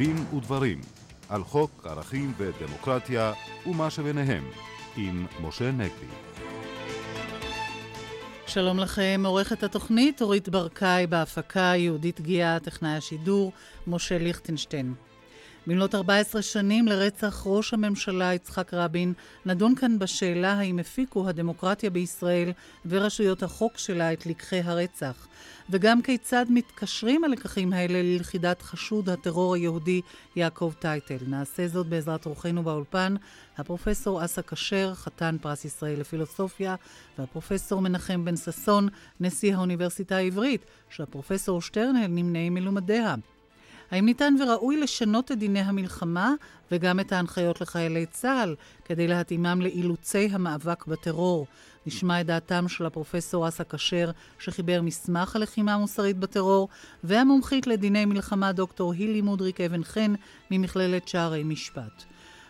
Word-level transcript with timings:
דין 0.00 0.16
ודברים 0.34 0.80
על 1.28 1.44
חוק 1.44 1.86
ערכים 1.86 2.32
ודמוקרטיה 2.36 3.32
ומה 3.66 3.90
שביניהם 3.90 4.44
עם 4.96 5.26
משה 5.40 5.70
נגבי. 5.70 6.06
שלום 8.46 8.78
לכם, 8.78 9.22
עורכת 9.24 9.62
התוכנית 9.62 10.22
אורית 10.22 10.48
ברקאי 10.48 11.06
בהפקה, 11.06 11.72
יהודית 11.76 12.20
גיאה, 12.20 12.58
טכנאי 12.60 12.96
השידור, 12.96 13.52
משה 13.86 14.18
ליכטנשטיין. 14.18 14.94
במלאת 15.70 15.94
14 15.94 16.42
שנים 16.42 16.88
לרצח 16.88 17.42
ראש 17.46 17.74
הממשלה 17.74 18.34
יצחק 18.34 18.74
רבין, 18.74 19.12
נדון 19.46 19.74
כאן 19.74 19.98
בשאלה 19.98 20.52
האם 20.52 20.78
הפיקו 20.78 21.28
הדמוקרטיה 21.28 21.90
בישראל 21.90 22.52
ורשויות 22.86 23.42
החוק 23.42 23.78
שלה 23.78 24.12
את 24.12 24.26
לקחי 24.26 24.60
הרצח, 24.60 25.26
וגם 25.70 26.02
כיצד 26.02 26.46
מתקשרים 26.48 27.24
הלקחים 27.24 27.72
האלה 27.72 28.02
ללכידת 28.02 28.62
חשוד 28.62 29.08
הטרור 29.08 29.54
היהודי 29.54 30.00
יעקב 30.36 30.72
טייטל. 30.78 31.18
נעשה 31.26 31.68
זאת 31.68 31.86
בעזרת 31.86 32.26
אורחנו 32.26 32.62
באולפן, 32.62 33.14
הפרופסור 33.58 34.24
אסא 34.24 34.42
כשר, 34.42 34.94
חתן 34.94 35.36
פרס 35.40 35.64
ישראל 35.64 36.00
לפילוסופיה, 36.00 36.74
והפרופסור 37.18 37.80
מנחם 37.80 38.24
בן 38.24 38.36
ששון, 38.36 38.88
נשיא 39.20 39.54
האוניברסיטה 39.54 40.16
העברית, 40.16 40.64
שהפרופסור 40.88 41.62
שטרנל 41.62 42.06
נמנה 42.06 42.50
מלומדיה. 42.50 43.14
האם 43.90 44.04
ניתן 44.04 44.34
וראוי 44.40 44.76
לשנות 44.76 45.32
את 45.32 45.38
דיני 45.38 45.60
המלחמה 45.60 46.34
וגם 46.70 47.00
את 47.00 47.12
ההנחיות 47.12 47.60
לחיילי 47.60 48.06
צה"ל 48.06 48.56
כדי 48.84 49.08
להתאימם 49.08 49.60
לאילוצי 49.60 50.28
המאבק 50.32 50.86
בטרור? 50.86 51.46
נשמע 51.86 52.20
את 52.20 52.26
דעתם 52.26 52.68
של 52.68 52.86
הפרופסור 52.86 53.48
אסא 53.48 53.64
כשר, 53.68 54.10
שחיבר 54.38 54.82
מסמך 54.82 55.36
הלחימה 55.36 55.74
המוסרית 55.74 56.18
בטרור, 56.18 56.68
והמומחית 57.04 57.66
לדיני 57.66 58.04
מלחמה 58.04 58.52
דוקטור 58.52 58.92
הילי 58.92 59.20
מודריק 59.20 59.60
אבן 59.60 59.84
חן 59.84 60.14
ממכללת 60.50 61.08
שערי 61.08 61.44
משפט. 61.44 62.04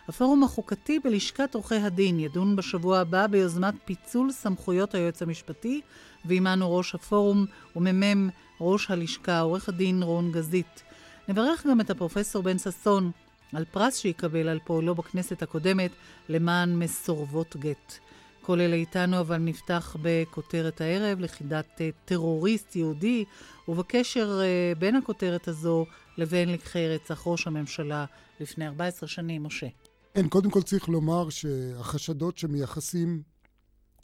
הפורום 0.07 0.43
החוקתי 0.43 0.99
בלשכת 0.99 1.55
עורכי 1.55 1.75
הדין 1.75 2.19
ידון 2.19 2.55
בשבוע 2.55 2.99
הבא 2.99 3.27
ביוזמת 3.27 3.73
פיצול 3.85 4.31
סמכויות 4.31 4.95
היועץ 4.95 5.21
המשפטי, 5.21 5.81
ועימנו 6.25 6.75
ראש 6.77 6.95
הפורום 6.95 7.45
ומ"מ 7.75 8.29
ראש 8.61 8.91
הלשכה, 8.91 9.39
עורך 9.39 9.69
הדין 9.69 10.03
רון 10.03 10.31
גזית. 10.31 10.83
נברך 11.31 11.65
גם 11.67 11.81
את 11.81 11.89
הפרופסור 11.89 12.43
בן 12.43 12.57
ששון 12.57 13.11
על 13.53 13.65
פרס 13.65 13.97
שיקבל 13.97 14.47
על 14.49 14.59
פועלו 14.65 14.95
בכנסת 14.95 15.41
הקודמת 15.41 15.91
למען 16.29 16.75
מסורבות 16.75 17.55
גט. 17.57 17.93
כל 18.41 18.59
אלה 18.59 18.75
איתנו, 18.75 19.19
אבל 19.19 19.37
נפתח 19.37 19.95
בכותרת 20.01 20.81
הערב, 20.81 21.19
לכידת 21.19 21.81
טרוריסט 22.05 22.75
יהודי, 22.75 23.25
ובקשר 23.67 24.41
בין 24.79 24.95
הכותרת 24.95 25.47
הזו 25.47 25.85
לבין 26.17 26.49
לקחי 26.51 26.87
רצח 26.87 27.23
ראש 27.25 27.47
הממשלה 27.47 28.05
לפני 28.39 28.67
14 28.67 29.09
שנים, 29.09 29.43
משה. 29.43 29.67
כן, 30.13 30.27
קודם 30.27 30.51
כל 30.51 30.61
צריך 30.61 30.89
לומר 30.89 31.29
שהחשדות 31.29 32.37
שמייחסים 32.37 33.21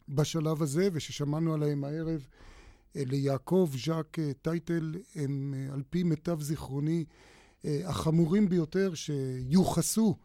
בשלב 0.09 0.62
הזה, 0.62 0.89
וששמענו 0.94 1.53
עליהם 1.53 1.84
הערב, 1.84 2.28
ליעקב 3.06 3.70
ז'אק 3.86 4.17
טייטל 4.42 4.95
הם 5.16 5.53
על 5.73 5.84
פי 5.90 6.03
מיטב 6.03 6.42
זיכרוני 6.42 7.06
החמורים 7.64 8.50
ביותר 8.50 8.94
שיוחסו 8.94 10.16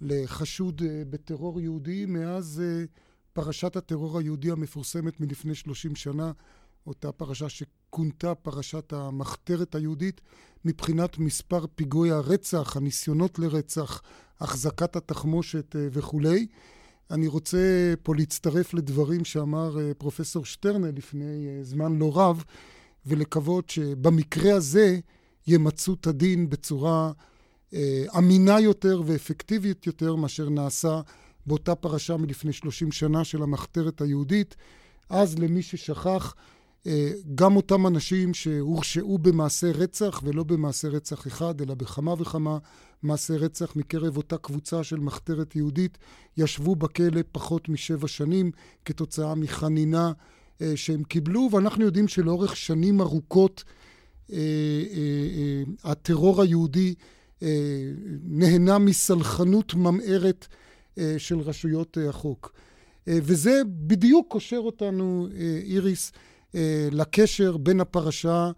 לחשוד 0.00 0.82
בטרור 1.10 1.60
יהודי 1.60 2.06
מאז 2.06 2.62
פרשת 3.32 3.76
הטרור 3.76 4.18
היהודי 4.18 4.50
המפורסמת 4.50 5.20
מלפני 5.20 5.54
30 5.54 5.96
שנה, 5.96 6.32
אותה 6.86 7.12
פרשה 7.12 7.48
שכונתה 7.48 8.34
פרשת 8.34 8.92
המחתרת 8.92 9.74
היהודית 9.74 10.20
מבחינת 10.64 11.18
מספר 11.18 11.64
פיגועי 11.74 12.10
הרצח, 12.10 12.76
הניסיונות 12.76 13.38
לרצח, 13.38 14.02
החזקת 14.40 14.96
התחמושת 14.96 15.76
וכולי. 15.92 16.46
אני 17.10 17.26
רוצה 17.26 17.94
פה 18.02 18.14
להצטרף 18.14 18.74
לדברים 18.74 19.24
שאמר 19.24 19.76
פרופסור 19.98 20.44
שטרנר 20.44 20.90
לפני 20.96 21.48
זמן 21.62 21.98
לא 21.98 22.12
רב, 22.14 22.44
ולקוות 23.06 23.70
שבמקרה 23.70 24.54
הזה 24.54 24.98
ימצו 25.46 25.94
את 25.94 26.06
הדין 26.06 26.50
בצורה 26.50 27.12
אמינה 28.18 28.60
יותר 28.60 29.02
ואפקטיבית 29.06 29.86
יותר 29.86 30.14
מאשר 30.14 30.48
נעשה 30.48 31.00
באותה 31.46 31.74
פרשה 31.74 32.16
מלפני 32.16 32.52
30 32.52 32.92
שנה 32.92 33.24
של 33.24 33.42
המחתרת 33.42 34.00
היהודית. 34.00 34.56
אז 35.10 35.38
למי 35.38 35.62
ששכח, 35.62 36.34
גם 37.34 37.56
אותם 37.56 37.86
אנשים 37.86 38.34
שהורשעו 38.34 39.18
במעשה 39.18 39.70
רצח, 39.70 40.20
ולא 40.24 40.42
במעשה 40.42 40.88
רצח 40.88 41.26
אחד, 41.26 41.60
אלא 41.60 41.74
בכמה 41.74 42.14
וכמה 42.18 42.58
מעשי 43.02 43.36
רצח 43.36 43.76
מקרב 43.76 44.16
אותה 44.16 44.36
קבוצה 44.38 44.84
של 44.84 45.00
מחתרת 45.00 45.56
יהודית, 45.56 45.98
ישבו 46.36 46.76
בכלא 46.76 47.20
פחות 47.32 47.68
משבע 47.68 48.08
שנים 48.08 48.50
כתוצאה 48.84 49.34
מחנינה 49.34 50.12
שהם 50.74 51.02
קיבלו, 51.02 51.48
ואנחנו 51.52 51.84
יודעים 51.84 52.08
שלאורך 52.08 52.56
שנים 52.56 53.00
ארוכות 53.00 53.64
הטרור 55.84 56.42
היהודי 56.42 56.94
נהנה 58.24 58.78
מסלחנות 58.78 59.74
ממארת 59.74 60.46
של 61.18 61.38
רשויות 61.38 61.98
החוק. 62.08 62.52
וזה 63.06 63.62
בדיוק 63.66 64.26
קושר 64.28 64.58
אותנו, 64.58 65.28
איריס, 65.62 66.12
לקשר 66.90 67.56
בין 67.56 67.80
הפרשה 67.80 68.50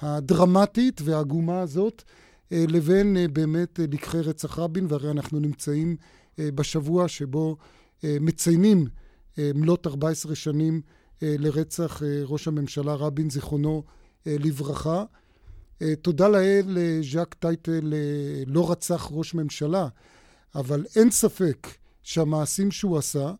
הדרמטית 0.00 1.00
והעגומה 1.04 1.60
הזאת 1.60 2.02
לבין 2.50 3.16
באמת 3.32 3.80
לקחי 3.92 4.20
רצח 4.20 4.58
רבין, 4.58 4.86
והרי 4.88 5.10
אנחנו 5.10 5.40
נמצאים 5.40 5.96
בשבוע 6.38 7.08
שבו 7.08 7.56
מציינים 8.04 8.86
מלאת 9.38 9.86
14 9.86 10.34
שנים 10.34 10.80
לרצח 11.22 12.02
ראש 12.24 12.48
הממשלה 12.48 12.94
רבין, 12.94 13.30
זיכרונו 13.30 13.84
לברכה. 14.26 15.04
תודה 16.02 16.28
לאל, 16.28 16.78
ז'אק 17.12 17.34
טייטל 17.34 17.92
לא 18.46 18.70
רצח 18.70 19.08
ראש 19.10 19.34
ממשלה, 19.34 19.88
אבל 20.54 20.84
אין 20.96 21.10
ספק 21.10 21.68
שהמעשים 22.02 22.70
שהוא 22.70 22.98
עשה, 22.98 23.32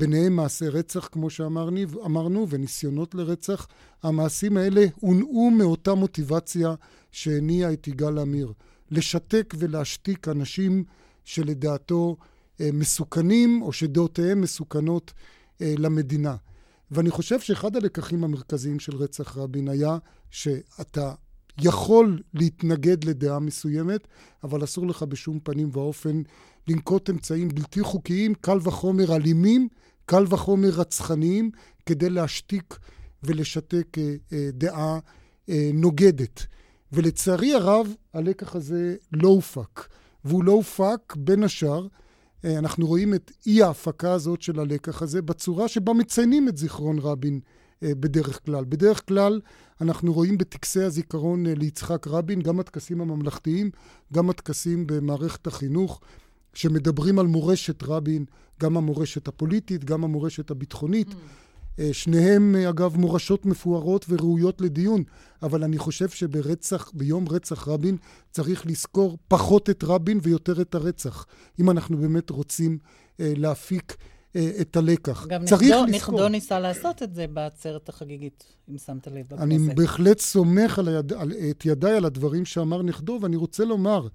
ביניהם 0.00 0.36
מעשי 0.36 0.68
רצח, 0.68 1.08
כמו 1.12 1.30
שאמרנו, 1.30 2.46
וניסיונות 2.48 3.14
לרצח, 3.14 3.66
המעשים 4.02 4.56
האלה 4.56 4.86
הונעו 5.00 5.50
מאותה 5.50 5.94
מוטיבציה 5.94 6.74
שהניעה 7.12 7.72
את 7.72 7.88
יגאל 7.88 8.18
עמיר. 8.18 8.52
לשתק 8.90 9.54
ולהשתיק 9.58 10.28
אנשים 10.28 10.84
שלדעתו 11.24 12.16
מסוכנים, 12.60 13.62
או 13.62 13.72
שדעותיהם 13.72 14.40
מסוכנות 14.40 15.12
למדינה. 15.60 16.36
ואני 16.90 17.10
חושב 17.10 17.40
שאחד 17.40 17.76
הלקחים 17.76 18.24
המרכזיים 18.24 18.80
של 18.80 18.96
רצח 18.96 19.36
רבין 19.36 19.68
היה 19.68 19.98
שאתה 20.30 21.14
יכול 21.60 22.22
להתנגד 22.34 23.04
לדעה 23.04 23.38
מסוימת, 23.38 24.08
אבל 24.44 24.64
אסור 24.64 24.86
לך 24.86 25.02
בשום 25.02 25.38
פנים 25.42 25.70
ואופן 25.72 26.22
לנקוט 26.68 27.10
אמצעים 27.10 27.48
בלתי 27.48 27.82
חוקיים, 27.82 28.34
קל 28.34 28.58
וחומר 28.62 29.16
אלימים, 29.16 29.68
קל 30.10 30.24
וחומר 30.28 30.68
רצחניים, 30.68 31.50
כדי 31.86 32.10
להשתיק 32.10 32.78
ולשתק 33.22 33.96
דעה 34.52 34.98
נוגדת. 35.74 36.46
ולצערי 36.92 37.54
הרב, 37.54 37.94
הלקח 38.14 38.56
הזה 38.56 38.96
לא 39.12 39.28
הופק. 39.28 39.88
והוא 40.24 40.44
לא 40.44 40.52
הופק 40.52 41.16
בין 41.16 41.44
השאר, 41.44 41.86
אנחנו 42.44 42.86
רואים 42.86 43.14
את 43.14 43.32
אי 43.46 43.62
ההפקה 43.62 44.12
הזאת 44.12 44.42
של 44.42 44.60
הלקח 44.60 45.02
הזה 45.02 45.22
בצורה 45.22 45.68
שבה 45.68 45.92
מציינים 45.92 46.48
את 46.48 46.56
זיכרון 46.56 46.98
רבין 46.98 47.40
בדרך 47.82 48.44
כלל. 48.44 48.64
בדרך 48.64 49.08
כלל 49.08 49.40
אנחנו 49.80 50.12
רואים 50.12 50.38
בטקסי 50.38 50.82
הזיכרון 50.82 51.46
ליצחק 51.46 52.06
רבין, 52.06 52.40
גם 52.40 52.60
הטקסים 52.60 53.00
הממלכתיים, 53.00 53.70
גם 54.12 54.30
הטקסים 54.30 54.86
במערכת 54.86 55.46
החינוך, 55.46 56.00
שמדברים 56.54 57.18
על 57.18 57.26
מורשת 57.26 57.82
רבין, 57.82 58.24
גם 58.60 58.76
המורשת 58.76 59.28
הפוליטית, 59.28 59.84
גם 59.84 60.04
המורשת 60.04 60.50
הביטחונית. 60.50 61.08
Mm. 61.08 61.14
שניהם, 61.92 62.56
אגב, 62.68 62.96
מורשות 62.96 63.46
מפוארות 63.46 64.06
וראויות 64.08 64.60
לדיון, 64.60 65.02
אבל 65.42 65.64
אני 65.64 65.78
חושב 65.78 66.08
שברצח, 66.08 66.90
ביום 66.94 67.28
רצח 67.28 67.68
רבין, 67.68 67.96
צריך 68.30 68.66
לזכור 68.66 69.18
פחות 69.28 69.70
את 69.70 69.84
רבין 69.84 70.20
ויותר 70.22 70.60
את 70.60 70.74
הרצח, 70.74 71.26
אם 71.60 71.70
אנחנו 71.70 71.96
באמת 71.96 72.30
רוצים 72.30 72.78
להפיק 73.18 73.96
את 74.60 74.76
הלקח. 74.76 75.26
גם 75.26 75.42
נכדו, 75.42 75.86
נכדו 75.86 76.28
ניסה 76.28 76.60
לעשות 76.60 77.02
את 77.02 77.14
זה 77.14 77.26
בעצרת 77.26 77.88
החגיגית, 77.88 78.44
אם 78.70 78.78
שמת 78.78 79.06
לב 79.06 79.26
בכנסת. 79.26 79.42
אני 79.42 79.58
בהחלט 79.58 80.18
סומך 80.18 80.78
על 80.78 80.88
היד, 80.88 81.12
על, 81.12 81.32
את 81.50 81.66
ידיי 81.66 81.96
על 81.96 82.04
הדברים 82.04 82.44
שאמר 82.44 82.82
נכדו, 82.82 83.18
ואני 83.22 83.36
רוצה 83.36 83.64
לומר, 83.64 84.06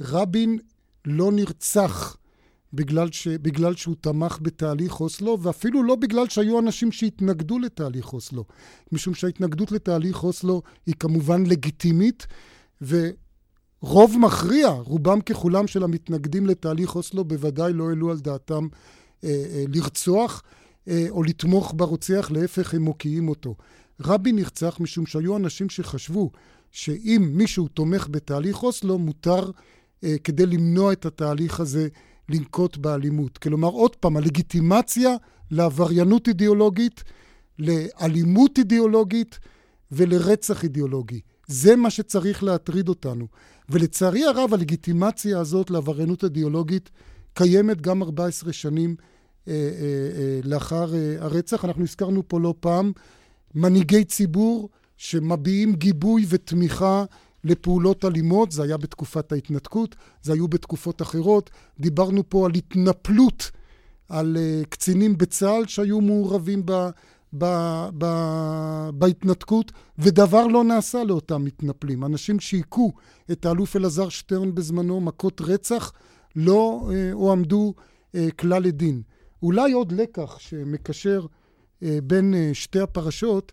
רבין 0.00 0.58
לא 1.04 1.32
נרצח 1.32 2.16
בגלל, 2.72 3.12
ש, 3.12 3.28
בגלל 3.28 3.74
שהוא 3.76 3.94
תמך 4.00 4.38
בתהליך 4.42 5.00
אוסלו, 5.00 5.38
ואפילו 5.42 5.82
לא 5.82 5.94
בגלל 5.94 6.28
שהיו 6.28 6.58
אנשים 6.58 6.92
שהתנגדו 6.92 7.58
לתהליך 7.58 8.12
אוסלו. 8.12 8.44
משום 8.92 9.14
שההתנגדות 9.14 9.72
לתהליך 9.72 10.24
אוסלו 10.24 10.62
היא 10.86 10.94
כמובן 10.98 11.46
לגיטימית, 11.46 12.26
רוב 13.82 14.16
מכריע, 14.18 14.68
רובם 14.68 15.20
ככולם 15.20 15.66
של 15.66 15.84
המתנגדים 15.84 16.46
לתהליך 16.46 16.96
אוסלו 16.96 17.24
בוודאי 17.24 17.72
לא 17.72 17.88
העלו 17.88 18.10
על 18.10 18.20
דעתם 18.20 18.68
אה, 19.24 19.28
אה, 19.28 19.64
לרצוח 19.74 20.42
אה, 20.88 21.06
או 21.10 21.22
לתמוך 21.22 21.72
ברוצח, 21.76 22.30
להפך 22.34 22.74
הם 22.74 22.82
מוקיעים 22.82 23.28
אותו. 23.28 23.54
רבין 24.00 24.36
נרצח 24.36 24.76
משום 24.80 25.06
שהיו 25.06 25.36
אנשים 25.36 25.70
שחשבו 25.70 26.30
שאם 26.70 27.30
מישהו 27.32 27.68
תומך 27.68 28.08
בתהליך 28.10 28.62
אוסלו, 28.62 28.98
מותר 28.98 29.50
אה, 30.04 30.16
כדי 30.24 30.46
למנוע 30.46 30.92
את 30.92 31.06
התהליך 31.06 31.60
הזה 31.60 31.88
לנקוט 32.28 32.76
באלימות. 32.76 33.38
כלומר, 33.38 33.68
עוד 33.68 33.96
פעם, 33.96 34.16
הלגיטימציה 34.16 35.16
לעבריינות 35.50 36.28
אידיאולוגית, 36.28 37.04
לאלימות 37.58 38.58
אידיאולוגית 38.58 39.38
ולרצח 39.92 40.64
אידיאולוגי. 40.64 41.20
זה 41.46 41.76
מה 41.76 41.90
שצריך 41.90 42.42
להטריד 42.42 42.88
אותנו. 42.88 43.26
ולצערי 43.68 44.24
הרב, 44.24 44.54
הלגיטימציה 44.54 45.38
הזאת 45.40 45.70
לעבריינות 45.70 46.24
אידיאולוגית 46.24 46.90
קיימת 47.34 47.80
גם 47.80 48.02
14 48.02 48.52
שנים 48.52 48.96
אה, 49.48 49.52
אה, 49.52 49.58
אה, 50.20 50.40
לאחר 50.44 50.94
אה, 50.94 51.16
הרצח. 51.18 51.64
אנחנו 51.64 51.82
הזכרנו 51.82 52.28
פה 52.28 52.40
לא 52.40 52.54
פעם 52.60 52.92
מנהיגי 53.54 54.04
ציבור 54.04 54.68
שמביעים 54.96 55.74
גיבוי 55.74 56.26
ותמיכה 56.28 57.04
לפעולות 57.44 58.04
אלימות, 58.04 58.52
זה 58.52 58.62
היה 58.62 58.76
בתקופת 58.76 59.32
ההתנתקות, 59.32 59.96
זה 60.22 60.32
היו 60.32 60.48
בתקופות 60.48 61.02
אחרות. 61.02 61.50
דיברנו 61.80 62.22
פה 62.28 62.46
על 62.46 62.52
התנפלות 62.54 63.50
על 64.08 64.36
uh, 64.36 64.66
קצינים 64.66 65.18
בצה"ל 65.18 65.66
שהיו 65.66 66.00
מעורבים 66.00 66.62
ב, 66.64 66.88
ב, 67.38 67.46
ב, 67.98 68.06
בהתנתקות, 68.94 69.72
ודבר 69.98 70.46
לא 70.46 70.64
נעשה 70.64 71.04
לאותם 71.04 71.44
מתנפלים. 71.44 72.04
אנשים 72.04 72.40
שהיכו 72.40 72.92
את 73.32 73.46
האלוף 73.46 73.76
אלעזר 73.76 74.08
שטרן 74.08 74.54
בזמנו 74.54 75.00
מכות 75.00 75.40
רצח, 75.40 75.92
לא 76.36 76.88
uh, 76.88 76.92
הועמדו 77.12 77.74
uh, 77.76 78.18
כלל 78.38 78.62
לדין. 78.62 79.02
אולי 79.42 79.72
עוד 79.72 79.92
לקח 79.92 80.38
שמקשר 80.38 81.26
uh, 81.26 81.86
בין 82.02 82.34
uh, 82.34 82.54
שתי 82.54 82.80
הפרשות, 82.80 83.52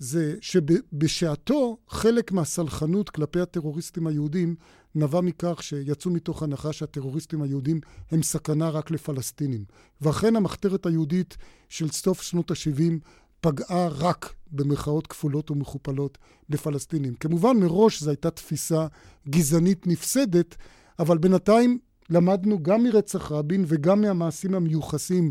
זה 0.00 0.34
שבשעתו 0.40 1.76
חלק 1.88 2.32
מהסלחנות 2.32 3.10
כלפי 3.10 3.40
הטרוריסטים 3.40 4.06
היהודים 4.06 4.54
נבע 4.94 5.20
מכך 5.20 5.62
שיצאו 5.62 6.10
מתוך 6.10 6.42
הנחה 6.42 6.72
שהטרוריסטים 6.72 7.42
היהודים 7.42 7.80
הם 8.10 8.22
סכנה 8.22 8.68
רק 8.68 8.90
לפלסטינים. 8.90 9.64
ואכן 10.00 10.36
המחתרת 10.36 10.86
היהודית 10.86 11.36
של 11.68 11.88
סוף 11.88 12.22
שנות 12.22 12.50
ה-70 12.50 12.92
פגעה 13.40 13.88
רק 13.88 14.34
במרכאות 14.52 15.06
כפולות 15.06 15.50
ומכופלות 15.50 16.18
בפלסטינים. 16.48 17.14
כמובן 17.14 17.56
מראש 17.56 18.02
זו 18.02 18.10
הייתה 18.10 18.30
תפיסה 18.30 18.86
גזענית 19.28 19.86
נפסדת, 19.86 20.56
אבל 20.98 21.18
בינתיים 21.18 21.78
למדנו 22.10 22.62
גם 22.62 22.82
מרצח 22.82 23.32
רבין 23.32 23.64
וגם 23.66 24.00
מהמעשים 24.00 24.54
המיוחסים 24.54 25.30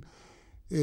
אה, 0.71 0.77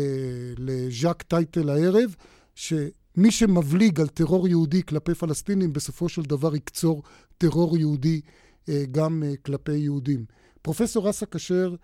לז'אק 0.59 1.23
טייטל 1.23 1.69
הערב, 1.71 2.15
ש... 2.55 2.73
מי 3.17 3.31
שמבליג 3.31 4.01
על 4.01 4.09
טרור 4.09 4.49
יהודי 4.49 4.83
כלפי 4.83 5.15
פלסטינים, 5.15 5.73
בסופו 5.73 6.09
של 6.09 6.23
דבר 6.23 6.57
יקצור 6.57 7.03
טרור 7.39 7.79
יהודי 7.79 8.21
אה, 8.69 8.83
גם 8.91 9.23
אה, 9.27 9.37
כלפי 9.37 9.77
יהודים. 9.77 10.25
פרופסור 10.63 11.11
אסא 11.11 11.27
כשר, 11.31 11.75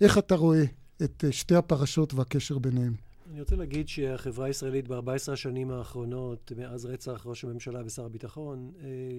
איך 0.00 0.18
אתה 0.18 0.34
רואה 0.34 0.64
את 1.04 1.24
אה, 1.24 1.32
שתי 1.32 1.54
הפרשות 1.54 2.14
והקשר 2.14 2.58
ביניהם? 2.58 2.92
אני 3.32 3.40
רוצה 3.40 3.56
להגיד 3.56 3.88
שהחברה 3.88 4.46
הישראלית 4.46 4.88
ב-14 4.88 5.32
השנים 5.32 5.70
האחרונות, 5.70 6.52
מאז 6.56 6.84
רצח 6.84 7.22
ראש 7.26 7.44
הממשלה 7.44 7.80
ושר 7.86 8.04
הביטחון, 8.04 8.72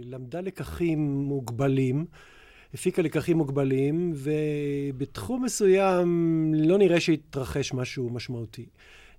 למדה 0.03 0.41
לקחים 0.41 1.00
מוגבלים. 1.09 2.06
הפיקה 2.73 3.01
לקחים 3.01 3.38
מוגבלים, 3.38 4.13
ובתחום 4.15 5.44
מסוים 5.44 6.07
לא 6.57 6.77
נראה 6.77 7.00
שהתרחש 7.00 7.73
משהו 7.73 8.09
משמעותי. 8.09 8.65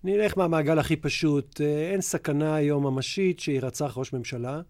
נלך 0.04 0.38
מהמעגל 0.38 0.78
הכי 0.78 0.96
פשוט. 0.96 1.60
אה, 1.60 1.90
אין 1.92 2.00
סכנה 2.00 2.54
היום 2.54 2.86
ממשית 2.86 3.40
שירצח 3.40 3.98
ראש 3.98 4.12
ממשלה, 4.12 4.60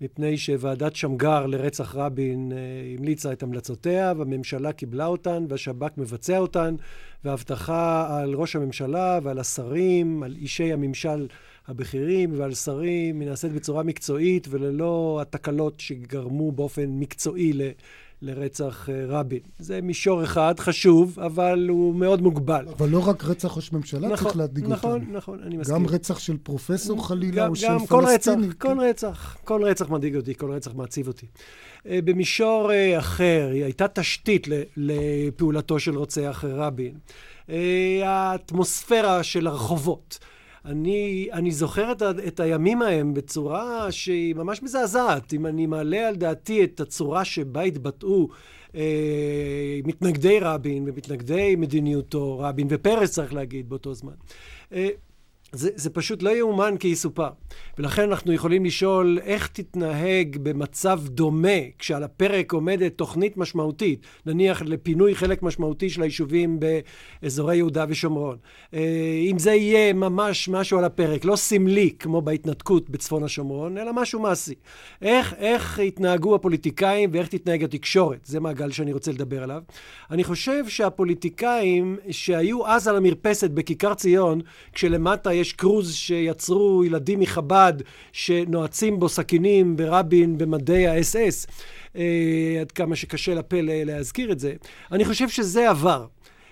מפני 0.00 0.38
שוועדת 0.38 0.96
שמגר 0.96 1.46
לרצח 1.46 1.94
רבין 1.94 2.52
אה, 2.52 2.58
המליצה 2.98 3.32
את 3.32 3.42
המלצותיה, 3.42 4.12
והממשלה 4.16 4.72
קיבלה 4.72 5.06
אותן, 5.06 5.46
והשב"כ 5.48 5.98
מבצע 5.98 6.38
אותן, 6.38 6.74
וההבטחה 7.24 8.18
על 8.18 8.34
ראש 8.34 8.56
הממשלה 8.56 9.18
ועל 9.22 9.38
השרים, 9.38 10.22
על 10.22 10.36
אישי 10.36 10.72
הממשל 10.72 11.26
הבכירים 11.68 12.32
ועל 12.36 12.54
שרים, 12.54 13.22
נעשית 13.22 13.52
בצורה 13.52 13.82
מקצועית 13.82 14.46
וללא 14.50 15.18
התקלות 15.22 15.80
שגרמו 15.80 16.52
באופן 16.52 16.86
מקצועי 16.88 17.52
לרצח 18.22 18.88
אה, 18.88 19.04
רבין. 19.08 19.40
זה 19.58 19.80
מישור 19.80 20.24
אחד 20.24 20.60
חשוב, 20.60 21.20
אבל 21.20 21.66
הוא 21.68 21.94
מאוד 21.94 22.22
מוגבל. 22.22 22.68
אבל 22.68 22.88
לא 22.88 23.08
רק 23.08 23.24
רצח 23.24 23.56
ראש 23.56 23.72
ממשלה 23.72 24.08
נכון, 24.08 24.24
צריך 24.24 24.36
להדאיג 24.36 24.66
נכון, 24.66 24.90
אותנו. 24.90 25.04
נכון, 25.04 25.16
נכון, 25.16 25.46
אני 25.46 25.56
מסכים. 25.56 25.76
גם 25.76 25.86
רצח 25.86 26.18
של 26.18 26.36
פרופסור 26.42 27.08
חלילה, 27.08 27.42
גם, 27.42 27.50
או 27.50 27.56
של 27.56 27.66
פלסטיני. 27.66 27.86
כל 27.88 28.04
רצח, 28.04 28.56
כל 28.58 28.80
רצח, 28.80 29.36
כל 29.44 29.64
רצח 29.64 29.90
מדאיג 29.90 30.16
אותי, 30.16 30.34
כל 30.34 30.50
רצח 30.50 30.74
מעציב 30.74 31.08
אותי. 31.08 31.26
אה, 31.86 31.98
במישור 32.04 32.72
אה, 32.72 32.98
אחר, 32.98 33.48
היא 33.52 33.64
הייתה 33.64 33.88
תשתית 33.88 34.46
לפעולתו 34.76 35.78
של 35.78 35.96
רוצח 35.96 36.44
רבין. 36.48 36.94
האטמוספירה 38.04 39.22
של 39.22 39.46
הרחובות. 39.46 40.18
אני, 40.66 41.28
אני 41.32 41.50
זוכר 41.50 41.92
את, 41.92 42.02
ה, 42.02 42.10
את 42.26 42.40
הימים 42.40 42.82
ההם 42.82 43.14
בצורה 43.14 43.92
שהיא 43.92 44.34
ממש 44.34 44.62
מזעזעת. 44.62 45.32
אם 45.32 45.46
אני 45.46 45.66
מעלה 45.66 46.08
על 46.08 46.16
דעתי 46.16 46.64
את 46.64 46.80
הצורה 46.80 47.24
שבה 47.24 47.62
התבטאו 47.62 48.28
אה, 48.74 49.80
מתנגדי 49.84 50.38
רבין 50.40 50.84
ומתנגדי 50.86 51.56
מדיניותו, 51.56 52.38
רבין 52.38 52.66
ופרס 52.70 53.10
צריך 53.10 53.34
להגיד 53.34 53.68
באותו 53.68 53.94
זמן. 53.94 54.12
אה, 54.72 54.88
זה, 55.56 55.70
זה 55.74 55.90
פשוט 55.90 56.22
לא 56.22 56.36
יאומן 56.36 56.74
כי 56.80 56.88
יסופר. 56.88 57.28
ולכן 57.78 58.02
אנחנו 58.02 58.32
יכולים 58.32 58.64
לשאול 58.64 59.18
איך 59.22 59.46
תתנהג 59.46 60.36
במצב 60.42 61.00
דומה 61.06 61.58
כשעל 61.78 62.02
הפרק 62.02 62.52
עומדת 62.52 62.92
תוכנית 62.96 63.36
משמעותית, 63.36 64.06
נניח 64.26 64.62
לפינוי 64.62 65.14
חלק 65.14 65.42
משמעותי 65.42 65.90
של 65.90 66.02
היישובים 66.02 66.60
באזורי 67.22 67.56
יהודה 67.56 67.84
ושומרון. 67.88 68.36
אה, 68.74 68.80
אם 69.30 69.38
זה 69.38 69.52
יהיה 69.52 69.92
ממש 69.92 70.48
משהו 70.48 70.78
על 70.78 70.84
הפרק, 70.84 71.24
לא 71.24 71.36
סמלי 71.36 71.90
כמו 71.98 72.22
בהתנתקות 72.22 72.90
בצפון 72.90 73.24
השומרון, 73.24 73.78
אלא 73.78 73.92
משהו 73.92 74.20
מעשי. 74.20 74.54
איך, 75.02 75.34
איך 75.38 75.78
יתנהגו 75.78 76.34
הפוליטיקאים 76.34 77.10
ואיך 77.12 77.28
תתנהג 77.28 77.64
התקשורת? 77.64 78.24
זה 78.24 78.40
מעגל 78.40 78.70
שאני 78.70 78.92
רוצה 78.92 79.12
לדבר 79.12 79.42
עליו. 79.42 79.62
אני 80.10 80.24
חושב 80.24 80.68
שהפוליטיקאים 80.68 81.96
שהיו 82.10 82.66
אז 82.66 82.88
על 82.88 82.96
המרפסת 82.96 83.50
בכיכר 83.50 83.94
ציון, 83.94 84.40
כשלמטה 84.72 85.32
יש 85.32 85.45
קרוז 85.52 85.94
שיצרו 85.94 86.84
ילדים 86.84 87.20
מחב"ד 87.20 87.72
שנועצים 88.12 88.98
בו 88.98 89.08
סכינים 89.08 89.76
ברבין 89.76 90.38
במדי 90.38 90.86
האס-אס, 90.86 91.46
אה, 91.96 92.02
עד 92.60 92.72
כמה 92.72 92.96
שקשה 92.96 93.34
לפה 93.34 93.56
להזכיר 93.60 94.32
את 94.32 94.40
זה. 94.40 94.54
אני 94.92 95.04
חושב 95.04 95.28
שזה 95.28 95.70
עבר. 95.70 96.06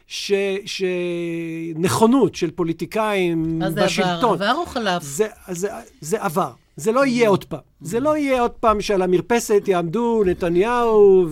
ש, 0.07 0.33
שנכונות 0.67 2.35
של 2.35 2.51
פוליטיקאים 2.51 3.59
בשלטון... 3.59 3.83
אז 3.83 3.95
זה 3.95 4.13
עבר, 4.13 4.33
עבר 4.33 4.61
או 4.61 4.67
חלף? 4.67 5.03
זה, 5.03 5.27
זה, 5.49 5.69
זה 6.01 6.23
עבר. 6.23 6.51
זה 6.77 6.93
לא 6.93 7.07
יהיה 7.07 7.29
עוד 7.29 7.45
פעם. 7.45 7.61
זה 7.85 8.01
לא 8.01 8.17
יהיה 8.17 8.41
עוד 8.41 8.51
פעם 8.51 8.81
שעל 8.81 9.03
המרפסת 9.03 9.65
יעמדו 9.67 10.23
נתניהו 10.27 11.27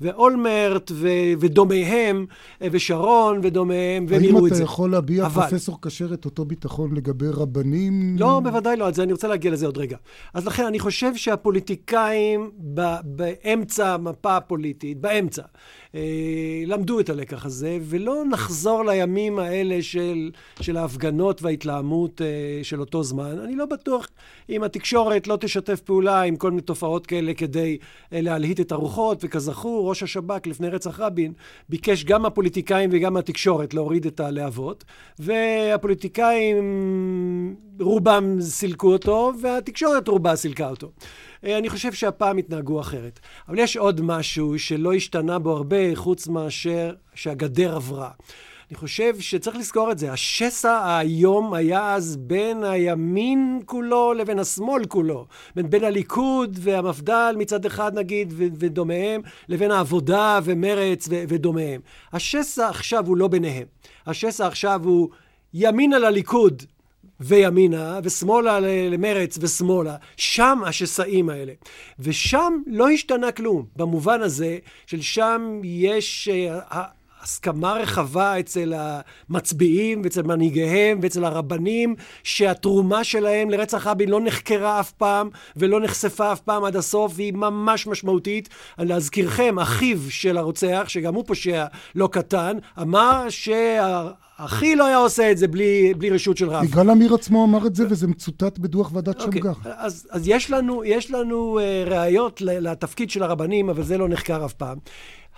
ואולמרט 0.00 0.92
ודומיהם, 1.40 2.26
ושרון 2.60 3.40
ודומיהם, 3.42 4.06
והם 4.08 4.24
יראו 4.24 4.38
את 4.38 4.42
זה. 4.42 4.48
האם 4.48 4.62
אתה 4.62 4.72
יכול 4.72 4.90
להביע, 4.90 5.26
אבל... 5.26 5.42
פרופסור 5.42 5.78
כשר, 5.82 6.14
את 6.14 6.24
אותו 6.24 6.44
ביטחון 6.44 6.94
לגבי 6.94 7.28
רבנים? 7.28 8.16
לא, 8.18 8.40
בוודאי 8.44 8.76
לא. 8.76 8.88
אני 8.98 9.12
רוצה 9.12 9.28
להגיע 9.28 9.50
לזה 9.50 9.66
עוד 9.66 9.78
רגע. 9.78 9.96
אז 10.34 10.46
לכן, 10.46 10.66
אני 10.66 10.78
חושב 10.78 11.16
שהפוליטיקאים 11.16 12.50
באמצע 13.04 13.94
המפה 13.94 14.36
הפוליטית, 14.36 15.00
באמצע, 15.00 15.42
אה, 15.94 16.00
למדו 16.66 17.00
את 17.00 17.10
הלקח 17.10 17.46
הזה, 17.46 17.78
ולא 17.82 18.22
נחזור 18.30 18.84
לימים 18.84 19.38
האלה 19.38 19.82
של, 19.82 20.30
של 20.60 20.76
ההפגנות 20.76 21.42
וההתלהמות 21.42 22.20
אה, 22.22 22.26
של 22.62 22.80
אותו 22.80 23.02
זמן. 23.02 23.38
אני 23.44 23.56
לא 23.56 23.66
בטוח 23.66 24.08
אם 24.50 24.62
התקשורת 24.62 25.26
לא 25.26 25.36
תשתף 25.40 25.80
פעולה 25.84 26.22
עם 26.22 26.36
כל 26.36 26.50
מיני 26.50 26.62
תופעות 26.62 27.06
כאלה 27.06 27.34
כדי 27.34 27.78
אה, 28.12 28.20
להלהיט 28.20 28.60
את 28.60 28.72
הרוחות, 28.72 29.18
וכזכור, 29.22 29.88
ראש 29.88 30.02
השב"כ 30.02 30.46
לפני 30.46 30.68
רצח 30.68 31.00
רבין 31.00 31.32
ביקש 31.68 32.04
גם 32.04 32.22
מהפוליטיקאים 32.22 32.90
וגם 32.92 33.14
מהתקשורת 33.14 33.74
להוריד 33.74 34.06
את 34.06 34.20
הלהבות, 34.20 34.84
והפוליטיקאים 35.18 36.56
רובם 37.80 38.40
סילקו 38.40 38.92
אותו, 38.92 39.32
והתקשורת 39.40 40.08
רובה 40.08 40.36
סילקה 40.36 40.70
אותו. 40.70 40.90
אה, 41.44 41.58
אני 41.58 41.68
חושב 41.68 41.92
שהפעם 41.92 42.38
התנהגו 42.38 42.80
אחרת. 42.80 43.20
אבל 43.48 43.58
יש 43.58 43.76
עוד 43.76 44.00
משהו 44.00 44.58
שלא 44.58 44.94
השתנה 44.94 45.38
בו 45.38 45.50
הרבה, 45.50 45.94
חוץ 45.94 46.28
מאשר 46.28 46.94
שהגדר 47.14 47.76
עברה. 47.76 48.10
אני 48.74 48.80
חושב 48.80 49.20
שצריך 49.20 49.56
לזכור 49.56 49.92
את 49.92 49.98
זה. 49.98 50.12
השסע 50.12 50.72
האיום 50.72 51.54
היה 51.54 51.94
אז 51.94 52.16
בין 52.16 52.64
הימין 52.64 53.60
כולו 53.66 54.14
לבין 54.14 54.38
השמאל 54.38 54.84
כולו. 54.84 55.26
בין, 55.56 55.70
בין 55.70 55.84
הליכוד 55.84 56.58
והמפד"ל 56.60 57.34
מצד 57.38 57.66
אחד 57.66 57.98
נגיד 57.98 58.32
ו- 58.36 58.46
ודומיהם, 58.58 59.20
לבין 59.48 59.70
העבודה 59.70 60.40
ומרץ 60.44 61.08
ו- 61.10 61.24
ודומיהם. 61.28 61.80
השסע 62.12 62.68
עכשיו 62.68 63.06
הוא 63.06 63.16
לא 63.16 63.28
ביניהם. 63.28 63.66
השסע 64.06 64.46
עכשיו 64.46 64.80
הוא 64.84 65.08
ימינה 65.54 65.98
לליכוד 65.98 66.62
וימינה, 67.20 68.00
ושמאלה 68.02 68.60
למרץ 68.60 69.38
ושמאלה. 69.40 69.96
שם 70.16 70.58
השסעים 70.66 71.30
האלה. 71.30 71.52
ושם 71.98 72.62
לא 72.66 72.88
השתנה 72.88 73.32
כלום, 73.32 73.66
במובן 73.76 74.22
הזה 74.22 74.58
של 74.86 75.00
שם 75.00 75.60
יש... 75.64 76.28
Uh, 76.70 76.74
הסכמה 77.24 77.72
רחבה 77.72 78.40
אצל 78.40 78.72
המצביעים 78.76 80.00
ואצל 80.04 80.22
מנהיגיהם 80.22 80.98
ואצל 81.02 81.24
הרבנים 81.24 81.94
שהתרומה 82.24 83.04
שלהם 83.04 83.50
לרצח 83.50 83.86
רבין 83.86 84.08
לא 84.08 84.20
נחקרה 84.20 84.80
אף 84.80 84.92
פעם 84.92 85.28
ולא 85.56 85.80
נחשפה 85.80 86.32
אף 86.32 86.40
פעם 86.40 86.64
עד 86.64 86.76
הסוף 86.76 87.12
והיא 87.16 87.32
ממש 87.32 87.86
משמעותית. 87.86 88.48
להזכירכם, 88.78 89.58
אחיו 89.58 89.98
של 90.08 90.38
הרוצח, 90.38 90.84
שגם 90.88 91.14
הוא 91.14 91.24
פושע 91.26 91.66
לא 91.94 92.08
קטן, 92.12 92.56
אמר 92.80 93.26
שה... 93.28 94.08
אחי 94.36 94.76
לא 94.76 94.86
היה 94.86 94.96
עושה 94.96 95.30
את 95.30 95.38
זה 95.38 95.48
בלי, 95.48 95.94
בלי 95.94 96.10
רשות 96.10 96.36
של 96.36 96.48
רב. 96.48 96.64
יגאל 96.64 96.90
עמיר 96.90 97.14
עצמו 97.14 97.44
אמר 97.44 97.66
את 97.66 97.74
זה, 97.74 97.84
וזה 97.90 98.06
מצוטט 98.06 98.58
בדוח 98.58 98.90
ועדת 98.94 99.20
okay. 99.20 99.24
אוקיי, 99.24 99.40
שמגר. 99.42 99.52
אז, 99.64 100.06
אז 100.10 100.28
יש 100.28 100.50
לנו, 100.50 100.84
יש 100.84 101.10
לנו 101.10 101.58
uh, 101.58 101.90
ראיות 101.90 102.40
לתפקיד 102.40 103.10
של 103.10 103.22
הרבנים, 103.22 103.70
אבל 103.70 103.82
זה 103.82 103.98
לא 103.98 104.08
נחקר 104.08 104.44
אף 104.44 104.52
פעם. 104.52 104.78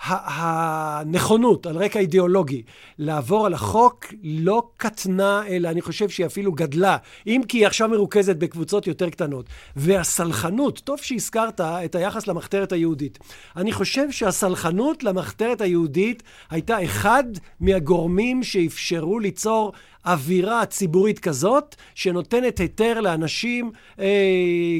הנכונות 0.03 1.65
על 1.65 1.77
רקע 1.77 1.99
אידיאולוגי 1.99 2.63
לעבור 2.97 3.45
על 3.45 3.53
החוק 3.53 4.05
לא 4.23 4.63
קטנה, 4.77 5.47
אלא 5.47 5.69
אני 5.69 5.81
חושב 5.81 6.09
שהיא 6.09 6.25
אפילו 6.25 6.51
גדלה, 6.51 6.97
אם 7.27 7.41
כי 7.47 7.57
היא 7.57 7.67
עכשיו 7.67 7.89
מרוכזת 7.89 8.35
בקבוצות 8.35 8.87
יותר 8.87 9.09
קטנות. 9.09 9.45
והסלחנות, 9.75 10.79
טוב 10.79 10.97
שהזכרת 11.01 11.61
את 11.61 11.95
היחס 11.95 12.27
למחתרת 12.27 12.71
היהודית. 12.71 13.19
אני 13.55 13.71
חושב 13.71 14.11
שהסלחנות 14.11 15.03
למחתרת 15.03 15.61
היהודית 15.61 16.23
הייתה 16.49 16.83
אחד 16.83 17.23
מהגורמים 17.59 18.43
שאפשרו 18.43 19.19
ליצור 19.19 19.73
אווירה 20.07 20.65
ציבורית 20.65 21.19
כזאת, 21.19 21.75
שנותנת 21.95 22.57
היתר 22.57 23.01
לאנשים 23.01 23.71
אה, 23.99 24.05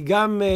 גם 0.04 0.42
אה, 0.42 0.48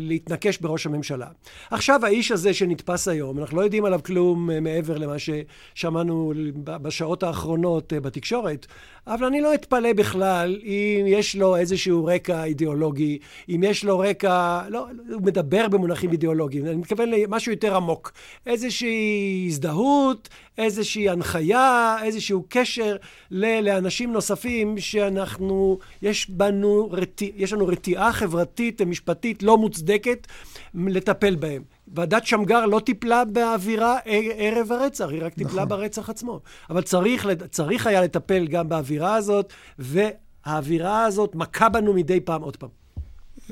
להתנקש 0.00 0.58
בראש 0.58 0.86
הממשלה. 0.86 1.26
עכשיו, 1.70 2.06
האיש 2.06 2.32
הזה 2.32 2.54
שנתפס 2.54 3.08
היום, 3.08 3.38
אנחנו 3.38 3.56
לא 3.56 3.62
יודעים 3.62 3.84
עליו 3.84 4.00
כלום 4.04 4.50
אה, 4.50 4.60
מעבר 4.60 4.98
למה 4.98 5.14
ששמענו 5.18 6.32
בשעות 6.64 7.22
האחרונות 7.22 7.92
אה, 7.92 8.00
בתקשורת, 8.00 8.66
אבל 9.06 9.26
אני 9.26 9.40
לא 9.40 9.54
אתפלא 9.54 9.92
בכלל 9.92 10.58
אם 10.64 11.04
יש 11.08 11.36
לו 11.36 11.56
איזשהו 11.56 12.04
רקע 12.04 12.44
אידיאולוגי, 12.44 13.18
אם 13.48 13.60
יש 13.64 13.84
לו 13.84 13.98
רקע, 13.98 14.62
לא, 14.68 14.86
הוא 15.12 15.22
מדבר 15.22 15.68
במונחים 15.68 16.12
אידיאולוגיים, 16.12 16.66
אני 16.66 16.76
מתכוון 16.76 17.08
למשהו 17.10 17.52
יותר 17.52 17.76
עמוק. 17.76 18.12
איזושהי 18.46 19.44
הזדהות, 19.46 20.28
איזושהי 20.58 21.08
הנחיה, 21.08 21.96
איזשהו 22.02 22.44
קשר 22.48 22.96
ל- 23.30 23.60
לאנשים 23.60 24.12
נוספים 24.12 24.78
שאנחנו, 24.78 25.78
יש 26.02 26.30
בנו, 26.30 26.88
רתי, 26.92 27.32
יש 27.36 27.52
לנו 27.52 27.66
רתיעה 27.66 28.12
חברתית 28.12 28.80
ומשפטית 28.80 29.42
לא 29.42 29.58
מוצדקת 29.58 30.26
לטפל 30.74 31.34
בהם. 31.36 31.62
ועדת 31.94 32.26
שמגר 32.26 32.66
לא 32.66 32.80
טיפלה 32.80 33.24
באווירה 33.24 33.98
ערב 34.36 34.72
הרצח, 34.72 35.08
היא 35.08 35.24
רק 35.24 35.34
טיפלה 35.34 35.64
נכון. 35.64 35.68
ברצח 35.68 36.10
עצמו. 36.10 36.40
אבל 36.70 36.82
צריך, 36.82 37.26
צריך 37.50 37.86
היה 37.86 38.02
לטפל 38.02 38.46
גם 38.46 38.68
באווירה 38.68 39.14
הזאת, 39.14 39.52
והאווירה 39.78 41.04
הזאת 41.04 41.34
מכה 41.34 41.68
בנו 41.68 41.92
מדי 41.92 42.20
פעם 42.20 42.42
עוד 42.42 42.56
פעם. 42.56 42.80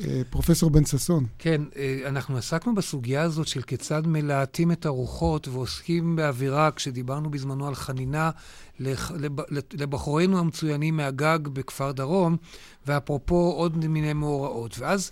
אה, 0.04 0.22
פרופסור 0.30 0.70
בן 0.70 0.84
ששון. 0.84 1.26
כן, 1.38 1.62
אה, 1.76 2.00
אנחנו 2.06 2.36
עסקנו 2.36 2.74
בסוגיה 2.74 3.22
הזאת 3.22 3.48
של 3.48 3.62
כיצד 3.62 4.06
מלהטים 4.06 4.72
את 4.72 4.86
הרוחות 4.86 5.48
ועוסקים 5.48 6.16
באווירה, 6.16 6.70
כשדיברנו 6.70 7.30
בזמנו 7.30 7.68
על 7.68 7.74
חנינה 7.74 8.30
לבחורינו 9.72 10.38
המצוינים 10.38 10.96
מהגג 10.96 11.38
בכפר 11.52 11.92
דרום, 11.92 12.36
ואפרופו 12.86 13.52
עוד 13.56 13.86
מיני 13.86 14.12
מאורעות. 14.12 14.78
ואז 14.78 15.10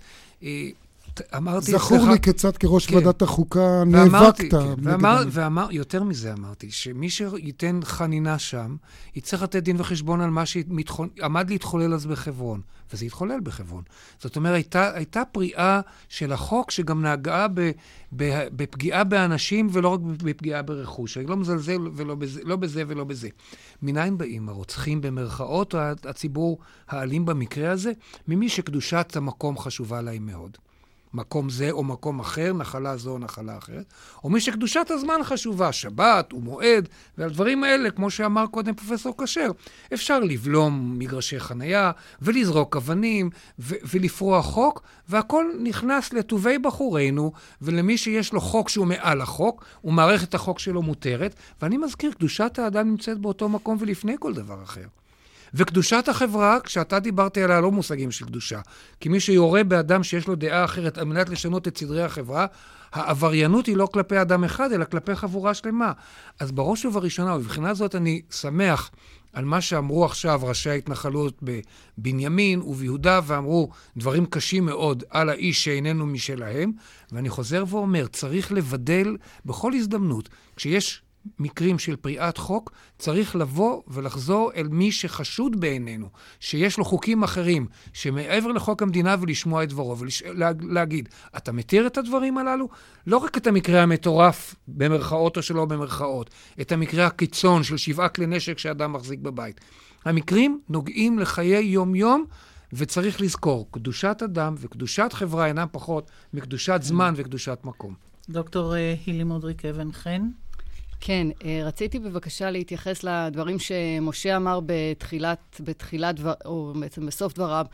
אמרתי... 1.37 1.71
זכור. 1.71 2.09
לי 2.09 2.19
כיצד 2.19 2.57
כראש 2.57 2.85
כן. 2.85 2.95
ועדת 2.95 3.21
החוקה 3.21 3.83
נאבקת. 3.85 4.51
כן. 4.51 4.57
ואמר, 4.83 5.23
ואמר, 5.31 5.67
יותר 5.71 6.03
מזה 6.03 6.33
אמרתי, 6.33 6.71
שמי 6.71 7.09
שייתן 7.09 7.79
חנינה 7.83 8.39
שם, 8.39 8.75
יצטרך 9.15 9.41
לתת 9.41 9.63
דין 9.63 9.75
וחשבון 9.79 10.21
על 10.21 10.29
מה 10.29 10.43
שעמד 10.45 11.49
להתחולל 11.49 11.93
אז 11.93 12.05
בחברון. 12.05 12.61
וזה 12.93 13.05
התחולל 13.05 13.39
בחברון. 13.43 13.83
זאת 14.19 14.35
אומרת, 14.35 14.53
הייתה, 14.53 14.95
הייתה 14.95 15.25
פריאה 15.31 15.81
של 16.09 16.33
החוק 16.33 16.71
שגם 16.71 17.05
ב, 17.53 17.71
ב, 18.15 18.47
בפגיעה 18.55 19.03
באנשים 19.03 19.67
ולא 19.71 19.89
רק 19.89 19.99
בפגיעה 19.99 20.61
ברכוש. 20.61 21.17
אני 21.17 21.25
לא 21.25 21.37
מזלזל 21.37 21.87
ולא 21.93 22.15
בזה, 22.15 22.41
לא 22.43 22.55
בזה 22.55 22.83
ולא 22.87 23.03
בזה. 23.03 23.29
מניין 23.81 24.17
באים 24.17 24.49
הרוצחים 24.49 25.01
במרכאות, 25.01 25.75
או 25.75 25.79
הציבור 25.79 26.59
האלים 26.87 27.25
במקרה 27.25 27.71
הזה? 27.71 27.91
ממי 28.27 28.49
שקדושת 28.49 29.13
המקום 29.15 29.57
חשובה 29.57 30.01
להם 30.01 30.25
מאוד. 30.25 30.57
מקום 31.17 31.49
זה 31.49 31.71
או 31.71 31.83
מקום 31.83 32.19
אחר, 32.19 32.53
נחלה 32.53 32.97
זו 32.97 33.11
או 33.11 33.19
נחלה 33.19 33.57
אחרת, 33.57 33.85
או 34.23 34.29
מי 34.29 34.41
שקדושת 34.41 34.87
הזמן 34.89 35.19
חשובה, 35.23 35.71
שבת 35.71 36.33
ומועד, 36.33 36.89
ועל 37.17 37.29
דברים 37.29 37.63
האלה, 37.63 37.91
כמו 37.91 38.11
שאמר 38.11 38.47
קודם 38.47 38.75
פרופסור 38.75 39.15
כשר, 39.23 39.51
אפשר 39.93 40.19
לבלום 40.19 40.99
מגרשי 40.99 41.39
חנייה, 41.39 41.91
ולזרוק 42.21 42.75
אבנים, 42.75 43.29
ו- 43.59 43.75
ולפרוע 43.83 44.41
חוק, 44.41 44.81
והכל 45.09 45.45
נכנס 45.63 46.13
לטובי 46.13 46.57
בחורינו, 46.57 47.31
ולמי 47.61 47.97
שיש 47.97 48.33
לו 48.33 48.41
חוק 48.41 48.69
שהוא 48.69 48.87
מעל 48.87 49.21
החוק, 49.21 49.65
ומערכת 49.83 50.33
החוק 50.33 50.59
שלו 50.59 50.81
מותרת, 50.81 51.35
ואני 51.61 51.77
מזכיר, 51.77 52.11
קדושת 52.11 52.59
האדם 52.59 52.89
נמצאת 52.89 53.17
באותו 53.17 53.49
מקום 53.49 53.77
ולפני 53.79 54.15
כל 54.19 54.33
דבר 54.33 54.63
אחר. 54.63 54.85
וקדושת 55.53 56.07
החברה, 56.07 56.57
כשאתה 56.63 56.99
דיברת 56.99 57.37
עליה, 57.37 57.61
לא 57.61 57.71
מושגים 57.71 58.11
של 58.11 58.25
קדושה. 58.25 58.59
כי 58.99 59.09
מי 59.09 59.19
שיורה 59.19 59.63
באדם 59.63 60.03
שיש 60.03 60.27
לו 60.27 60.35
דעה 60.35 60.65
אחרת 60.65 60.97
על 60.97 61.05
מנת 61.05 61.29
לשנות 61.29 61.67
את 61.67 61.77
סדרי 61.77 62.03
החברה, 62.03 62.45
העבריינות 62.93 63.65
היא 63.65 63.77
לא 63.77 63.87
כלפי 63.93 64.21
אדם 64.21 64.43
אחד, 64.43 64.71
אלא 64.71 64.85
כלפי 64.85 65.15
חבורה 65.15 65.53
שלמה. 65.53 65.91
אז 66.39 66.51
בראש 66.51 66.85
ובראשונה, 66.85 67.35
ובבחינה 67.35 67.73
זאת 67.73 67.95
אני 67.95 68.21
שמח 68.31 68.91
על 69.33 69.45
מה 69.45 69.61
שאמרו 69.61 70.05
עכשיו 70.05 70.39
ראשי 70.43 70.69
ההתנחלות 70.69 71.43
בבנימין 71.97 72.61
וביהודה, 72.61 73.19
ואמרו 73.23 73.69
דברים 73.97 74.25
קשים 74.25 74.65
מאוד 74.65 75.03
על 75.09 75.29
האיש 75.29 75.63
שאיננו 75.63 76.05
משלהם. 76.05 76.71
ואני 77.11 77.29
חוזר 77.29 77.63
ואומר, 77.67 78.07
צריך 78.07 78.51
לבדל 78.51 79.17
בכל 79.45 79.73
הזדמנות, 79.73 80.29
כשיש 80.55 81.01
מקרים 81.39 81.79
של 81.79 81.95
פריעת 81.95 82.37
חוק, 82.37 82.71
צריך 82.97 83.35
לבוא 83.35 83.81
ולחזור 83.87 84.51
אל 84.55 84.67
מי 84.67 84.91
שחשוד 84.91 85.59
בעינינו, 85.59 86.09
שיש 86.39 86.77
לו 86.77 86.85
חוקים 86.85 87.23
אחרים, 87.23 87.67
שמעבר 87.93 88.51
לחוק 88.51 88.81
המדינה 88.81 89.15
ולשמוע 89.21 89.63
את 89.63 89.69
דברו 89.69 89.95
ולהגיד, 89.97 91.09
אתה 91.37 91.51
מתיר 91.51 91.87
את 91.87 91.97
הדברים 91.97 92.37
הללו? 92.37 92.69
לא 93.07 93.17
רק 93.17 93.37
את 93.37 93.47
המקרה 93.47 93.83
המטורף, 93.83 94.55
במרכאות 94.67 95.37
או 95.37 95.41
שלא 95.41 95.65
במרכאות, 95.65 96.29
את 96.61 96.71
המקרה 96.71 97.05
הקיצון 97.05 97.63
של 97.63 97.77
שבעה 97.77 98.09
כלי 98.09 98.27
נשק 98.27 98.57
שאדם 98.57 98.93
מחזיק 98.93 99.19
בבית. 99.19 99.61
המקרים 100.05 100.59
נוגעים 100.69 101.19
לחיי 101.19 101.65
יום-יום, 101.65 102.25
וצריך 102.73 103.21
לזכור, 103.21 103.67
קדושת 103.71 104.21
אדם 104.25 104.55
וקדושת 104.57 105.09
חברה 105.13 105.45
אינם 105.47 105.67
פחות 105.71 106.11
מקדושת 106.33 106.79
זמן 106.83 107.13
וקדושת 107.17 107.59
מקום. 107.63 107.93
דוקטור 108.29 108.75
אה, 108.75 108.95
הילי 109.05 109.23
מודריק 109.23 109.65
אבן 109.65 109.91
חן. 109.91 110.21
כן, 110.99 111.27
אה, 111.45 111.61
רציתי 111.63 111.99
בבקשה 111.99 112.51
להתייחס 112.51 113.03
לדברים 113.03 113.59
שמשה 113.59 114.37
אמר 114.37 114.59
בתחילת, 114.65 115.61
בתחילת 115.63 116.15
דבר, 116.15 116.33
או 116.45 116.73
בעצם 116.79 117.05
בסוף 117.05 117.33
דבריו, 117.33 117.65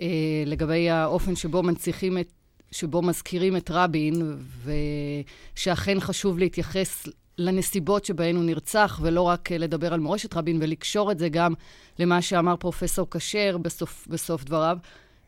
אה, 0.00 0.06
לגבי 0.46 0.90
האופן 0.90 1.36
שבו 1.36 1.62
מנציחים 1.62 2.18
את, 2.18 2.32
שבו 2.70 3.02
מזכירים 3.02 3.56
את 3.56 3.70
רבין, 3.70 4.36
ושאכן 5.54 6.00
חשוב 6.00 6.38
להתייחס 6.38 7.08
לנסיבות 7.38 8.04
שבהן 8.04 8.36
הוא 8.36 8.44
נרצח, 8.44 9.00
ולא 9.02 9.22
רק 9.22 9.52
לדבר 9.52 9.94
על 9.94 10.00
מורשת 10.00 10.36
רבין, 10.36 10.58
ולקשור 10.62 11.12
את 11.12 11.18
זה 11.18 11.28
גם 11.28 11.54
למה 11.98 12.22
שאמר 12.22 12.56
פרופסור 12.56 13.06
כשר 13.10 13.58
בסוף, 13.58 14.06
בסוף 14.10 14.44
דבריו, 14.44 14.78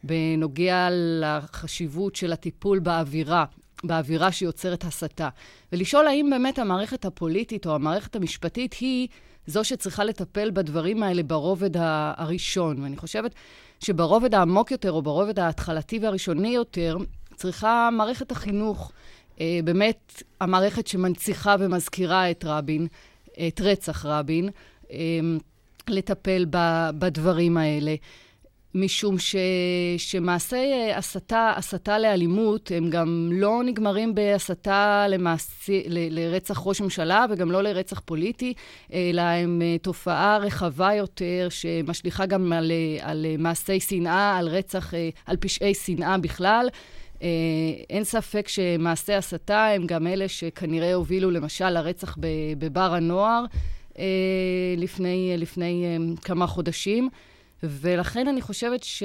בנוגע 0.05 0.89
לחשיבות 0.93 2.17
של 2.17 2.33
הטיפול 2.33 2.79
באווירה. 2.79 3.45
באווירה 3.85 4.33
שיוצרת 4.33 4.85
הסתה. 4.85 5.29
ולשאול 5.73 6.07
האם 6.07 6.31
באמת 6.31 6.59
המערכת 6.59 7.05
הפוליטית 7.05 7.67
או 7.67 7.75
המערכת 7.75 8.17
המשפטית 8.17 8.73
היא 8.73 9.09
זו 9.47 9.65
שצריכה 9.65 10.05
לטפל 10.05 10.51
בדברים 10.51 11.03
האלה 11.03 11.23
ברובד 11.23 11.71
הראשון. 12.17 12.83
ואני 12.83 12.97
חושבת 12.97 13.35
שברובד 13.81 14.35
העמוק 14.35 14.71
יותר, 14.71 14.93
או 14.93 15.03
ברובד 15.03 15.39
ההתחלתי 15.39 15.99
והראשוני 15.99 16.49
יותר, 16.49 16.97
צריכה 17.37 17.89
מערכת 17.93 18.31
החינוך, 18.33 18.93
אה, 19.41 19.61
באמת 19.65 20.23
המערכת 20.41 20.87
שמנציחה 20.87 21.57
ומזכירה 21.59 22.31
את 22.31 22.45
רבין, 22.45 22.87
את 23.49 23.61
רצח 23.61 24.07
רבין, 24.07 24.51
לטפל 25.89 26.47
בדברים 26.99 27.57
האלה. 27.57 27.95
משום 28.81 29.19
ש, 29.19 29.37
שמעשי 29.97 30.57
אה, 30.57 30.97
הסתה, 30.99 31.53
הסתה 31.57 31.99
לאלימות, 31.99 32.73
הם 32.75 32.91
גם 32.91 33.31
לא 33.33 33.63
נגמרים 33.65 34.15
בהסתה 34.15 35.07
למעשי, 35.09 35.83
ל, 35.87 36.21
לרצח 36.21 36.67
ראש 36.67 36.81
ממשלה 36.81 37.27
וגם 37.31 37.51
לא 37.51 37.63
לרצח 37.63 38.01
פוליטי, 38.05 38.55
אלא 38.93 39.23
הם 39.23 39.63
אה, 39.63 39.77
תופעה 39.83 40.39
רחבה 40.39 40.95
יותר, 40.95 41.49
שמשליכה 41.51 42.27
גם 42.27 42.53
על, 42.53 42.71
אה, 42.71 43.11
על 43.11 43.27
מעשי 43.39 43.81
שנאה, 43.81 44.37
על 44.39 44.49
רצח, 44.49 44.95
על 45.27 45.37
פשעי 45.37 45.75
שנאה 45.75 46.19
בכלל. 46.19 46.69
אין 47.91 48.05
ספק 48.05 48.49
שמעשי 48.49 49.13
הסתה 49.13 49.67
הם 49.67 49.87
גם 49.87 50.07
אלה 50.07 50.29
שכנראה 50.29 50.95
הובילו 50.95 51.31
למשל 51.31 51.71
לרצח 51.71 52.17
בבר 52.59 52.95
הנוער 52.95 53.45
לפני, 54.77 55.35
לפני 55.39 55.99
כמה 56.23 56.47
חודשים. 56.47 57.09
ולכן 57.63 58.29
אני 58.29 58.43
חושבת 58.43 58.83
ש, 58.83 59.03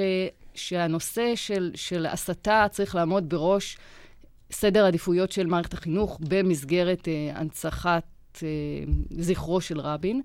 שהנושא 0.54 1.32
של, 1.34 1.70
של 1.74 2.06
הסתה 2.06 2.66
צריך 2.70 2.94
לעמוד 2.94 3.28
בראש 3.28 3.76
סדר 4.52 4.86
עדיפויות 4.86 5.32
של 5.32 5.46
מערכת 5.46 5.72
החינוך 5.74 6.18
במסגרת 6.28 7.08
אה, 7.08 7.32
הנצחת 7.34 8.04
אה, 8.42 8.48
זכרו 9.10 9.60
של 9.60 9.80
רבין. 9.80 10.22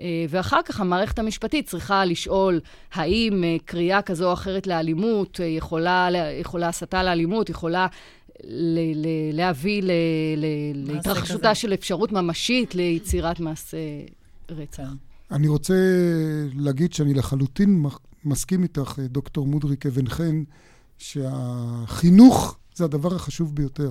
אה, 0.00 0.24
ואחר 0.28 0.62
כך 0.64 0.80
המערכת 0.80 1.18
המשפטית 1.18 1.66
צריכה 1.66 2.04
לשאול 2.04 2.60
האם 2.92 3.44
אה, 3.44 3.56
קריאה 3.64 4.02
כזו 4.02 4.28
או 4.28 4.32
אחרת 4.32 4.66
לאלימות 4.66 5.40
אה, 5.40 5.46
יכולה, 5.46 6.08
יכולה 6.40 6.68
הסתה 6.68 7.02
לאלימות, 7.02 7.50
יכולה 7.50 7.86
ל- 8.44 9.06
ל- 9.06 9.36
להביא 9.36 9.82
ל- 9.82 9.90
ל- 10.36 10.92
להתרחשותה 10.92 11.54
של 11.54 11.74
אפשרות 11.74 12.12
ממשית 12.12 12.74
ליצירת 12.74 13.40
מעשה 13.40 13.76
רצח. 14.50 14.82
אני 15.30 15.48
רוצה 15.48 15.74
להגיד 16.54 16.92
שאני 16.92 17.14
לחלוטין 17.14 17.84
מסכים 18.24 18.62
איתך, 18.62 18.98
דוקטור 19.08 19.46
מודריק 19.46 19.86
אבן 19.86 20.08
חן, 20.08 20.42
שהחינוך 20.98 22.56
זה 22.74 22.84
הדבר 22.84 23.14
החשוב 23.14 23.54
ביותר. 23.54 23.90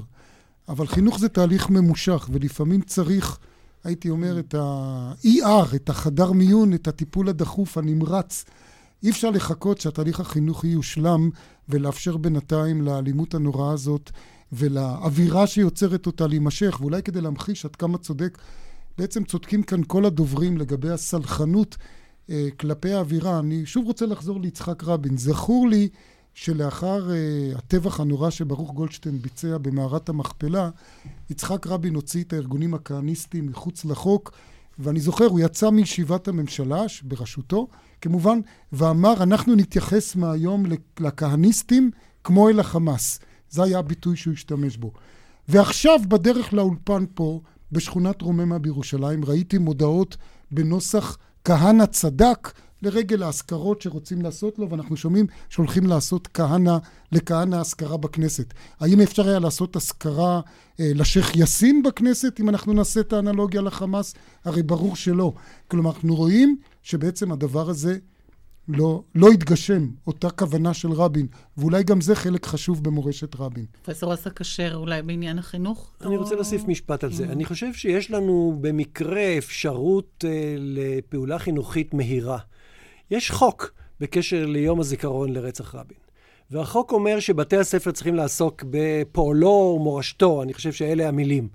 אבל 0.70 0.88
חינוך 0.88 1.20
זה 1.20 1.30
תהליך 1.30 1.70
ממושך, 1.70 2.30
ולפעמים 2.32 2.82
צריך, 2.82 3.38
הייתי 3.84 4.10
אומר, 4.10 4.40
את 4.40 4.56
ה-ER, 4.56 5.76
את 5.76 5.90
החדר 5.90 6.32
מיון, 6.32 6.74
את 6.74 6.88
הטיפול 6.88 7.30
הדחוף, 7.30 7.78
הנמרץ. 7.78 8.46
אי 9.04 9.10
אפשר 9.10 9.30
לחכות 9.30 9.82
שהתהליך 9.82 10.20
החינוכי 10.20 10.68
יושלם 10.68 11.30
ולאפשר 11.70 12.18
בינתיים 12.18 12.82
לאלימות 12.82 13.34
הנוראה 13.34 13.72
הזאת 13.72 14.12
ולאווירה 14.52 15.48
שיוצרת 15.48 16.06
אותה 16.06 16.28
להימשך, 16.28 16.78
ואולי 16.82 17.04
כדי 17.04 17.22
להמחיש 17.22 17.66
עד 17.66 17.76
כמה 17.76 17.98
צודק 17.98 18.38
בעצם 18.98 19.24
צודקים 19.24 19.64
כאן 19.64 19.82
כל 19.88 20.06
הדוברים 20.06 20.58
לגבי 20.58 20.90
הסלחנות 20.90 21.78
אה, 22.30 22.48
כלפי 22.60 22.94
האווירה. 22.94 23.40
אני 23.40 23.66
שוב 23.66 23.86
רוצה 23.86 24.06
לחזור 24.06 24.40
ליצחק 24.42 24.84
רבין. 24.84 25.18
זכור 25.18 25.68
לי 25.68 25.90
שלאחר 26.34 27.12
אה, 27.12 27.16
הטבח 27.56 28.00
הנורא 28.00 28.30
שברוך 28.30 28.72
גולדשטיין 28.72 29.18
ביצע 29.22 29.58
במערת 29.58 30.10
המכפלה, 30.10 30.70
יצחק 31.30 31.68
רבין 31.68 31.96
הוציא 31.96 32.24
את 32.24 32.34
הארגונים 32.34 32.74
הכהניסטיים 32.74 33.46
מחוץ 33.46 33.86
לחוק, 33.86 34.32
ואני 34.80 35.00
זוכר, 35.00 35.26
הוא 35.26 35.40
יצא 35.40 35.70
מישיבת 35.70 36.28
הממשלה 36.28 36.84
בראשותו, 37.04 37.68
כמובן, 38.02 38.40
ואמר, 38.72 39.24
אנחנו 39.24 39.56
נתייחס 39.56 40.16
מהיום 40.16 40.64
לכהניסטים 41.00 41.92
כמו 42.24 42.50
אל 42.50 42.60
החמאס. 42.60 43.20
זה 43.50 43.64
היה 43.64 43.80
הביטוי 43.80 44.16
שהוא 44.16 44.34
השתמש 44.34 44.78
בו. 44.78 44.92
ועכשיו, 45.48 46.00
בדרך 46.08 46.54
לאולפן 46.54 47.06
פה, 47.14 47.42
בשכונת 47.76 48.22
רוממה 48.22 48.60
בירושלים, 48.60 49.26
ראיתי 49.26 49.58
מודעות 49.58 50.18
בנוסח 50.52 51.18
כהנא 51.44 51.86
צדק 51.86 52.52
לרגל 52.82 53.24
האזכרות 53.24 53.82
שרוצים 53.82 54.22
לעשות 54.22 54.60
לו, 54.60 54.70
ואנחנו 54.70 54.98
שומעים 54.98 55.26
שהולכים 55.50 55.88
לעשות 55.88 56.28
כהנא, 56.34 56.78
לכהנא 57.12 57.56
אזכרה 57.56 57.98
בכנסת. 57.98 58.54
האם 58.80 59.02
אפשר 59.02 59.28
היה 59.28 59.40
לעשות 59.40 59.76
אזכרה 59.76 60.42
אה, 60.80 60.92
לשייח' 60.96 61.36
יאסין 61.36 61.84
בכנסת, 61.84 62.40
אם 62.40 62.50
אנחנו 62.50 62.74
נעשה 62.74 63.00
את 63.00 63.14
האנלוגיה 63.14 63.62
לחמאס? 63.62 64.14
הרי 64.46 64.64
ברור 64.64 64.96
שלא. 64.96 65.34
כלומר, 65.68 65.92
אנחנו 65.92 66.16
רואים 66.16 66.58
שבעצם 66.84 67.32
הדבר 67.32 67.70
הזה 67.70 67.98
לא, 68.68 69.04
לא 69.16 69.28
התגשם, 69.28 69.88
אותה 70.08 70.30
כוונה 70.30 70.74
של 70.74 70.92
רבין, 70.92 71.28
ואולי 71.58 71.84
גם 71.84 72.02
זה 72.02 72.16
חלק 72.16 72.46
חשוב 72.46 72.84
במורשת 72.84 73.36
רבין. 73.36 73.66
פרופסור 73.82 74.14
אסא 74.14 74.30
כשר, 74.36 74.76
אולי 74.76 75.02
בעניין 75.02 75.40
החינוך? 75.40 75.94
אני 76.02 76.16
או... 76.16 76.22
רוצה 76.22 76.36
להוסיף 76.36 76.68
משפט 76.68 77.04
על 77.04 77.12
זה. 77.12 77.26
Mm. 77.26 77.32
אני 77.32 77.46
חושב 77.46 77.74
שיש 77.74 78.12
לנו 78.12 78.58
במקרה 78.62 79.38
אפשרות 79.38 80.24
uh, 80.24 80.28
לפעולה 80.60 81.40
חינוכית 81.40 81.94
מהירה. 81.94 82.38
יש 83.12 83.32
חוק 83.32 83.72
בקשר 84.00 84.46
ליום 84.46 84.80
הזיכרון 84.80 85.34
לרצח 85.34 85.76
רבין. 85.76 85.98
והחוק 86.52 86.92
אומר 86.92 87.20
שבתי 87.20 87.58
הספר 87.58 87.92
צריכים 87.92 88.16
לעסוק 88.16 88.64
בפועלו 88.70 89.76
ומורשתו, 89.80 90.44
אני 90.44 90.54
חושב 90.54 90.72
שאלה 90.72 91.08
המילים. 91.08 91.48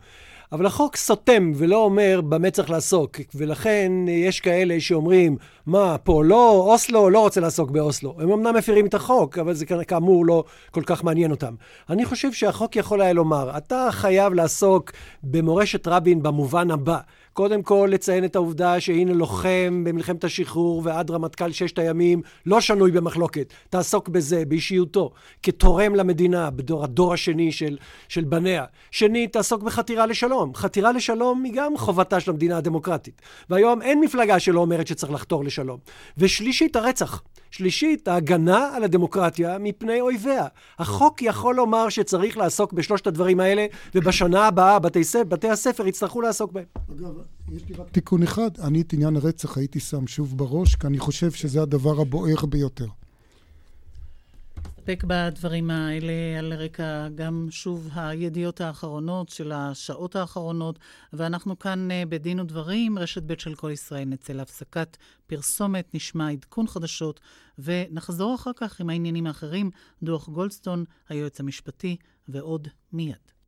אבל 0.53 0.67
החוק 0.67 0.97
סותם 0.97 1.53
ולא 1.55 1.77
אומר 1.77 2.21
במה 2.29 2.51
צריך 2.51 2.71
לעסוק, 2.71 3.17
ולכן 3.35 3.93
יש 4.09 4.41
כאלה 4.41 4.81
שאומרים, 4.81 5.37
מה, 5.67 5.97
פה 5.99 6.25
לא, 6.25 6.51
אוסלו, 6.51 7.11
לא 7.11 7.21
רוצה 7.21 7.41
לעסוק 7.41 7.71
באוסלו. 7.71 8.17
הם 8.19 8.31
אמנם 8.31 8.57
מפירים 8.57 8.87
את 8.87 8.95
החוק, 8.95 9.39
אבל 9.39 9.55
זה 9.55 9.67
כאמור 9.67 10.27
לא 10.27 10.45
כל 10.71 10.83
כך 10.87 11.05
מעניין 11.05 11.31
אותם. 11.31 11.55
אני 11.91 12.05
חושב 12.05 12.33
שהחוק 12.33 12.77
יכול 12.77 13.01
היה 13.01 13.13
לומר, 13.13 13.57
אתה 13.57 13.89
חייב 13.91 14.33
לעסוק 14.33 14.93
במורשת 15.23 15.89
רבין 15.89 16.23
במובן 16.23 16.71
הבא. 16.71 16.99
קודם 17.33 17.63
כל 17.63 17.89
לציין 17.93 18.25
את 18.25 18.37
העובדה 18.37 18.81
שהנה 18.81 19.13
לוחם 19.13 19.83
במלחמת 19.85 20.25
השחרור 20.25 20.83
ועד 20.85 21.11
רמטכ"ל 21.11 21.53
ששת 21.53 21.79
הימים, 21.79 22.23
לא 22.47 22.61
שנוי 22.61 22.91
במחלוקת. 22.91 23.53
תעסוק 23.71 24.09
בזה, 24.09 24.45
באישיותו, 24.45 25.11
כתורם 25.43 25.95
למדינה, 25.95 26.51
בדור 26.51 26.85
הדור 26.85 27.13
השני 27.13 27.53
של, 27.53 27.79
של 28.09 28.25
בניה. 28.25 28.65
שני, 28.91 29.27
תעסוק 29.27 29.63
בחתירה 29.63 30.07
לשלום. 30.07 30.55
חתירה 30.55 30.93
לשלום 30.93 31.45
היא 31.45 31.53
גם 31.55 31.77
חובתה 31.77 32.21
של 32.21 32.31
המדינה 32.31 32.57
הדמוקרטית. 32.57 33.23
והיום 33.51 33.83
אין 33.83 34.01
מפלגה 34.01 34.39
שלא 34.39 34.61
אומרת 34.61 34.87
שצריך 34.87 35.13
לחתור 35.13 35.45
לשלום. 35.45 35.79
ושלישית, 36.19 36.77
הרצח. 36.77 37.23
שלישית, 37.51 38.09
ההגנה 38.09 38.71
על 38.77 38.85
הדמוקרטיה 38.85 39.59
מפני 39.59 40.01
אויביה. 40.01 40.47
החוק 40.79 41.23
יכול 41.23 41.55
לומר 41.55 41.89
שצריך 41.89 42.37
לעסוק 42.37 42.73
בשלושת 42.73 43.07
הדברים 43.07 43.41
האלה, 43.41 43.67
ובשנה 43.95 44.47
הבאה 44.47 44.79
בתי, 44.79 45.01
בתי 45.29 45.49
הספר 45.49 45.87
יצטרכו 45.87 46.21
לעסוק 46.21 46.53
בהם. 46.53 46.65
אגב, 46.99 47.20
יש 47.53 47.63
לי 47.69 47.75
רק 47.75 47.89
תיקון 47.93 48.23
אחד, 48.23 48.51
אני 48.59 48.81
את 48.81 48.93
עניין 48.93 49.17
הרצח 49.17 49.57
הייתי 49.59 49.81
שם 49.81 50.07
שוב 50.07 50.39
בראש, 50.39 50.75
כי 50.75 50.87
אני 50.87 50.99
חושב 50.99 51.31
שזה 51.31 51.63
הדבר 51.63 52.01
הבוער 52.01 52.47
ביותר. 52.47 52.87
נסתפק 54.91 55.05
בדברים 55.07 55.71
האלה 55.71 56.39
על 56.39 56.53
רקע 56.53 57.09
גם 57.15 57.47
שוב 57.51 57.89
הידיעות 57.95 58.61
האחרונות 58.61 59.29
של 59.29 59.53
השעות 59.53 60.17
האחרונות, 60.17 60.79
ואנחנו 61.13 61.59
כאן 61.59 61.91
אה, 61.91 62.03
בדין 62.09 62.41
ודברים, 62.41 62.99
רשת 62.99 63.23
ב' 63.23 63.39
של 63.39 63.55
כל 63.55 63.71
ישראל 63.71 64.05
נצא 64.05 64.33
להפסקת 64.33 64.97
פרסומת, 65.27 65.95
נשמע 65.95 66.31
עדכון 66.31 66.67
חדשות, 66.67 67.21
ונחזור 67.59 68.35
אחר 68.35 68.51
כך 68.57 68.81
עם 68.81 68.91
העניינים 68.91 69.27
האחרים, 69.27 69.71
דוח 70.03 70.29
גולדסטון, 70.29 70.85
היועץ 71.09 71.41
המשפטי, 71.41 71.97
ועוד 72.29 72.69
מיד. 72.93 73.40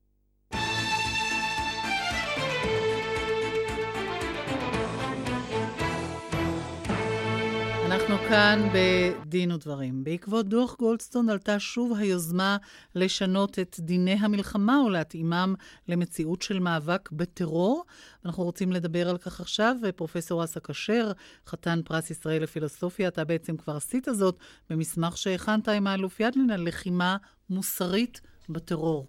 אנחנו 8.13 8.29
כאן 8.29 8.69
בדין 8.75 9.53
ודברים. 9.53 10.05
בעקבות 10.05 10.49
דוח 10.49 10.77
גולדסטון 10.79 11.29
עלתה 11.29 11.59
שוב 11.59 11.97
היוזמה 11.99 12.57
לשנות 12.95 13.59
את 13.59 13.77
דיני 13.81 14.13
המלחמה 14.13 14.83
ולהתאימם 14.87 15.55
למציאות 15.89 16.43
של 16.43 16.59
מאבק 16.59 17.11
בטרור. 17.13 17.85
אנחנו 18.25 18.45
רוצים 18.45 18.73
לדבר 18.73 19.09
על 19.09 19.19
כך 19.19 19.41
עכשיו, 19.41 19.77
ופרופסור 19.83 20.45
אסא 20.45 20.61
כשר, 20.61 21.13
חתן 21.47 21.81
פרס 21.85 22.11
ישראל 22.11 22.43
לפילוסופיה, 22.43 23.09
אתה 23.09 23.25
בעצם 23.25 23.57
כבר 23.57 23.77
עשית 23.77 24.09
זאת 24.13 24.39
במסמך 24.71 25.17
שהכנת 25.17 25.69
עם 25.69 25.87
האלוף 25.87 26.21
ידלין 26.21 26.51
על 26.51 26.69
לחימה 26.69 27.17
מוסרית 27.51 28.21
בטרור. 28.49 29.09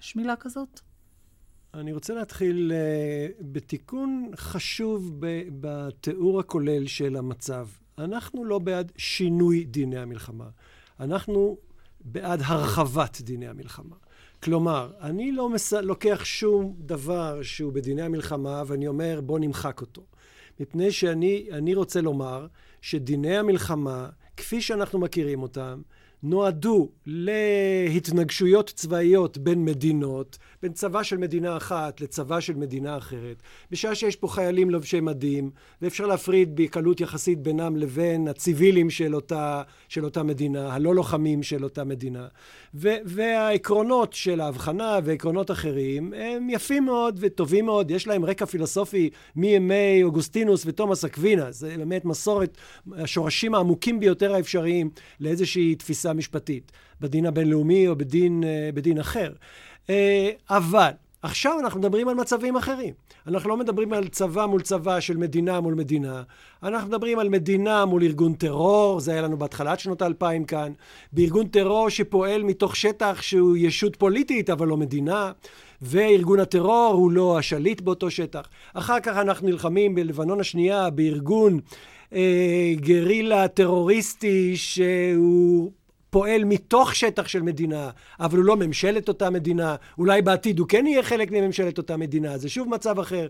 יש 0.00 0.16
מילה 0.16 0.36
כזאת? 0.36 0.80
אני 1.74 1.92
רוצה 1.92 2.14
להתחיל 2.14 2.72
uh, 2.72 3.42
בתיקון 3.42 4.30
חשוב 4.36 5.20
בתיאור 5.60 6.40
הכולל 6.40 6.86
של 6.86 7.16
המצב. 7.16 7.66
אנחנו 7.98 8.44
לא 8.44 8.58
בעד 8.58 8.92
שינוי 8.96 9.64
דיני 9.64 9.98
המלחמה, 9.98 10.48
אנחנו 11.00 11.56
בעד 12.00 12.40
הרחבת 12.44 13.20
דיני 13.20 13.48
המלחמה. 13.48 13.96
כלומר, 14.42 14.90
אני 15.00 15.32
לא 15.32 15.48
מס... 15.48 15.72
לוקח 15.72 16.24
שום 16.24 16.74
דבר 16.78 17.42
שהוא 17.42 17.72
בדיני 17.72 18.02
המלחמה 18.02 18.62
ואני 18.66 18.86
אומר 18.86 19.20
בוא 19.20 19.38
נמחק 19.38 19.80
אותו. 19.80 20.02
מפני 20.60 20.92
שאני 20.92 21.74
רוצה 21.74 22.00
לומר 22.00 22.46
שדיני 22.82 23.36
המלחמה, 23.38 24.08
כפי 24.36 24.60
שאנחנו 24.60 24.98
מכירים 24.98 25.42
אותם, 25.42 25.82
נועדו 26.22 26.88
להתנגשויות 27.06 28.72
צבאיות 28.76 29.38
בין 29.38 29.64
מדינות, 29.64 30.38
בין 30.62 30.72
צבא 30.72 31.02
של 31.02 31.16
מדינה 31.16 31.56
אחת 31.56 32.00
לצבא 32.00 32.40
של 32.40 32.56
מדינה 32.56 32.96
אחרת, 32.96 33.42
בשעה 33.70 33.94
שיש 33.94 34.16
פה 34.16 34.28
חיילים 34.28 34.70
לובשי 34.70 35.00
מדים, 35.00 35.50
ואפשר 35.82 36.06
להפריד 36.06 36.56
בקלות 36.56 37.00
יחסית 37.00 37.38
בינם 37.38 37.76
לבין 37.76 38.28
הציviלים 38.28 38.90
של 38.90 39.14
אותה, 39.14 39.62
של 39.88 40.04
אותה 40.04 40.22
מדינה, 40.22 40.74
הלא 40.74 40.94
לוחמים 40.94 41.42
של 41.42 41.64
אותה 41.64 41.84
מדינה. 41.84 42.26
ו- 42.74 42.96
והעקרונות 43.04 44.12
של 44.12 44.40
ההבחנה 44.40 44.98
ועקרונות 45.04 45.50
אחרים 45.50 46.12
הם 46.16 46.50
יפים 46.50 46.84
מאוד 46.84 47.18
וטובים 47.20 47.66
מאוד, 47.66 47.90
יש 47.90 48.06
להם 48.06 48.24
רקע 48.24 48.46
פילוסופי 48.46 49.10
מימי 49.36 50.02
אוגוסטינוס 50.02 50.62
ותומאס 50.66 51.04
אקווינה, 51.04 51.52
זה 51.52 51.74
באמת 51.76 52.04
מסורת, 52.04 52.56
השורשים 52.92 53.54
העמוקים 53.54 54.00
ביותר 54.00 54.34
האפשריים 54.34 54.90
לאיזושהי 55.20 55.74
תפיסה 55.74 56.07
משפטית, 56.12 56.72
בדין 57.00 57.26
הבינלאומי 57.26 57.88
או 57.88 57.96
בדין, 57.96 58.44
אה, 58.44 58.70
בדין 58.74 58.98
אחר. 58.98 59.32
אה, 59.90 60.30
אבל 60.50 60.90
עכשיו 61.22 61.60
אנחנו 61.60 61.80
מדברים 61.80 62.08
על 62.08 62.14
מצבים 62.14 62.56
אחרים. 62.56 62.94
אנחנו 63.26 63.50
לא 63.50 63.56
מדברים 63.56 63.92
על 63.92 64.08
צבא 64.08 64.46
מול 64.46 64.62
צבא 64.62 65.00
של 65.00 65.16
מדינה 65.16 65.60
מול 65.60 65.74
מדינה. 65.74 66.22
אנחנו 66.62 66.88
מדברים 66.88 67.18
על 67.18 67.28
מדינה 67.28 67.84
מול 67.84 68.02
ארגון 68.02 68.34
טרור, 68.34 69.00
זה 69.00 69.12
היה 69.12 69.22
לנו 69.22 69.36
בהתחלת 69.36 69.80
שנות 69.80 70.02
האלפיים 70.02 70.44
כאן, 70.44 70.72
בארגון 71.12 71.46
טרור 71.46 71.88
שפועל 71.88 72.42
מתוך 72.42 72.76
שטח 72.76 73.22
שהוא 73.22 73.56
ישות 73.56 73.96
פוליטית 73.96 74.50
אבל 74.50 74.68
לא 74.68 74.76
מדינה, 74.76 75.32
וארגון 75.82 76.40
הטרור 76.40 76.94
הוא 76.94 77.10
לא 77.10 77.38
השליט 77.38 77.80
באותו 77.80 78.10
שטח. 78.10 78.48
אחר 78.74 79.00
כך 79.00 79.16
אנחנו 79.16 79.48
נלחמים 79.48 79.94
בלבנון 79.94 80.40
השנייה 80.40 80.90
בארגון 80.90 81.60
אה, 82.12 82.72
גרילה 82.76 83.48
טרוריסטי 83.48 84.56
שהוא 84.56 85.70
פועל 86.10 86.44
מתוך 86.44 86.94
שטח 86.94 87.28
של 87.28 87.42
מדינה, 87.42 87.90
אבל 88.20 88.38
הוא 88.38 88.44
לא 88.44 88.56
ממשלת 88.56 89.08
אותה 89.08 89.30
מדינה, 89.30 89.76
אולי 89.98 90.22
בעתיד 90.22 90.58
הוא 90.58 90.68
כן 90.68 90.86
יהיה 90.86 91.02
חלק 91.02 91.30
מממשלת 91.30 91.78
אותה 91.78 91.96
מדינה, 91.96 92.38
זה 92.38 92.48
שוב 92.48 92.68
מצב 92.68 92.98
אחר. 92.98 93.26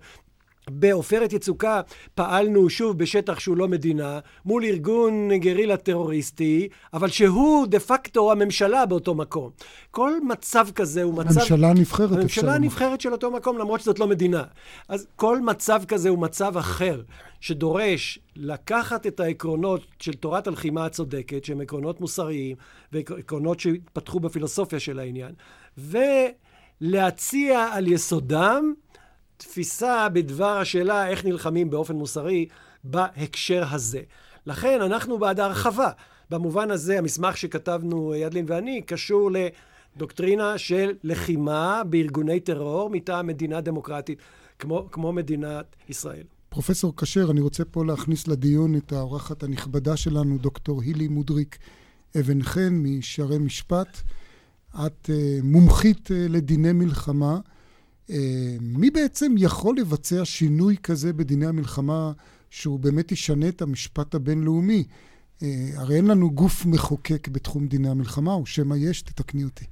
בעופרת 0.71 1.33
יצוקה 1.33 1.81
פעלנו 2.15 2.71
שוב 2.71 2.99
בשטח 2.99 3.39
שהוא 3.39 3.57
לא 3.57 3.69
מדינה, 3.69 4.19
מול 4.45 4.65
ארגון 4.65 5.31
גרילה 5.39 5.77
טרוריסטי, 5.77 6.69
אבל 6.95 7.09
שהוא 7.09 7.67
דה 7.67 7.81
פקטו 7.81 8.33
הממשלה 8.33 8.87
באותו 8.87 9.15
מקום. 9.15 9.51
כל 9.91 10.13
מצב 10.29 10.69
כזה 10.75 11.03
הוא 11.03 11.15
מצב... 11.15 11.39
הממשלה 11.39 11.71
הנבחרת. 11.71 12.13
הממשלה 12.13 12.55
הנבחרת 12.55 13.01
של 13.01 13.13
אותו 13.13 13.31
מקום, 13.31 13.59
למרות 13.59 13.81
שזאת 13.81 13.99
לא 13.99 14.07
מדינה. 14.07 14.45
אז 14.89 15.07
כל 15.17 15.41
מצב 15.41 15.83
כזה 15.89 16.09
הוא 16.09 16.19
מצב 16.19 16.57
אחר, 16.57 17.03
שדורש 17.41 18.19
לקחת 18.37 19.07
את 19.07 19.21
העקרונות 19.21 19.87
של 19.99 20.13
תורת 20.13 20.47
הלחימה 20.47 20.85
הצודקת, 20.87 21.45
שהם 21.45 21.61
עקרונות 21.61 22.01
מוסריים, 22.01 22.57
ועקרונות 22.93 23.61
שהתפתחו 23.61 24.21
בפילוסופיה 24.21 24.81
של 24.81 24.99
העניין, 24.99 25.33
ולהציע 26.81 27.69
על 27.73 27.87
יסודם 27.87 28.75
תפיסה 29.39 30.09
בדבר 30.09 30.59
השאלה 30.59 31.09
איך 31.09 31.25
נלחמים 31.25 31.71
באופן 31.71 31.97
מוסרי 31.97 32.47
בהקשר 32.85 33.65
הזה. 33.71 34.01
לכן 34.47 34.81
אנחנו 34.83 35.19
בעד 35.19 35.41
ההרחבה. 35.41 35.91
במובן 36.31 36.71
הזה, 36.71 36.99
המסמך 36.99 37.37
שכתבנו, 37.37 38.15
ידלין 38.15 38.45
ואני, 38.49 38.83
קשור 38.83 39.31
לדוקטרינה 39.97 40.59
של 40.59 40.93
לחימה 41.05 41.83
בארגוני 41.91 42.41
טרור 42.41 42.91
מטעם 42.91 43.27
מדינה 43.27 43.61
דמוקרטית, 43.61 44.19
כמו, 44.59 44.89
כמו 44.91 45.13
מדינת 45.13 45.77
ישראל. 45.89 46.25
פרופסור 46.49 46.97
כשר, 46.97 47.31
אני 47.31 47.41
רוצה 47.41 47.65
פה 47.65 47.85
להכניס 47.85 48.29
לדיון 48.29 48.77
את 48.77 48.93
האורחת 48.93 49.43
הנכבדה 49.43 49.97
שלנו, 49.97 50.39
דוקטור 50.39 50.83
הילי 50.83 51.09
מודריק 51.09 51.59
אבן 52.21 52.43
חן 52.43 52.75
משערי 52.83 53.39
משפט. 53.39 54.01
את 54.87 55.11
uh, 55.11 55.43
מומחית 55.43 56.07
uh, 56.07 56.15
לדיני 56.29 56.73
מלחמה. 56.73 57.41
אה, 58.11 58.57
מי 58.61 58.91
בעצם 58.91 59.35
יכול 59.39 59.77
לבצע 59.79 60.25
שינוי 60.25 60.77
כזה 60.83 61.13
בדיני 61.13 61.47
המלחמה 61.47 62.13
שהוא 62.51 62.81
באמת 62.81 63.13
ישנה 63.13 63.49
את 63.49 63.63
המשפט 63.63 64.15
הבינלאומי? 64.15 64.85
אה, 65.43 65.71
הרי 65.77 65.97
אין 65.97 66.07
לנו 66.07 66.31
גוף 66.31 66.67
מחוקק 66.67 67.29
בתחום 67.29 67.67
דיני 67.67 67.89
המלחמה, 67.89 68.33
או 68.35 68.47
שמא 68.47 68.75
יש, 68.75 69.03
תתקני 69.03 69.45
אותי. 69.45 69.65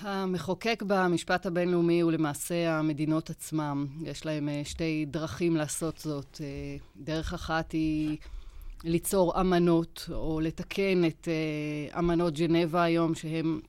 המחוקק 0.00 0.82
במשפט 0.86 1.46
הבינלאומי 1.46 2.00
הוא 2.00 2.12
למעשה 2.12 2.78
המדינות 2.78 3.30
עצמם. 3.30 3.86
יש 4.02 4.26
להם 4.26 4.48
אה, 4.48 4.62
שתי 4.64 5.06
דרכים 5.10 5.56
לעשות 5.56 5.98
זאת. 5.98 6.40
דרך 6.96 7.34
אחת 7.34 7.72
היא 7.72 8.16
ליצור 8.84 9.40
אמנות, 9.40 10.08
או 10.12 10.40
לתקן 10.40 11.04
את 11.04 11.28
אמנות 11.98 12.34
ג'נבה 12.34 12.82
היום, 12.82 13.14
שהם 13.14 13.60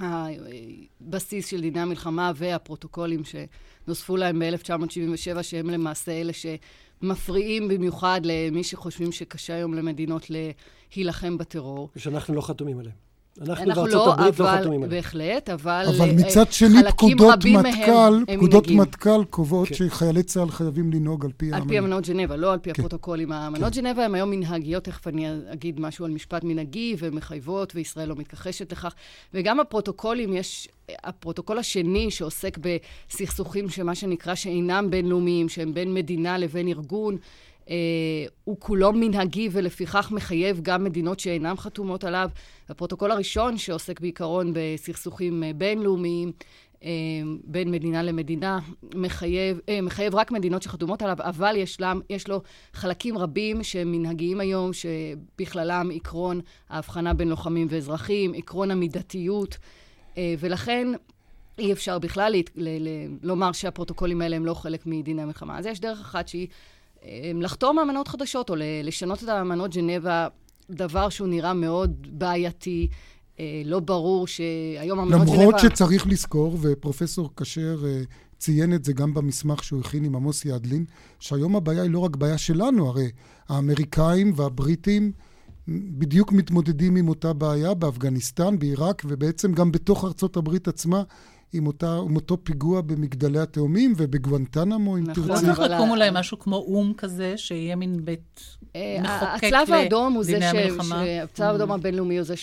הבסיס 0.00 1.46
של 1.46 1.60
דיני 1.60 1.80
המלחמה 1.80 2.32
והפרוטוקולים 2.36 3.22
שנוספו 3.24 4.16
להם 4.16 4.38
ב-1977, 4.38 5.42
שהם 5.42 5.70
למעשה 5.70 6.12
אלה 6.12 6.32
שמפריעים 6.32 7.68
במיוחד 7.68 8.20
למי 8.24 8.64
שחושבים 8.64 9.12
שקשה 9.12 9.54
היום 9.54 9.74
למדינות 9.74 10.26
להילחם 10.30 11.38
בטרור. 11.38 11.90
ושאנחנו 11.96 12.34
לא 12.34 12.40
חתומים 12.40 12.78
עליהם. 12.78 12.96
אנחנו 13.40 13.66
בארצות 13.66 13.92
לא, 13.92 14.12
הברית 14.12 14.38
לא 14.38 14.46
חתומים 14.46 14.82
עליהם. 14.82 14.90
בהחלט, 14.90 15.50
אבל 15.50 15.86
אבל 15.96 16.10
מצד 16.12 16.52
שני, 16.52 16.82
פקודות 16.88 17.44
מטכ"ל, 17.44 18.24
פקודות 18.36 18.68
מטכ"ל 18.68 19.24
קובעות 19.30 19.68
כן. 19.68 19.74
שחיילי 19.74 20.22
צה"ל 20.22 20.50
חייבים 20.50 20.92
לנהוג 20.92 21.24
על 21.24 21.30
פי 21.36 21.46
האמנות. 21.46 21.62
על 21.62 21.68
פי 21.68 21.78
אמנות 21.78 22.08
ג'נבה, 22.08 22.36
לא 22.36 22.52
על 22.52 22.58
פי 22.58 22.72
כן. 22.72 22.80
הפרוטוקולים. 22.80 23.32
האמנות 23.32 23.74
כן. 23.74 23.80
ג'נבה 23.80 24.04
הן 24.04 24.14
היום 24.14 24.30
מנהגיות, 24.30 24.84
תכף 24.84 25.06
אני 25.08 25.26
אגיד 25.52 25.80
משהו 25.80 26.04
על 26.04 26.10
משפט 26.10 26.44
מנהגי, 26.44 26.96
ומחייבות, 26.98 27.72
וישראל 27.74 28.08
לא 28.08 28.16
מתכחשת 28.16 28.72
לכך. 28.72 28.94
וגם 29.34 29.60
הפרוטוקולים, 29.60 30.36
יש... 30.36 30.68
הפרוטוקול 31.04 31.58
השני 31.58 32.10
שעוסק 32.10 32.58
בסכסוכים 32.58 33.68
שמה 33.68 33.94
שנקרא 33.94 34.34
שאינם 34.34 34.90
בינלאומיים, 34.90 35.48
שהם 35.48 35.74
בין 35.74 35.94
מדינה 35.94 36.38
לבין 36.38 36.68
ארגון, 36.68 37.14
אה, 37.14 37.18
הוא 38.44 38.56
כולו 38.58 38.92
מנהגי 38.92 39.48
ולפיכך 39.52 40.12
מחייב 40.12 40.60
גם 40.62 40.84
מדינות 40.84 41.20
שאינן 41.20 41.56
חתומות 41.56 42.04
עליו. 42.04 42.30
הפרוטוקול 42.68 43.10
הראשון 43.10 43.58
שעוסק 43.58 44.00
בעיקרון 44.00 44.52
בסכסוכים 44.54 45.42
אה, 45.42 45.52
בינלאומיים, 45.52 46.32
אה, 46.82 46.88
בין 47.44 47.70
מדינה 47.70 48.02
למדינה, 48.02 48.58
מחייב, 48.94 49.60
מחייב 49.82 50.14
רק 50.14 50.30
מדינות 50.30 50.62
שחתומות 50.62 51.02
עליו, 51.02 51.16
אבל 51.20 51.56
יש, 51.56 51.80
להם, 51.80 52.00
יש 52.10 52.28
לו 52.28 52.42
חלקים 52.72 53.18
רבים 53.18 53.62
שהם 53.62 53.92
מנהגיים 53.92 54.40
היום, 54.40 54.70
שבכללם 54.72 55.90
עקרון 55.94 56.40
ההבחנה 56.70 57.14
בין 57.14 57.28
לוחמים 57.28 57.66
ואזרחים, 57.70 58.34
עקרון 58.34 58.70
המידתיות, 58.70 59.56
ולכן 60.38 60.88
אי 61.58 61.72
אפשר 61.72 61.98
בכלל 61.98 62.32
ל- 62.32 62.42
ל- 62.88 63.16
לומר 63.22 63.52
שהפרוטוקולים 63.52 64.20
האלה 64.20 64.36
הם 64.36 64.46
לא 64.46 64.54
חלק 64.54 64.86
מדיני 64.86 65.22
המלחמה. 65.22 65.58
אז 65.58 65.66
יש 65.66 65.80
דרך 65.80 66.00
אחת 66.00 66.28
שהיא 66.28 66.48
לחתום 67.34 67.78
אמנות 67.78 68.08
חדשות, 68.08 68.50
או 68.50 68.54
לשנות 68.84 69.22
את 69.22 69.28
האמנות 69.28 69.74
ג'נבה, 69.74 70.28
דבר 70.70 71.08
שהוא 71.08 71.28
נראה 71.28 71.54
מאוד 71.54 72.06
בעייתי. 72.10 72.88
אה, 73.40 73.62
לא 73.64 73.80
ברור 73.80 74.26
שהיום 74.26 74.98
אמנות 74.98 75.20
ג'נבה... 75.20 75.36
למרות 75.36 75.58
שצריך 75.58 76.06
לזכור, 76.06 76.58
ופרופסור 76.60 77.30
כשר 77.36 77.76
אה, 77.86 78.02
ציין 78.38 78.74
את 78.74 78.84
זה 78.84 78.92
גם 78.92 79.14
במסמך 79.14 79.64
שהוא 79.64 79.80
הכין 79.80 80.04
עם 80.04 80.16
עמוס 80.16 80.44
ידלין, 80.44 80.84
שהיום 81.20 81.56
הבעיה 81.56 81.82
היא 81.82 81.90
לא 81.90 81.98
רק 81.98 82.16
בעיה 82.16 82.38
שלנו, 82.38 82.88
הרי 82.88 83.10
האמריקאים 83.48 84.32
והבריטים 84.36 85.12
בדיוק 85.68 86.32
מתמודדים 86.32 86.96
עם 86.96 87.08
אותה 87.08 87.32
בעיה 87.32 87.74
באפגניסטן, 87.74 88.58
בעיראק, 88.58 89.02
ובעצם 89.04 89.52
גם 89.52 89.72
בתוך 89.72 90.04
ארצות 90.04 90.36
הברית 90.36 90.68
עצמה 90.68 91.02
עם, 91.54 91.66
אותה, 91.66 91.96
עם 92.08 92.16
אותו 92.16 92.36
פיגוע 92.44 92.80
במגדלי 92.80 93.38
התאומים 93.38 93.94
ובגואנטנמו, 93.96 94.96
אם 94.98 95.04
תרצי. 95.04 95.20
נכון, 95.20 95.36
צריך 95.36 95.58
לקום 95.58 95.90
אולי 95.90 96.08
משהו 96.12 96.38
כמו 96.38 96.56
או"ם 96.56 96.92
כזה, 96.96 97.34
שיהיה 97.36 97.76
מין 97.76 98.04
בית 98.04 98.40
אה, 98.76 98.96
מחוקק 99.02 99.44
לדיני 99.44 99.54
המלחמה. 99.54 99.64
הצלב 99.64 99.74
האדום 99.74 100.12
הוא 100.12 100.24
זה 100.24 100.40
ש... 100.40 100.44
הצלב 101.22 101.48
האדום 101.52 101.70
mm. 101.70 101.74
הבינלאומי 101.74 102.16
הוא 102.16 102.24
זה 102.24 102.34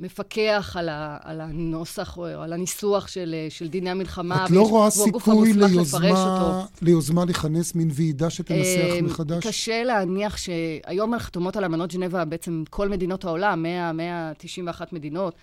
שמפקח 0.00 0.76
על, 1.22 1.40
הנוסח 1.40 2.16
או 2.16 2.26
על 2.26 2.52
הניסוח 2.52 3.08
של, 3.08 3.34
של 3.48 3.68
דיני 3.68 3.90
המלחמה. 3.90 4.44
את 4.44 4.50
לא 4.50 4.62
רואה 4.62 4.90
סיכוי 4.90 5.52
ליוזמה, 5.52 6.66
ליוזמה 6.82 7.24
לכנס 7.24 7.74
מין 7.74 7.90
ועידה 7.92 8.30
שתנסח 8.30 8.80
אה, 8.80 9.02
מחדש? 9.02 9.46
קשה 9.46 9.84
להניח 9.84 10.36
שהיום 10.36 11.18
חתומות 11.18 11.56
על 11.56 11.64
אמנות 11.64 11.92
ג'נבה 11.92 12.24
בעצם 12.24 12.64
כל 12.70 12.88
מדינות 12.88 13.24
העולם, 13.24 13.62
100, 13.62 13.92
191 13.92 14.92
מדינות. 14.92 15.34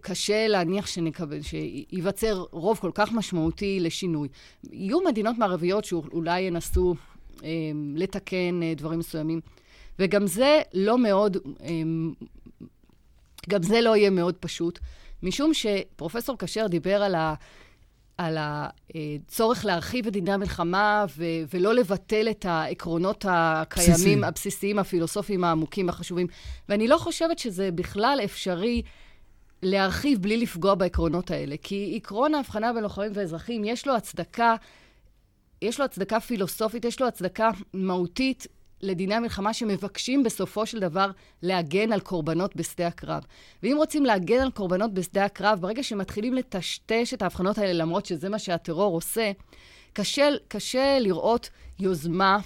קשה 0.00 0.48
להניח 0.48 0.86
שנקבל, 0.86 1.42
שייווצר 1.42 2.44
רוב 2.50 2.78
כל 2.78 2.90
כך 2.94 3.12
משמעותי 3.12 3.80
לשינוי. 3.80 4.28
יהיו 4.72 5.00
מדינות 5.04 5.38
מערביות 5.38 5.84
שאולי 5.84 6.40
ינסו 6.40 6.94
אה, 7.44 7.48
לתקן 7.94 8.62
אה, 8.62 8.74
דברים 8.76 8.98
מסוימים, 8.98 9.40
וגם 9.98 10.26
זה 10.26 10.60
לא 10.74 10.98
מאוד, 10.98 11.36
אה, 11.62 11.68
גם 13.48 13.62
זה 13.62 13.80
לא 13.80 13.96
יהיה 13.96 14.10
מאוד 14.10 14.34
פשוט, 14.36 14.78
משום 15.22 15.54
שפרופסור 15.54 16.36
כשר 16.38 16.66
דיבר 16.66 17.02
על, 17.02 17.14
ה, 17.14 17.34
על 18.18 18.38
הצורך 18.40 19.64
להרחיב 19.64 20.06
את 20.06 20.12
דיני 20.12 20.32
המלחמה 20.32 21.04
ו- 21.16 21.24
ולא 21.54 21.74
לבטל 21.74 22.28
את 22.30 22.44
העקרונות 22.48 23.24
הקיימים, 23.28 23.94
בסיסים. 23.94 24.24
הבסיסיים, 24.24 24.78
הפילוסופיים 24.78 25.44
העמוקים, 25.44 25.88
החשובים. 25.88 26.26
ואני 26.68 26.88
לא 26.88 26.98
חושבת 26.98 27.38
שזה 27.38 27.70
בכלל 27.70 28.20
אפשרי 28.24 28.82
להרחיב 29.62 30.22
בלי 30.22 30.36
לפגוע 30.36 30.74
בעקרונות 30.74 31.30
האלה. 31.30 31.56
כי 31.62 31.92
עקרון 31.96 32.34
ההבחנה 32.34 32.72
בין 32.72 32.82
לוחמים 32.82 33.12
ואזרחים, 33.14 33.64
יש 33.64 33.86
לו 33.86 33.96
הצדקה, 33.96 34.54
יש 35.62 35.78
לו 35.78 35.84
הצדקה 35.84 36.20
פילוסופית, 36.20 36.84
יש 36.84 37.00
לו 37.00 37.06
הצדקה 37.06 37.50
מהותית 37.72 38.46
לדיני 38.82 39.14
המלחמה 39.14 39.54
שמבקשים 39.54 40.22
בסופו 40.22 40.66
של 40.66 40.80
דבר 40.80 41.10
להגן 41.42 41.92
על 41.92 42.00
קורבנות 42.00 42.56
בשדה 42.56 42.86
הקרב. 42.86 43.24
ואם 43.62 43.74
רוצים 43.76 44.04
להגן 44.04 44.40
על 44.40 44.50
קורבנות 44.50 44.94
בשדה 44.94 45.24
הקרב, 45.24 45.60
ברגע 45.60 45.82
שמתחילים 45.82 46.34
לטשטש 46.34 47.14
את 47.14 47.22
ההבחנות 47.22 47.58
האלה, 47.58 47.72
למרות 47.72 48.06
שזה 48.06 48.28
מה 48.28 48.38
שהטרור 48.38 48.94
עושה, 48.94 49.32
קשה, 49.92 50.28
קשה 50.48 50.98
לראות 51.00 51.50
יוזמה, 51.78 52.38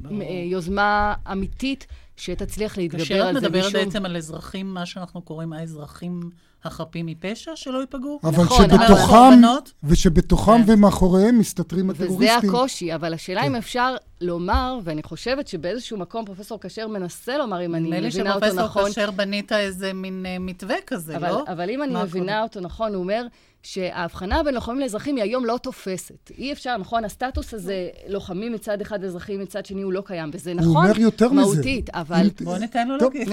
ברור. 0.00 0.22
יוזמה 0.22 1.14
אמיתית 1.32 1.86
שתצליח 2.16 2.78
להתגבר 2.78 3.02
על 3.02 3.06
זה. 3.06 3.14
כאשר 3.14 3.30
את 3.30 3.34
מדברת 3.44 3.72
בעצם 3.72 4.04
על 4.04 4.16
אזרחים, 4.16 4.74
מה 4.74 4.86
שאנחנו 4.86 5.22
קוראים 5.22 5.52
האזרחים 5.52 6.30
החפים 6.64 7.06
מפשע, 7.06 7.50
שלא 7.54 7.78
ייפגעו? 7.78 8.20
אבל 8.24 8.44
נכון, 8.44 8.68
שבתוכם, 8.70 9.40
ושבתוכם 9.84 10.64
כן. 10.66 10.72
ומאחוריהם 10.72 11.38
מסתתרים 11.38 11.90
הטרוריסטים. 11.90 12.38
וזה 12.38 12.48
הקושי, 12.48 12.94
אבל 12.94 13.14
השאלה 13.14 13.40
כן. 13.40 13.46
אם 13.46 13.56
אפשר 13.56 13.96
לומר, 14.20 14.78
ואני 14.84 15.02
חושבת 15.02 15.48
שבאיזשהו 15.48 15.98
מקום 15.98 16.24
פרופסור 16.24 16.58
כשר 16.60 16.88
מנסה 16.88 17.38
לומר, 17.38 17.64
אם 17.64 17.74
אני 17.74 17.88
מבינה 17.88 18.34
אותו 18.34 18.46
נכון... 18.46 18.48
נדמה 18.48 18.62
לי 18.62 18.68
שפרופסור 18.68 18.92
כשר 18.92 19.10
בנית 19.10 19.52
איזה 19.52 19.92
מין 19.92 20.26
uh, 20.26 20.42
מתווה 20.42 20.76
כזה, 20.86 21.16
אבל, 21.16 21.28
לא? 21.30 21.44
אבל 21.48 21.70
אם 21.70 21.82
אני 21.82 21.94
מבינה? 22.02 22.42
אותו 22.42 22.60
נכון, 22.60 22.94
הוא 22.94 23.02
אומר... 23.02 23.26
שההבחנה 23.66 24.42
בין 24.42 24.54
לוחמים 24.54 24.80
לאזרחים 24.80 25.16
היא 25.16 25.24
היום 25.24 25.44
לא 25.44 25.58
תופסת. 25.62 26.30
אי 26.38 26.52
אפשר, 26.52 26.76
נכון, 26.76 27.04
הסטטוס 27.04 27.54
הזה, 27.54 27.88
לוחמים 28.08 28.52
מצד 28.52 28.80
אחד 28.80 28.98
ואזרחים 29.02 29.40
מצד 29.40 29.66
שני, 29.66 29.82
הוא 29.82 29.92
לא 29.92 30.02
קיים, 30.06 30.30
וזה 30.32 30.54
נכון, 30.54 30.68
הוא 30.68 30.76
אומר 30.76 30.98
יותר 30.98 31.32
מהותית, 31.32 31.90
מזה. 31.90 32.00
אבל... 32.00 32.30
בוא 32.40 32.58
ניתן 32.58 32.88
לו 32.88 32.96
להגיד. 32.96 33.28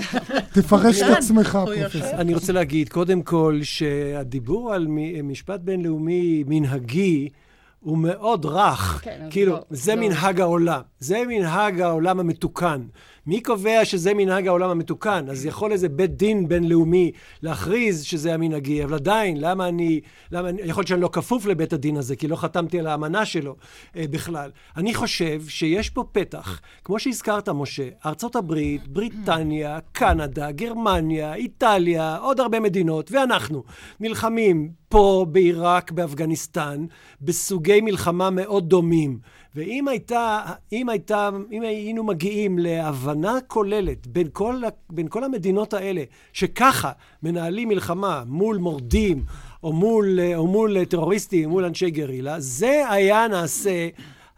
תפרש 0.54 1.02
את 1.02 1.18
עצמך, 1.18 1.58
פרופסור. 1.66 2.10
אני 2.12 2.34
רוצה 2.34 2.54
להגיד, 2.54 2.90
קודם 2.90 3.22
כל, 3.22 3.60
שהדיבור 3.64 4.74
על 4.74 4.88
משפט 5.24 5.60
בינלאומי 5.60 6.44
מנהגי, 6.48 7.30
הוא 7.80 7.98
מאוד 7.98 8.46
רך. 8.46 9.02
כן, 9.04 9.28
כאילו, 9.30 9.54
לא, 9.54 9.62
זה 9.70 9.96
לא. 9.96 10.02
מנהג 10.02 10.42
העולם. 10.42 10.82
זה 11.00 11.24
מנהג 11.28 11.82
העולם 11.82 12.20
המתוקן. 12.20 12.82
מי 13.28 13.42
קובע 13.42 13.86
שזה 13.86 14.14
מנהג 14.14 14.48
העולם 14.48 14.70
המתוקן? 14.70 15.26
אז 15.30 15.46
יכול 15.46 15.72
איזה 15.72 15.90
בית 15.90 16.18
דין 16.18 16.48
בינלאומי 16.48 17.12
להכריז 17.42 18.04
שזה 18.04 18.34
המנהגי, 18.34 18.84
אבל 18.84 18.94
עדיין, 18.94 19.38
למה 19.40 19.68
אני... 19.68 20.02
למה, 20.32 20.50
יכול 20.50 20.82
להיות 20.82 20.88
שאני 20.88 21.02
לא 21.02 21.10
כפוף 21.12 21.46
לבית 21.46 21.74
הדין 21.74 21.98
הזה, 21.98 22.16
כי 22.16 22.28
לא 22.28 22.36
חתמתי 22.36 22.80
על 22.80 22.88
האמנה 22.88 23.26
שלו 23.26 23.56
אה, 23.96 24.06
בכלל. 24.10 24.52
אני 24.78 24.94
חושב 24.94 25.42
שיש 25.48 25.90
פה 25.90 26.04
פתח, 26.12 26.62
כמו 26.84 27.00
שהזכרת, 27.00 27.50
משה, 27.50 27.90
ארצות 28.06 28.36
הברית, 28.36 28.88
בריטניה, 28.88 29.80
קנדה, 29.92 30.52
גרמניה, 30.52 31.34
איטליה, 31.34 32.18
עוד 32.18 32.40
הרבה 32.40 32.60
מדינות, 32.60 33.12
ואנחנו 33.12 33.64
נלחמים 34.00 34.72
פה 34.90 35.26
בעיראק, 35.32 35.92
באפגניסטן, 35.92 36.86
בסוגי 37.22 37.82
מלחמה 37.82 38.30
מאוד 38.30 38.70
דומים. 38.70 39.20
ואם 39.56 39.88
הייתה, 39.88 40.42
אם 40.72 40.90
הייתה, 40.90 41.30
אם 41.52 41.62
היינו 41.62 42.04
מגיעים 42.04 42.60
להבנה 42.60 43.38
כוללת 43.48 44.08
בין 44.08 44.28
כל, 44.34 44.62
בין 44.90 45.08
כל 45.08 45.24
המדינות 45.24 45.74
האלה, 45.74 46.04
שככה 46.34 46.92
מנהלים 47.24 47.70
מלחמה 47.70 48.24
מול 48.28 48.58
מורדים, 48.58 49.24
או 49.64 49.74
מול, 49.74 50.20
או 50.36 50.48
מול 50.48 50.86
טרוריסטים, 50.86 51.50
מול 51.50 51.66
אנשי 51.66 51.90
גרילה, 51.90 52.40
זה 52.40 52.84
היה 52.90 53.28
נעשה 53.28 53.90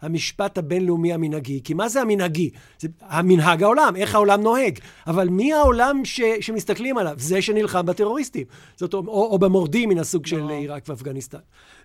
המשפט 0.06 0.58
הבינלאומי 0.58 1.12
המנהגי. 1.12 1.60
כי 1.64 1.74
מה 1.74 1.88
זה 1.88 2.00
המנהגי? 2.00 2.50
זה 2.78 2.88
המנהג 3.00 3.62
העולם, 3.62 3.96
איך 3.96 4.14
העולם 4.14 4.40
נוהג. 4.40 4.78
אבל 5.06 5.28
מי 5.28 5.52
העולם 5.52 6.04
ש, 6.04 6.20
שמסתכלים 6.40 6.98
עליו? 6.98 7.14
זה 7.18 7.42
שנלחם 7.42 7.86
בטרוריסטים. 7.86 8.44
זאת, 8.76 8.94
או, 8.94 9.02
או 9.08 9.38
במורדים 9.38 9.88
מן 9.88 9.98
הסוג 9.98 10.26
של 10.26 10.40
לא. 10.40 10.52
עיראק 10.52 10.84
ואפגניסטן. 10.88 11.38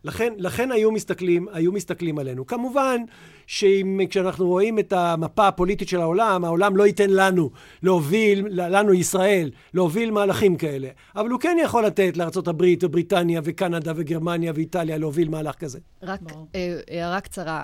לכן, 0.03 0.33
לכן 0.37 0.71
היו, 0.71 0.91
מסתכלים, 0.91 1.47
היו 1.51 1.71
מסתכלים 1.71 2.19
עלינו. 2.19 2.47
כמובן 2.47 3.01
שכשאנחנו 3.47 4.47
רואים 4.47 4.79
את 4.79 4.93
המפה 4.93 5.47
הפוליטית 5.47 5.89
של 5.89 6.01
העולם, 6.01 6.45
העולם 6.45 6.77
לא 6.77 6.87
ייתן 6.87 7.09
לנו 7.09 7.49
להוביל, 7.83 8.47
לנו 8.51 8.93
ישראל, 8.93 9.51
להוביל 9.73 10.11
מהלכים 10.11 10.55
כאלה. 10.55 10.87
אבל 11.15 11.29
הוא 11.29 11.39
כן 11.39 11.57
יכול 11.63 11.85
לתת 11.85 12.17
לארה"ב 12.17 12.63
ובריטניה 12.83 13.41
וקנדה 13.43 13.93
וגרמניה 13.95 14.51
ואיטליה 14.55 14.97
להוביל 14.97 15.29
מהלך 15.29 15.55
כזה. 15.55 15.79
רק 16.03 16.19
אה, 16.55 16.79
הערה 16.89 17.21
קצרה. 17.21 17.61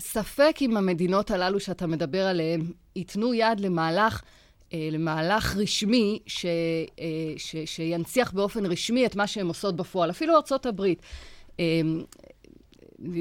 ספק 0.00 0.56
אם 0.60 0.76
המדינות 0.76 1.30
הללו 1.30 1.60
שאתה 1.60 1.86
מדבר 1.86 2.26
עליהן 2.26 2.62
ייתנו 2.96 3.34
יד 3.34 3.60
למהלך, 3.60 4.22
אה, 4.72 4.88
למהלך 4.92 5.56
רשמי 5.56 6.18
ש, 6.26 6.46
אה, 7.00 7.34
ש, 7.36 7.56
שינציח 7.64 8.32
באופן 8.32 8.66
רשמי 8.66 9.06
את 9.06 9.16
מה 9.16 9.26
שהן 9.26 9.46
עושות 9.46 9.76
בפועל, 9.76 10.10
אפילו 10.10 10.36
ארצות 10.36 10.66
הברית. 10.66 11.02
אה, 11.60 11.80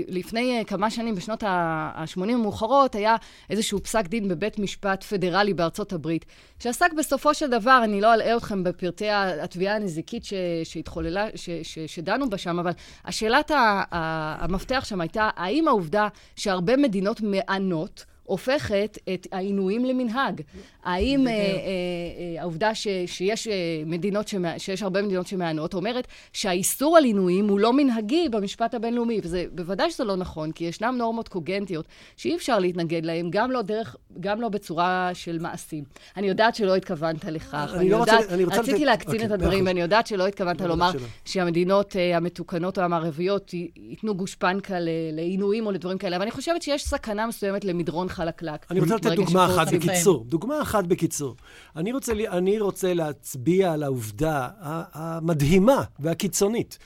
לפני 0.08 0.64
כמה 0.68 0.90
שנים, 0.90 1.16
בשנות 1.16 1.44
ה-80 1.44 2.22
המאוחרות, 2.22 2.96
היה 2.96 3.16
איזשהו 3.50 3.84
פסק 3.84 4.08
דין 4.08 4.28
בבית 4.28 4.60
משפט 4.60 5.04
פדרלי 5.04 5.54
בארצות 5.54 5.94
הברית, 5.94 6.26
שעסק 6.60 6.94
בסופו 6.98 7.34
של 7.34 7.50
דבר, 7.50 7.82
אני 7.84 8.02
לא 8.02 8.14
אלאה 8.14 8.38
אתכם 8.38 8.64
בפרטי 8.64 9.10
התביעה 9.10 9.76
הנזיקית 9.76 10.24
שהתחוללה, 10.64 11.28
ש, 11.36 11.50
ש, 11.64 11.80
שדנו 11.80 12.30
בה 12.30 12.38
שם, 12.38 12.60
אבל 12.60 12.72
השאלת 13.06 13.52
המפתח 13.92 14.84
שם 14.86 15.02
הייתה, 15.02 15.30
האם 15.36 15.68
העובדה 15.68 16.08
שהרבה 16.36 16.78
מדינות 16.78 17.22
מענות, 17.22 18.06
הופכת 18.24 18.98
את 19.14 19.28
העינויים 19.32 19.86
למנהג. 19.86 20.42
האם 20.84 21.28
אה, 21.28 21.32
אה, 21.32 21.38
אה, 21.38 22.42
העובדה 22.42 22.76
ש, 22.76 22.88
שיש 23.06 23.48
מדינות, 23.86 24.34
שיש 24.58 24.84
הרבה 24.84 25.02
מדינות 25.02 25.28
שמענות, 25.28 25.74
אומרת 25.74 26.08
שהאיסור 26.34 26.98
על 26.98 27.04
עינויים 27.04 27.50
הוא 27.50 27.60
לא 27.60 27.74
מנהגי 27.74 28.30
במשפט 28.30 28.74
הבינלאומי, 28.74 29.20
וזה 29.24 29.46
בוודאי 29.52 29.92
שזה 29.92 30.04
לא 30.04 30.16
נכון, 30.16 30.52
כי 30.52 30.64
ישנן 30.64 30.96
נורמות 30.98 31.28
קוגנטיות 31.28 31.86
שאי 32.18 32.36
אפשר 32.36 32.60
להתנגד 32.60 33.06
להן, 33.06 33.30
גם 33.30 33.52
לא 33.52 33.62
דרך, 33.62 33.96
גם 34.20 34.42
לא 34.42 34.50
בצורה 34.50 35.10
של 35.14 35.40
מעשים. 35.40 35.84
אני 36.18 36.28
יודעת 36.28 36.56
שלא 36.56 36.76
התכוונת 36.76 37.26
לכך, 37.26 37.74
אני 37.76 37.90
לא 37.90 37.98
יודעת, 37.98 38.22
רוצה, 38.22 38.34
אני 38.34 38.44
רוצה 38.44 38.60
רציתי 38.60 38.86
להקצין 38.86 39.14
אוקיי, 39.14 39.26
את 39.26 39.32
הדברים, 39.32 39.66
ואני 39.66 39.82
יודעת 39.82 40.08
שלא 40.08 40.28
התכוונת 40.28 40.62
לומר 40.62 40.92
שלא. 40.92 41.02
שהמדינות 41.26 41.96
אה, 41.96 42.18
המתוקנות 42.18 42.78
או 42.78 42.84
המערביות 42.84 43.54
ייתנו 43.76 44.16
גושפנקה 44.16 44.76
לעינויים 45.12 45.66
או 45.66 45.72
לדברים 45.72 45.98
כאלה, 45.98 46.16
אבל 46.16 46.24
אני 46.24 46.32
חושבת 46.32 46.62
שיש 46.62 46.84
סכנה 46.84 47.28
מסוימת 47.28 47.66
למדרון 47.66 48.10
חלקלק. 48.14 48.66
אני 48.72 48.80
רוצה 48.80 48.96
לתת 48.96 49.12
דוגמה 49.12 49.46
אחת 49.46 49.74
בקיצור. 49.74 50.26
דוגמה 50.28 50.62
אחת 50.62 50.84
בקיצור. 50.84 51.36
אני 51.76 51.94
רוצה, 51.94 52.14
אני 52.32 52.60
רוצה 52.60 52.94
להצביע 52.94 53.74
על 53.74 53.84
העובדה 53.84 54.50
המדהימה 54.94 55.84
והקיצונית, 56.00 56.78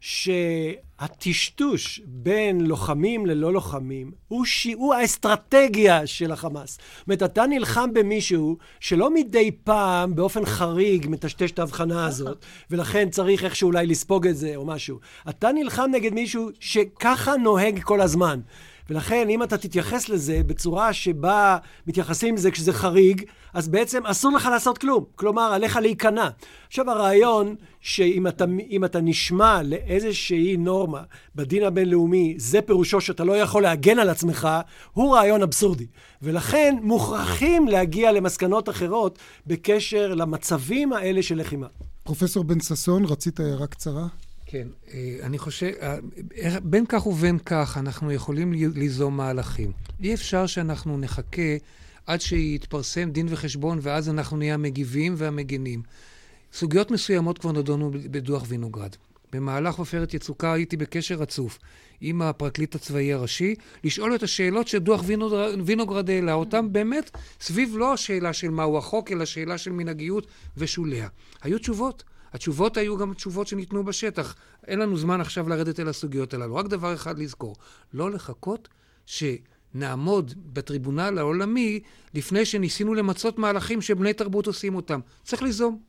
שהטשטוש 0.00 2.00
בין 2.06 2.60
לוחמים 2.60 3.26
ללא 3.26 3.52
לוחמים 3.52 4.12
הוא, 4.28 4.44
הוא 4.74 4.94
האסטרטגיה 4.94 6.06
של 6.06 6.32
החמאס. 6.32 6.70
זאת 6.70 7.06
אומרת, 7.06 7.22
אתה 7.22 7.46
נלחם 7.46 7.90
במישהו 7.92 8.56
שלא 8.80 9.14
מדי 9.14 9.50
פעם, 9.64 10.14
באופן 10.14 10.46
חריג, 10.46 11.06
מטשטש 11.08 11.50
את 11.50 11.58
ההבחנה 11.58 12.06
הזאת, 12.06 12.44
ולכן 12.70 13.10
צריך 13.10 13.44
איכשהו 13.44 13.66
אולי 13.66 13.86
לספוג 13.86 14.26
את 14.26 14.36
זה 14.36 14.56
או 14.56 14.66
משהו. 14.66 14.98
אתה 15.28 15.52
נלחם 15.52 15.90
נגד 15.92 16.14
מישהו 16.14 16.50
שככה 16.60 17.36
נוהג 17.36 17.82
כל 17.82 18.00
הזמן. 18.00 18.40
ולכן, 18.90 19.28
אם 19.28 19.42
אתה 19.42 19.58
תתייחס 19.58 20.08
לזה 20.08 20.40
בצורה 20.46 20.92
שבה 20.92 21.58
מתייחסים 21.86 22.34
לזה 22.34 22.50
כשזה 22.50 22.72
חריג, 22.72 23.22
אז 23.54 23.68
בעצם 23.68 24.06
אסור 24.06 24.32
לך 24.32 24.46
לעשות 24.46 24.78
כלום. 24.78 25.04
כלומר, 25.14 25.42
עליך 25.42 25.76
להיכנע. 25.76 26.28
עכשיו, 26.66 26.90
הרעיון 26.90 27.54
שאם 27.80 28.26
אתה, 28.26 28.44
אתה 28.84 29.00
נשמע 29.00 29.62
לאיזושהי 29.62 30.56
נורמה 30.56 31.02
בדין 31.34 31.62
הבינלאומי, 31.64 32.34
זה 32.38 32.62
פירושו 32.62 33.00
שאתה 33.00 33.24
לא 33.24 33.36
יכול 33.36 33.62
להגן 33.62 33.98
על 33.98 34.10
עצמך, 34.10 34.48
הוא 34.92 35.14
רעיון 35.14 35.42
אבסורדי. 35.42 35.86
ולכן 36.22 36.76
מוכרחים 36.82 37.68
להגיע 37.68 38.12
למסקנות 38.12 38.68
אחרות 38.68 39.18
בקשר 39.46 40.14
למצבים 40.14 40.92
האלה 40.92 41.22
של 41.22 41.40
לחימה. 41.40 41.66
פרופסור 42.02 42.44
בן 42.44 42.60
ששון, 42.60 43.04
רצית 43.04 43.40
הערה 43.40 43.66
קצרה? 43.66 44.06
כן, 44.50 44.68
אה, 44.94 45.16
אני 45.22 45.38
חושב, 45.38 45.72
אה, 45.82 45.98
בין 46.62 46.86
כך 46.86 47.06
ובין 47.06 47.38
כך 47.38 47.78
אנחנו 47.78 48.12
יכולים 48.12 48.52
ליזום 48.52 49.16
מהלכים. 49.16 49.72
אי 50.02 50.14
אפשר 50.14 50.46
שאנחנו 50.46 50.98
נחכה 50.98 51.56
עד 52.06 52.20
שיתפרסם 52.20 53.10
דין 53.10 53.26
וחשבון 53.30 53.78
ואז 53.82 54.08
אנחנו 54.08 54.36
נהיה 54.36 54.54
המגיבים 54.54 55.14
והמגינים. 55.16 55.82
סוגיות 56.52 56.90
מסוימות 56.90 57.38
כבר 57.38 57.52
נדונו 57.52 57.90
בדוח 57.90 58.44
וינוגרד. 58.48 58.96
במהלך 59.32 59.74
עופרת 59.74 60.14
יצוקה 60.14 60.52
הייתי 60.52 60.76
בקשר 60.76 61.14
רצוף 61.14 61.58
עם 62.00 62.22
הפרקליט 62.22 62.74
הצבאי 62.74 63.12
הראשי, 63.12 63.54
לשאול 63.84 64.14
את 64.14 64.22
השאלות 64.22 64.68
שדוח 64.68 65.02
וינוגרד 65.64 66.10
העלה 66.10 66.32
אותם 66.32 66.72
באמת 66.72 67.10
סביב 67.40 67.74
לא 67.76 67.92
השאלה 67.92 68.32
של 68.32 68.50
מהו 68.50 68.78
החוק, 68.78 69.12
אלא 69.12 69.24
שאלה 69.24 69.58
של 69.58 69.72
מנהגיות 69.72 70.26
ושוליה. 70.56 71.08
היו 71.42 71.58
תשובות. 71.58 72.04
התשובות 72.32 72.76
היו 72.76 72.96
גם 72.96 73.14
תשובות 73.14 73.46
שניתנו 73.46 73.84
בשטח. 73.84 74.34
אין 74.66 74.78
לנו 74.78 74.96
זמן 74.96 75.20
עכשיו 75.20 75.48
לרדת 75.48 75.80
אל 75.80 75.88
הסוגיות 75.88 76.34
הללו. 76.34 76.56
רק 76.56 76.66
דבר 76.66 76.94
אחד 76.94 77.18
לזכור, 77.18 77.56
לא 77.94 78.10
לחכות 78.10 78.68
שנעמוד 79.06 80.34
בטריבונל 80.52 81.18
העולמי 81.18 81.80
לפני 82.14 82.44
שניסינו 82.44 82.94
למצות 82.94 83.38
מהלכים 83.38 83.80
שבני 83.80 84.12
תרבות 84.12 84.46
עושים 84.46 84.74
אותם. 84.74 85.00
צריך 85.24 85.42
ליזום. 85.42 85.80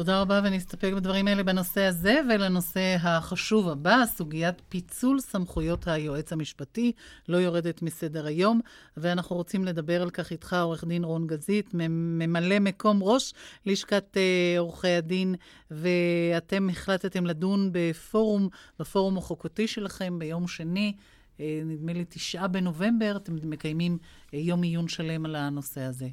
תודה 0.00 0.20
רבה, 0.20 0.40
ונסתפק 0.44 0.92
בדברים 0.96 1.28
האלה 1.28 1.42
בנושא 1.42 1.80
הזה, 1.80 2.20
ולנושא 2.28 2.96
החשוב 3.00 3.68
הבא, 3.68 4.02
סוגיית 4.06 4.62
פיצול 4.68 5.20
סמכויות 5.20 5.88
היועץ 5.88 6.32
המשפטי, 6.32 6.92
לא 7.28 7.36
יורדת 7.36 7.82
מסדר 7.82 8.26
היום, 8.26 8.60
ואנחנו 8.96 9.36
רוצים 9.36 9.64
לדבר 9.64 10.02
על 10.02 10.10
כך 10.10 10.30
איתך, 10.30 10.56
עורך 10.62 10.84
דין 10.84 11.04
רון 11.04 11.26
גזית, 11.26 11.70
ממלא 11.74 12.58
מקום 12.58 13.02
ראש 13.02 13.34
לשכת 13.66 14.16
uh, 14.16 14.58
עורכי 14.58 14.88
הדין, 14.88 15.34
ואתם 15.70 16.68
החלטתם 16.70 17.26
לדון 17.26 17.70
בפורום, 17.72 18.48
בפורום 18.78 19.18
החוקתי 19.18 19.66
שלכם 19.66 20.18
ביום 20.18 20.48
שני. 20.48 20.94
uh, 21.36 21.40
נדמה 21.64 21.92
לי 21.92 22.04
תשעה 22.08 22.48
בנובמבר, 22.48 23.16
אתם 23.16 23.36
מקיימים 23.42 23.98
uh, 24.02 24.36
יום 24.36 24.62
עיון 24.62 24.88
שלם 24.88 25.24
על 25.24 25.36
הנושא 25.36 25.80
הזה. 25.80 26.08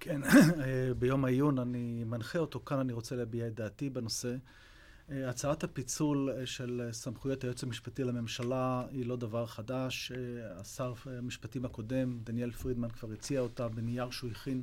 כן, 0.00 0.20
ביום 0.98 1.24
העיון 1.24 1.58
אני 1.58 2.04
מנחה 2.04 2.38
אותו, 2.38 2.60
כאן 2.60 2.78
אני 2.78 2.92
רוצה 2.92 3.16
להביע 3.16 3.46
את 3.46 3.54
דעתי 3.54 3.90
בנושא. 3.90 4.36
הצעת 5.08 5.64
הפיצול 5.64 6.30
של 6.44 6.88
סמכויות 6.92 7.44
היועץ 7.44 7.62
המשפטי 7.62 8.04
לממשלה 8.04 8.84
היא 8.90 9.06
לא 9.06 9.16
דבר 9.16 9.46
חדש. 9.46 10.12
השר 10.56 10.94
המשפטים 11.06 11.64
הקודם, 11.64 12.18
דניאל 12.24 12.50
פרידמן, 12.50 12.90
כבר 12.90 13.12
הציע 13.12 13.40
אותה 13.40 13.68
בנייר 13.68 14.10
שהוא 14.10 14.30
הכין 14.30 14.62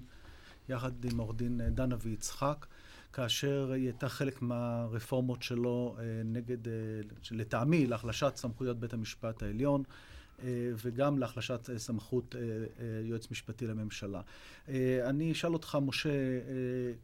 יחד 0.69 1.06
עם 1.06 1.17
עורך 1.17 1.36
דין 1.36 1.62
דנה 1.69 1.95
ויצחק, 2.02 2.65
כאשר 3.13 3.71
היא 3.71 3.84
הייתה 3.84 4.10
חלק 4.10 4.41
מהרפורמות 4.41 5.43
שלו 5.43 5.97
נגד, 6.26 6.58
לטעמי, 7.32 7.88
להחלשת 7.88 8.36
סמכויות 8.36 8.80
בית 8.80 8.93
המשפט 8.93 9.43
העליון. 9.43 9.84
אה, 10.43 10.71
וגם 10.84 11.17
להחלשת 11.17 11.69
אה, 11.69 11.80
סמכות 11.80 12.36
אה, 12.36 12.86
יועץ 13.04 13.32
משפטי 13.32 13.67
לממשלה. 13.67 14.21
אני 15.04 15.32
אשאל 15.32 15.54
אותך, 15.54 15.78
משה, 15.82 16.10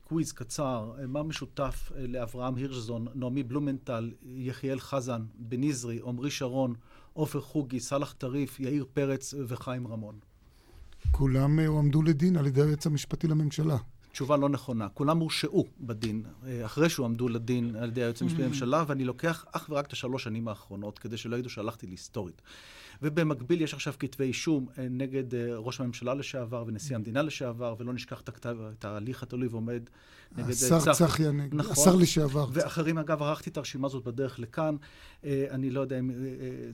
קוויז 0.03 0.31
קצר, 0.31 0.91
מה 1.07 1.23
משותף 1.23 1.91
לאברהם 1.95 2.55
הירשזון, 2.55 3.07
נעמי 3.15 3.43
בלומנטל, 3.43 4.11
יחיאל 4.25 4.79
חזן, 4.79 5.21
בניזרי, 5.35 5.99
עמרי 6.05 6.31
שרון, 6.31 6.73
עופר 7.13 7.41
חוגי, 7.41 7.79
סאלח 7.79 8.13
טריף, 8.13 8.59
יאיר 8.59 8.85
פרץ 8.93 9.33
וחיים 9.47 9.87
רמון? 9.87 10.15
כולם 11.11 11.59
הועמדו 11.59 12.01
לדין 12.01 12.37
על 12.37 12.47
ידי 12.47 12.61
היועץ 12.61 12.85
המשפטי 12.85 13.27
לממשלה. 13.27 13.77
תשובה 14.11 14.37
לא 14.37 14.49
נכונה. 14.49 14.89
כולם 14.89 15.17
הורשעו 15.19 15.67
בדין, 15.79 16.23
אחרי 16.65 16.89
שהועמדו 16.89 17.29
לדין 17.29 17.75
על 17.75 17.89
ידי 17.89 18.01
היועץ 18.01 18.21
המשפטי 18.21 18.41
mm-hmm. 18.41 18.45
לממשלה, 18.45 18.83
ואני 18.87 19.05
לוקח 19.05 19.45
אך 19.51 19.67
ורק 19.69 19.87
את 19.87 19.91
השלוש 19.91 20.23
שנים 20.23 20.47
האחרונות, 20.47 20.99
כדי 20.99 21.17
שלא 21.17 21.35
ידעו 21.35 21.49
שהלכתי 21.49 21.87
להיסטורית. 21.87 22.41
ובמקביל 23.03 23.61
יש 23.61 23.73
עכשיו 23.73 23.93
כתבי 23.99 24.23
אישום 24.23 24.67
אה, 24.77 24.87
נגד 24.89 25.35
אה, 25.35 25.55
ראש 25.55 25.79
הממשלה 25.79 26.13
לשעבר 26.13 26.63
ונשיא 26.67 26.95
המדינה 26.95 27.21
לשעבר, 27.21 27.75
ולא 27.79 27.93
נשכח 27.93 28.21
את 28.21 28.29
הכתב, 28.29 28.57
את 28.79 28.85
ההליך 28.85 29.23
התלוי 29.23 29.47
ועומד 29.47 29.89
נגד 30.31 30.45
אה, 30.45 30.51
השר 30.51 30.79
צח... 30.79 30.91
צחי 30.91 31.27
הנגבי, 31.27 31.57
נכון, 31.57 31.71
השר 31.71 31.95
לשעבר. 31.95 32.47
ואחרים, 32.53 32.97
אגב, 32.97 33.23
ערכתי 33.23 33.49
את 33.49 33.57
הרשימה 33.57 33.87
הזאת 33.87 34.03
בדרך 34.03 34.39
לכאן. 34.39 34.75
אני 35.23 35.69
לא 35.69 35.81
יודע 35.81 35.99
אם... 35.99 36.11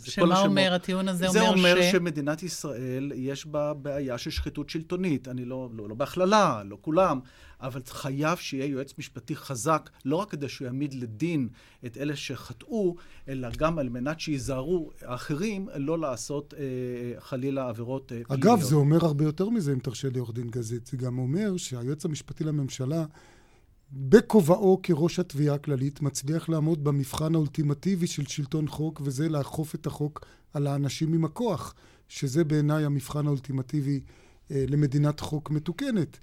שמה 0.04 0.34
השמות. 0.34 0.46
אומר, 0.46 0.74
הטיעון 0.74 1.08
הזה 1.08 1.28
אומר 1.28 1.40
ש... 1.40 1.44
זה 1.44 1.50
אומר 1.50 1.82
ש... 1.82 1.92
שמדינת 1.92 2.44
ישראל, 2.44 3.12
יש 3.16 3.46
בה 3.46 3.74
בעיה 3.74 4.18
של 4.18 4.30
שחיתות 4.30 4.70
שלטונית. 4.70 5.28
אני 5.28 5.46
לא, 5.46 5.70
לא, 5.74 5.90
לא 5.90 5.96
בהכללה, 5.96 6.64
לא 6.66 6.78
כולם. 6.82 7.20
אבל 7.62 7.82
חייב 7.88 8.38
שיהיה 8.38 8.66
יועץ 8.66 8.94
משפטי 8.98 9.36
חזק, 9.36 9.90
לא 10.06 10.16
רק 10.16 10.30
כדי 10.30 10.50
שהוא 10.50 10.66
יעמיד 10.66 10.94
לדין 10.94 11.50
את 11.86 11.98
אלה 11.98 12.16
שחטאו, 12.16 12.96
אלא 13.28 13.50
גם 13.58 13.80
על 13.80 13.90
מנת 13.90 14.20
שייזהרו 14.20 14.92
האחרים 15.02 15.68
לא 15.76 16.00
לעשות 16.00 16.54
אה, 16.54 17.22
חלילה 17.22 17.70
עבירות 17.70 18.12
אה, 18.12 18.22
פליליות. 18.28 18.60
אגב, 18.60 18.62
זה 18.62 18.76
אומר 18.76 19.06
הרבה 19.06 19.24
יותר 19.24 19.50
מזה, 19.50 19.74
אם 19.74 19.80
תרשה 19.80 20.10
לי, 20.10 20.20
עורך 20.20 20.34
דין 20.34 20.50
גזית. 20.50 20.88
זה 20.88 20.98
גם 20.98 21.18
אומר 21.20 21.58
שהיועץ 21.58 22.06
המשפטי 22.06 22.44
לממשלה... 22.44 23.06
בכובעו 23.92 24.80
כראש 24.84 25.20
התביעה 25.20 25.56
הכללית, 25.56 26.02
מצליח 26.02 26.50
לעמוד 26.50 26.84
במבחן 26.84 27.36
האולטימטיבי 27.36 28.08
של 28.08 28.26
שלטון 28.26 28.68
חוק, 28.68 29.02
וזה 29.04 29.30
לאכוף 29.30 29.76
את 29.76 29.88
החוק 29.88 30.26
על 30.54 30.68
האנשים 30.68 31.14
עם 31.14 31.26
הכוח, 31.26 31.74
שזה 32.08 32.44
בעיניי 32.44 32.86
המבחן 32.86 33.28
האולטימטיבי 33.28 34.00
אה, 34.52 34.66
למדינת 34.68 35.20
חוק 35.20 35.52
מתוקנת. 35.52 36.18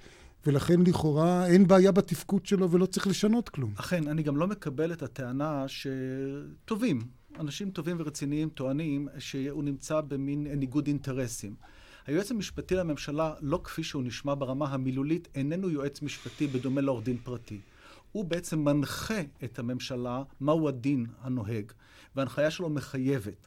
ולכן 0.46 0.80
לכאורה 0.80 1.46
אין 1.46 1.66
בעיה 1.66 1.92
בתפקוד 1.92 2.46
שלו 2.46 2.70
ולא 2.70 2.86
צריך 2.86 3.06
לשנות 3.06 3.48
כלום. 3.48 3.72
אכן, 3.76 4.08
אני 4.08 4.22
גם 4.22 4.36
לא 4.36 4.46
מקבל 4.46 4.92
את 4.92 5.02
הטענה 5.02 5.64
שטובים, 5.68 6.98
אנשים 7.40 7.70
טובים 7.70 7.96
ורציניים 8.00 8.48
טוענים 8.48 9.08
שהוא 9.18 9.64
נמצא 9.64 10.00
במין 10.00 10.46
ניגוד 10.46 10.86
אינטרסים. 10.86 11.54
היועץ 12.06 12.30
המשפטי 12.30 12.74
לממשלה, 12.74 13.34
לא 13.40 13.60
כפי 13.64 13.82
שהוא 13.82 14.02
נשמע 14.02 14.34
ברמה 14.38 14.68
המילולית, 14.68 15.28
איננו 15.34 15.70
יועץ 15.70 16.02
משפטי 16.02 16.46
בדומה 16.46 16.80
לעורך 16.80 17.04
דין 17.04 17.16
פרטי. 17.16 17.60
הוא 18.12 18.24
בעצם 18.24 18.58
מנחה 18.58 19.20
את 19.44 19.58
הממשלה 19.58 20.22
מהו 20.40 20.68
הדין 20.68 21.06
הנוהג, 21.20 21.72
וההנחיה 22.16 22.50
שלו 22.50 22.70
מחייבת. 22.70 23.46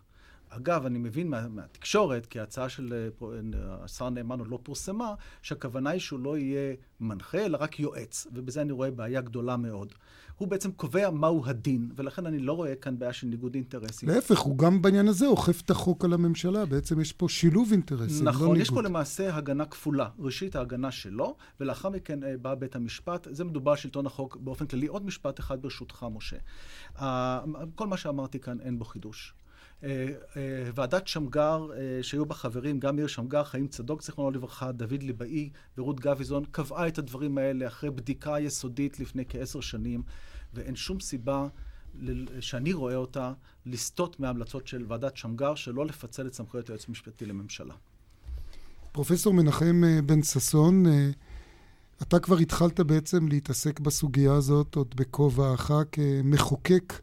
אגב, 0.49 0.85
אני 0.85 0.99
מבין 0.99 1.29
מה, 1.29 1.47
מהתקשורת, 1.47 2.25
כי 2.25 2.39
ההצעה 2.39 2.69
של 2.69 2.93
אה, 2.93 3.27
אה, 3.27 3.77
השר 3.83 4.09
נאמן 4.09 4.39
עוד 4.39 4.47
לא 4.47 4.59
פורסמה, 4.63 5.13
שהכוונה 5.41 5.89
היא 5.89 5.99
שהוא 5.99 6.19
לא 6.19 6.38
יהיה 6.38 6.75
מנחה, 6.99 7.38
אלא 7.38 7.57
רק 7.62 7.79
יועץ, 7.79 8.27
ובזה 8.33 8.62
אני 8.62 8.71
רואה 8.71 8.91
בעיה 8.91 9.21
גדולה 9.21 9.57
מאוד. 9.57 9.93
הוא 10.38 10.47
בעצם 10.47 10.71
קובע 10.71 11.09
מהו 11.09 11.45
הדין, 11.45 11.91
ולכן 11.95 12.25
אני 12.25 12.39
לא 12.39 12.53
רואה 12.53 12.75
כאן 12.75 12.99
בעיה 12.99 13.13
של 13.13 13.27
ניגוד 13.27 13.55
אינטרסים. 13.55 14.09
להפך, 14.09 14.39
הוא 14.39 14.57
גם 14.57 14.81
בעניין 14.81 15.07
הזה 15.07 15.27
אוכף 15.27 15.62
את 15.62 15.69
החוק 15.69 16.05
על 16.05 16.13
הממשלה. 16.13 16.65
בעצם 16.65 17.01
יש 17.01 17.13
פה 17.13 17.29
שילוב 17.29 17.71
אינטרסים, 17.71 18.27
נכון, 18.27 18.41
לא 18.41 18.53
ניגוד. 18.53 18.62
יש 18.62 18.69
פה 18.69 18.81
למעשה 18.81 19.35
הגנה 19.35 19.65
כפולה. 19.65 20.09
ראשית, 20.19 20.55
ההגנה 20.55 20.91
שלו, 20.91 21.35
ולאחר 21.59 21.89
מכן 21.89 22.23
אה, 22.23 22.38
בא 22.41 22.55
בית 22.55 22.75
המשפט. 22.75 23.27
זה 23.31 23.43
מדובר 23.43 23.71
על 23.71 23.77
שלטון 23.77 24.05
החוק 24.05 24.35
באופן 24.35 24.65
כללי. 24.65 24.88
עוד 24.88 25.05
משפט 25.05 25.39
אחד 25.39 25.62
ברשותך, 25.62 26.05
משה. 26.12 26.38
כל 27.75 27.88
מה 27.88 27.97
שאמרתי 27.97 28.39
כאן, 28.39 28.59
אין 28.59 28.79
בו 28.79 28.85
חידוש. 28.85 29.33
אה, 29.83 30.07
אה, 30.37 30.71
ועדת 30.75 31.07
שמגר, 31.07 31.67
אה, 31.77 32.03
שהיו 32.03 32.25
בה 32.25 32.35
חברים, 32.35 32.79
גם 32.79 32.95
מאיר 32.95 33.07
שמגר, 33.07 33.43
חיים 33.43 33.67
צדוק, 33.67 34.03
זיכרונו 34.03 34.31
לברכה, 34.31 34.71
דוד 34.71 35.03
ליבאי 35.03 35.49
ורות 35.77 35.99
גביזון, 35.99 36.43
קבעה 36.51 36.87
את 36.87 36.97
הדברים 36.97 37.37
האלה 37.37 37.67
אחרי 37.67 37.89
בדיקה 37.89 38.39
יסודית 38.39 38.99
לפני 38.99 39.23
כעשר 39.29 39.61
שנים, 39.61 40.03
ואין 40.53 40.75
שום 40.75 40.99
סיבה 40.99 41.47
שאני 42.39 42.73
רואה 42.73 42.95
אותה, 42.95 43.33
לסטות 43.65 44.19
מההמלצות 44.19 44.67
של 44.67 44.85
ועדת 44.87 45.17
שמגר, 45.17 45.55
שלא 45.55 45.85
לפצל 45.85 46.27
את 46.27 46.33
סמכויות 46.33 46.69
היועץ 46.69 46.85
המשפטי 46.87 47.25
לממשלה. 47.25 47.73
פרופסור 48.91 49.33
מנחם 49.33 49.81
בן 50.05 50.23
ששון, 50.23 50.85
אתה 52.01 52.19
כבר 52.19 52.37
התחלת 52.37 52.79
בעצם 52.79 53.27
להתעסק 53.27 53.79
בסוגיה 53.79 54.33
הזאת 54.33 54.75
עוד 54.75 54.95
בכובעך 54.95 55.71
כמחוקק. 55.91 56.93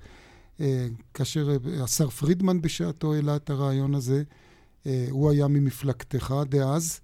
אה, 0.60 0.86
כאשר 1.14 1.50
אה, 1.50 1.84
השר 1.84 2.10
פרידמן 2.10 2.62
בשעתו 2.62 3.14
העלה 3.14 3.36
את 3.36 3.50
הרעיון 3.50 3.94
הזה, 3.94 4.22
אה, 4.86 5.06
הוא 5.10 5.30
היה 5.30 5.48
ממפלגתך 5.48 6.34
דאז. 6.48 7.00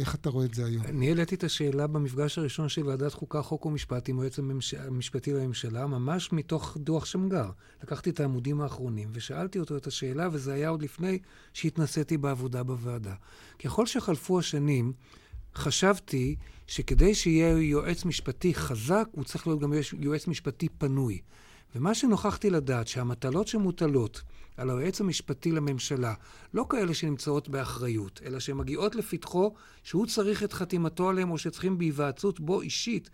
איך 0.00 0.14
אתה 0.14 0.30
רואה 0.30 0.44
את 0.44 0.54
זה 0.54 0.64
היום? 0.66 0.84
אני 0.84 1.08
העליתי 1.08 1.34
את 1.34 1.44
השאלה 1.44 1.86
במפגש 1.86 2.38
הראשון 2.38 2.68
של 2.68 2.86
ועדת 2.86 3.12
חוקה, 3.12 3.42
חוק 3.42 3.66
ומשפט 3.66 4.08
עם 4.08 4.20
היועץ 4.20 4.38
המשפטי 4.78 5.32
לממשלה, 5.32 5.86
ממש 5.86 6.32
מתוך 6.32 6.76
דוח 6.80 7.04
שמגר. 7.04 7.50
לקחתי 7.82 8.10
את 8.10 8.20
העמודים 8.20 8.60
האחרונים 8.60 9.08
ושאלתי 9.12 9.58
אותו 9.58 9.76
את 9.76 9.86
השאלה, 9.86 10.28
וזה 10.32 10.52
היה 10.52 10.68
עוד 10.68 10.82
לפני 10.82 11.18
שהתנסיתי 11.52 12.16
בעבודה 12.16 12.62
בוועדה. 12.62 13.14
ככל 13.58 13.86
שחלפו 13.86 14.38
השנים, 14.38 14.92
חשבתי 15.54 16.36
שכדי 16.66 17.14
שיהיה 17.14 17.58
יועץ 17.62 18.04
משפטי 18.04 18.54
חזק, 18.54 19.08
הוא 19.12 19.24
צריך 19.24 19.46
להיות 19.46 19.60
גם 19.60 19.72
יועץ 19.98 20.26
משפטי 20.26 20.68
פנוי. 20.68 21.20
ומה 21.74 21.94
שנוכחתי 21.94 22.50
לדעת, 22.50 22.88
שהמטלות 22.88 23.48
שמוטלות 23.48 24.22
על 24.56 24.70
היועץ 24.70 25.00
המשפטי 25.00 25.52
לממשלה, 25.52 26.14
לא 26.54 26.66
כאלה 26.68 26.94
שנמצאות 26.94 27.48
באחריות, 27.48 28.20
אלא 28.24 28.40
שמגיעות 28.40 28.94
לפתחו, 28.94 29.54
שהוא 29.82 30.06
צריך 30.06 30.42
את 30.42 30.52
חתימתו 30.52 31.08
עליהם, 31.08 31.30
או 31.30 31.38
שצריכים 31.38 31.78
בהיוועצות 31.78 32.40
בו 32.40 32.60
אישית, 32.60 33.10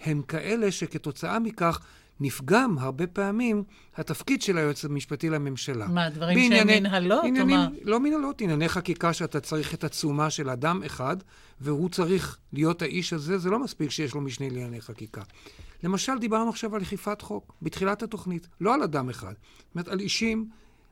הם 0.00 0.22
כאלה 0.22 0.72
שכתוצאה 0.72 1.38
מכך 1.38 1.80
נפגם 2.20 2.76
הרבה 2.78 3.06
פעמים 3.06 3.64
התפקיד 3.96 4.42
של 4.42 4.58
היועץ 4.58 4.84
המשפטי 4.84 5.30
לממשלה. 5.30 5.86
מה, 5.86 6.10
דברים 6.10 6.38
בענייני, 6.38 6.72
שהם 6.72 6.82
מנהלות? 6.82 7.24
עניינים, 7.24 7.56
מה? 7.56 7.68
לא 7.82 8.00
מנהלות, 8.00 8.40
ענייני 8.40 8.68
חקיקה 8.68 9.12
שאתה 9.12 9.40
צריך 9.40 9.74
את 9.74 9.84
התשומה 9.84 10.30
של 10.30 10.50
אדם 10.50 10.82
אחד, 10.86 11.16
והוא 11.60 11.88
צריך 11.88 12.38
להיות 12.52 12.82
האיש 12.82 13.12
הזה, 13.12 13.38
זה 13.38 13.50
לא 13.50 13.58
מספיק 13.58 13.90
שיש 13.90 14.14
לו 14.14 14.20
משנה 14.20 14.48
לענייני 14.48 14.80
חקיקה. 14.80 15.22
למשל, 15.82 16.18
דיברנו 16.18 16.50
עכשיו 16.50 16.74
על 16.76 16.82
אכיפת 16.82 17.22
חוק, 17.22 17.52
בתחילת 17.62 18.02
התוכנית, 18.02 18.48
לא 18.60 18.74
על 18.74 18.82
אדם 18.82 19.08
אחד. 19.08 19.34
זאת 19.58 19.74
אומרת, 19.74 19.88
על 19.88 20.00
אישים, 20.00 20.48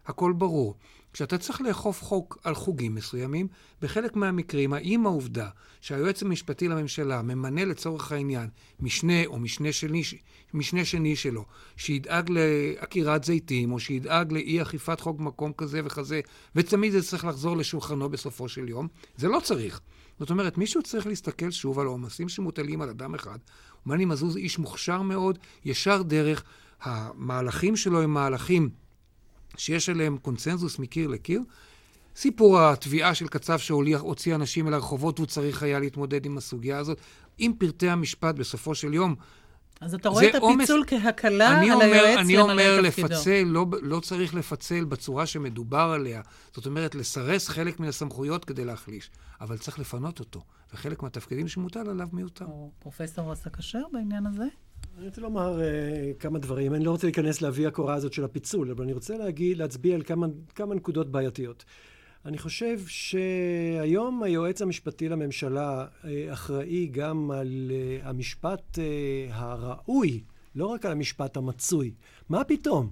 הכל 0.06 0.32
ברור. 0.32 0.74
כשאתה 1.12 1.38
צריך 1.38 1.60
לאכוף 1.60 2.02
חוק 2.02 2.38
על 2.44 2.54
חוגים 2.54 2.94
מסוימים, 2.94 3.48
בחלק 3.82 4.16
מהמקרים, 4.16 4.72
האם 4.72 5.06
העובדה 5.06 5.48
שהיועץ 5.80 6.22
המשפטי 6.22 6.68
לממשלה 6.68 7.22
ממנה 7.22 7.64
לצורך 7.64 8.12
העניין 8.12 8.48
משנה 8.80 9.26
או 9.26 9.38
משנה 9.38 9.72
שני, 9.72 10.02
משנה 10.54 10.84
שני 10.84 11.16
שלו, 11.16 11.44
שידאג 11.76 12.30
לעקירת 12.30 13.24
זיתים, 13.24 13.72
או 13.72 13.80
שידאג 13.80 14.32
לאי 14.32 14.62
אכיפת 14.62 15.00
חוק 15.00 15.18
במקום 15.18 15.52
כזה 15.52 15.80
וכזה, 15.84 16.20
ותמיד 16.56 16.92
זה 16.92 17.02
צריך 17.02 17.24
לחזור 17.24 17.56
לשולחנו 17.56 18.08
בסופו 18.08 18.48
של 18.48 18.68
יום, 18.68 18.88
זה 19.16 19.28
לא 19.28 19.40
צריך. 19.40 19.80
זאת 20.18 20.30
אומרת, 20.30 20.58
מישהו 20.58 20.82
צריך 20.82 21.06
להסתכל 21.06 21.50
שוב 21.50 21.78
על 21.78 21.86
העומסים 21.86 22.28
שמוטלים 22.28 22.82
על 22.82 22.88
אדם 22.88 23.14
אחד. 23.14 23.38
ומני 23.86 24.04
מזוז 24.04 24.36
איש 24.36 24.58
מוכשר 24.58 25.02
מאוד, 25.02 25.38
ישר 25.64 26.02
דרך, 26.02 26.44
המהלכים 26.80 27.76
שלו 27.76 28.02
הם 28.02 28.14
מהלכים 28.14 28.70
שיש 29.56 29.88
עליהם 29.88 30.18
קונצנזוס 30.18 30.78
מקיר 30.78 31.08
לקיר. 31.08 31.42
סיפור 32.16 32.60
התביעה 32.60 33.14
של 33.14 33.28
קצב 33.28 33.58
שהוציא 33.58 34.34
אנשים 34.34 34.68
אל 34.68 34.74
הרחובות, 34.74 35.18
הוא 35.18 35.26
צריך 35.26 35.62
היה 35.62 35.78
להתמודד 35.78 36.26
עם 36.26 36.38
הסוגיה 36.38 36.78
הזאת. 36.78 36.98
עם 37.38 37.52
פרטי 37.58 37.88
המשפט 37.88 38.34
בסופו 38.34 38.74
של 38.74 38.94
יום, 38.94 39.14
אז 39.80 39.94
אתה 39.94 40.08
רואה 40.08 40.28
את 40.28 40.34
הפיצול 40.34 40.78
אומס... 40.78 40.88
כהקלה 40.88 41.58
על 41.60 41.72
אומר, 41.72 41.84
היועץ 41.84 42.18
אני 42.18 42.38
אומר, 42.38 42.80
לפצל, 42.80 43.42
לא, 43.46 43.66
לא 43.82 44.00
צריך 44.00 44.34
לפצל 44.34 44.84
בצורה 44.84 45.26
שמדובר 45.26 45.92
עליה. 45.94 46.22
זאת 46.52 46.66
אומרת, 46.66 46.94
לסרס 46.94 47.48
חלק 47.48 47.80
מן 47.80 47.88
הסמכויות 47.88 48.44
כדי 48.44 48.64
להחליש, 48.64 49.10
אבל 49.40 49.58
צריך 49.58 49.78
לפנות 49.78 50.20
אותו, 50.20 50.42
וחלק 50.74 51.02
מהתפקידים 51.02 51.48
שמוטל 51.48 51.90
עליו 51.90 52.08
מיותר. 52.12 52.46
פרופסור 52.78 53.32
עשה 53.32 53.50
כשר 53.50 53.82
בעניין 53.92 54.26
הזה? 54.26 54.44
אני 54.98 55.06
רוצה 55.06 55.20
לומר 55.20 55.58
uh, 55.58 56.20
כמה 56.20 56.38
דברים. 56.38 56.74
אני 56.74 56.84
לא 56.84 56.90
רוצה 56.90 57.06
להיכנס 57.06 57.42
לאבי 57.42 57.66
הקורה 57.66 57.94
הזאת 57.94 58.12
של 58.12 58.24
הפיצול, 58.24 58.70
אבל 58.70 58.84
אני 58.84 58.92
רוצה 58.92 59.16
להגיד, 59.16 59.58
להצביע 59.58 59.94
על 59.94 60.02
כמה, 60.02 60.26
כמה 60.54 60.74
נקודות 60.74 61.10
בעייתיות. 61.10 61.64
אני 62.26 62.38
חושב 62.38 62.78
שהיום 62.86 64.22
היועץ 64.22 64.62
המשפטי 64.62 65.08
לממשלה 65.08 65.86
uh, 65.86 66.06
אחראי 66.32 66.86
גם 66.86 67.30
על 67.30 67.70
uh, 67.70 68.08
המשפט 68.08 68.78
uh, 68.78 68.78
הראוי, 69.32 70.20
לא 70.54 70.66
רק 70.66 70.86
על 70.86 70.92
המשפט 70.92 71.36
המצוי. 71.36 71.94
מה 72.28 72.44
פתאום? 72.44 72.90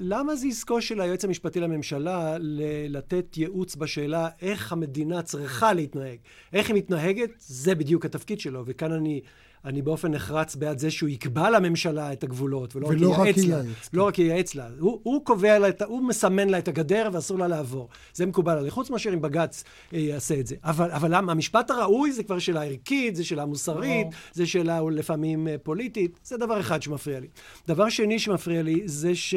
למה 0.00 0.36
זה 0.36 0.46
עסקו 0.46 0.82
של 0.82 1.00
היועץ 1.00 1.24
המשפטי 1.24 1.60
לממשלה 1.60 2.38
ל- 2.38 2.96
לתת 2.96 3.36
ייעוץ 3.36 3.76
בשאלה 3.76 4.28
איך 4.42 4.72
המדינה 4.72 5.22
צריכה 5.22 5.72
להתנהג? 5.72 6.18
איך 6.52 6.68
היא 6.68 6.76
מתנהגת? 6.76 7.30
זה 7.38 7.74
בדיוק 7.74 8.04
התפקיד 8.04 8.40
שלו, 8.40 8.62
וכאן 8.66 8.92
אני 8.92 9.20
אני 9.66 9.82
באופן 9.82 10.10
נחרץ 10.10 10.56
בעד 10.56 10.78
זה 10.78 10.90
שהוא 10.90 11.08
יקבע 11.08 11.50
לממשלה 11.50 12.12
את 12.12 12.24
הגבולות, 12.24 12.76
ולא, 12.76 12.86
ולא 12.86 13.10
רק 13.10 13.26
ייעץ 13.26 13.36
לה. 13.38 13.56
ייעץ. 13.56 13.90
לא 13.92 14.06
רק 14.06 14.18
ייעץ 14.18 14.54
לה. 14.54 14.68
הוא, 14.78 15.00
הוא 15.02 15.24
קובע 15.24 15.58
לה, 15.58 15.68
את, 15.68 15.82
הוא 15.82 16.02
מסמן 16.02 16.48
לה 16.48 16.58
את 16.58 16.68
הגדר 16.68 17.08
ואסור 17.12 17.38
לה 17.38 17.48
לעבור. 17.48 17.88
זה 18.14 18.26
מקובל 18.26 18.58
עלי, 18.58 18.70
חוץ 18.70 18.90
מאשר 18.90 19.12
אם 19.14 19.20
בג"ץ 19.20 19.64
אה, 19.94 19.98
יעשה 19.98 20.40
את 20.40 20.46
זה. 20.46 20.56
אבל, 20.64 20.90
אבל 20.90 21.16
למה? 21.16 21.32
המשפט 21.32 21.70
הראוי 21.70 22.12
זה 22.12 22.22
כבר 22.22 22.38
שאלה 22.38 22.64
ערכית, 22.64 23.16
זה 23.16 23.24
שאלה 23.24 23.46
מוסרית, 23.46 24.06
זה 24.32 24.46
שאלה 24.46 24.80
לפעמים 24.90 25.48
אה, 25.48 25.56
פוליטית. 25.62 26.20
זה 26.24 26.36
דבר 26.36 26.60
אחד 26.60 26.82
שמפריע 26.82 27.20
לי. 27.20 27.28
דבר 27.68 27.88
שני 27.88 28.18
שמפריע 28.18 28.62
לי 28.62 28.82
זה 28.84 29.14
ש... 29.14 29.34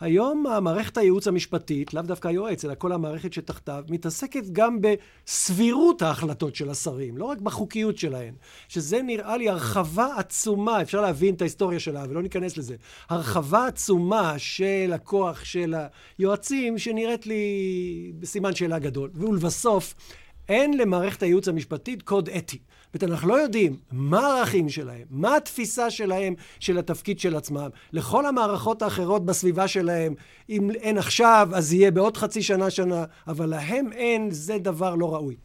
היום 0.00 0.46
המערכת 0.46 0.98
הייעוץ 0.98 1.28
המשפטית, 1.28 1.94
לאו 1.94 2.02
דווקא 2.02 2.28
היועץ, 2.28 2.64
אלא 2.64 2.74
כל 2.74 2.92
המערכת 2.92 3.32
שתחתיו, 3.32 3.84
מתעסקת 3.88 4.44
גם 4.52 4.78
בסבירות 4.80 6.02
ההחלטות 6.02 6.54
של 6.54 6.70
השרים, 6.70 7.16
לא 7.16 7.24
רק 7.24 7.40
בחוקיות 7.40 7.98
שלהן. 7.98 8.34
שזה 8.68 9.02
נראה 9.02 9.36
לי 9.36 9.48
הרחבה 9.48 10.08
עצומה, 10.16 10.82
אפשר 10.82 11.00
להבין 11.00 11.34
את 11.34 11.40
ההיסטוריה 11.40 11.80
שלה, 11.80 12.04
ולא 12.08 12.22
ניכנס 12.22 12.56
לזה. 12.56 12.76
הרחבה 13.08 13.66
עצומה 13.66 14.34
של 14.38 14.92
הכוח 14.94 15.44
של 15.44 15.74
היועצים, 16.18 16.78
שנראית 16.78 17.26
לי 17.26 18.12
בסימן 18.18 18.54
שאלה 18.54 18.78
גדול. 18.78 19.10
ולבסוף, 19.14 19.94
אין 20.48 20.78
למערכת 20.78 21.22
הייעוץ 21.22 21.48
המשפטית 21.48 22.02
קוד 22.02 22.28
אתי. 22.28 22.58
זאת 22.92 23.04
אנחנו 23.04 23.28
לא 23.28 23.34
יודעים 23.34 23.76
מה 23.92 24.20
הערכים 24.20 24.68
שלהם, 24.68 25.06
מה 25.10 25.36
התפיסה 25.36 25.90
שלהם 25.90 26.34
של 26.60 26.78
התפקיד 26.78 27.20
של 27.20 27.36
עצמם. 27.36 27.68
לכל 27.92 28.26
המערכות 28.26 28.82
האחרות 28.82 29.26
בסביבה 29.26 29.68
שלהם, 29.68 30.14
אם 30.48 30.70
אין 30.70 30.98
עכשיו, 30.98 31.48
אז 31.54 31.72
יהיה 31.72 31.90
בעוד 31.90 32.16
חצי 32.16 32.42
שנה, 32.42 32.70
שנה, 32.70 33.04
אבל 33.26 33.46
להם 33.46 33.92
אין, 33.92 34.30
זה 34.30 34.58
דבר 34.58 34.94
לא 34.94 35.14
ראוי. 35.14 35.36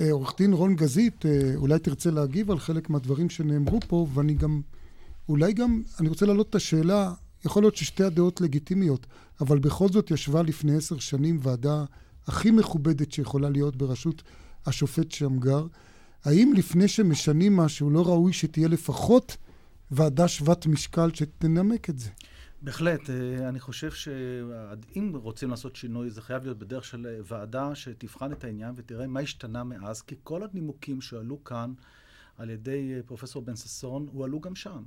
אה, 0.00 0.12
עורך 0.12 0.34
דין 0.38 0.52
רון 0.52 0.76
גזית, 0.76 1.26
אה, 1.26 1.30
אולי 1.56 1.78
תרצה 1.78 2.10
להגיב 2.10 2.50
על 2.50 2.58
חלק 2.58 2.90
מהדברים 2.90 3.30
שנאמרו 3.30 3.80
פה, 3.88 4.06
ואני 4.14 4.34
גם, 4.34 4.60
אולי 5.28 5.52
גם, 5.52 5.82
אני 6.00 6.08
רוצה 6.08 6.26
להעלות 6.26 6.50
את 6.50 6.54
השאלה, 6.54 7.12
יכול 7.44 7.62
להיות 7.62 7.76
ששתי 7.76 8.04
הדעות 8.04 8.40
לגיטימיות, 8.40 9.06
אבל 9.40 9.58
בכל 9.58 9.88
זאת 9.88 10.10
ישבה 10.10 10.42
לפני 10.42 10.76
עשר 10.76 10.98
שנים 10.98 11.38
ועדה 11.42 11.84
הכי 12.26 12.50
מכובדת 12.50 13.12
שיכולה 13.12 13.50
להיות 13.50 13.76
בראשות 13.76 14.22
השופט 14.66 15.10
שמגר. 15.10 15.66
האם 16.24 16.52
לפני 16.56 16.88
שמשנים 16.88 17.56
משהו 17.56 17.90
לא 17.90 18.02
ראוי 18.06 18.32
שתהיה 18.32 18.68
לפחות 18.68 19.36
ועדה 19.90 20.28
שוות 20.28 20.66
משקל 20.66 21.10
שתנמק 21.14 21.90
את 21.90 21.98
זה? 21.98 22.10
בהחלט. 22.62 23.10
אה, 23.10 23.48
אני 23.48 23.60
חושב 23.60 23.90
שאם 23.90 25.12
רוצים 25.14 25.50
לעשות 25.50 25.76
שינוי, 25.76 26.10
זה 26.10 26.22
חייב 26.22 26.44
להיות 26.44 26.58
בדרך 26.58 26.84
של 26.84 27.20
ועדה 27.24 27.74
שתבחן 27.74 28.32
את 28.32 28.44
העניין 28.44 28.72
ותראה 28.76 29.06
מה 29.06 29.20
השתנה 29.20 29.64
מאז, 29.64 30.02
כי 30.02 30.14
כל 30.22 30.42
הנימוקים 30.42 31.00
שעלו 31.00 31.44
כאן 31.44 31.72
על 32.40 32.50
ידי 32.50 32.92
אה, 32.96 33.02
פרופסור 33.02 33.42
בן 33.42 33.56
ששון 33.56 34.08
הועלו 34.12 34.40
גם 34.40 34.54
שם. 34.54 34.82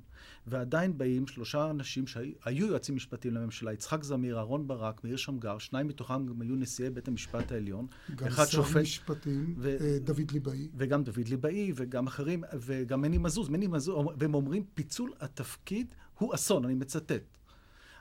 ועדיין 0.48 0.98
באים 0.98 1.28
שלושה 1.28 1.70
אנשים 1.70 2.08
שהיו 2.08 2.68
יועצים 2.68 2.96
משפטיים 2.96 3.34
לממשלה, 3.34 3.74
יצחק 3.74 4.04
זמיר, 4.04 4.38
אהרן 4.38 4.68
ברק, 4.68 5.04
מאיר 5.04 5.18
שמגר, 5.18 5.58
שניים 5.58 5.88
מתוכם 5.88 6.26
גם 6.26 6.42
היו 6.42 6.56
נשיאי 6.56 6.90
בית 6.90 7.08
המשפט 7.08 7.52
העליון. 7.52 7.88
גם 8.16 8.30
שר 8.30 8.46
שופט, 8.46 8.82
משפטים, 8.82 9.56
ו- 9.58 9.78
אה, 9.82 9.98
דוד 10.00 10.32
ליבאי. 10.32 10.68
וגם 10.76 11.04
דוד 11.04 11.28
ליבאי, 11.28 11.72
וגם 11.76 12.08
אחרים, 12.08 12.44
וגם 12.54 13.02
מני 13.02 13.18
מזוז. 13.18 13.50
מני 13.50 13.68
מזוז, 13.68 14.06
והם 14.18 14.34
אומרים, 14.34 14.64
פיצול 14.74 15.14
התפקיד 15.20 15.96
הוא 16.18 16.36
אסון, 16.36 16.66
אני 16.66 16.74
מצטט. 16.74 17.38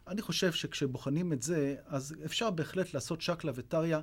אני 0.08 0.22
חושב 0.22 0.52
שכשבוחנים 0.52 1.32
את 1.32 1.42
זה, 1.42 1.76
אז 1.86 2.14
אפשר 2.24 2.50
בהחלט 2.50 2.94
לעשות 2.94 3.20
שקלא 3.20 3.52
וטריא. 3.54 3.98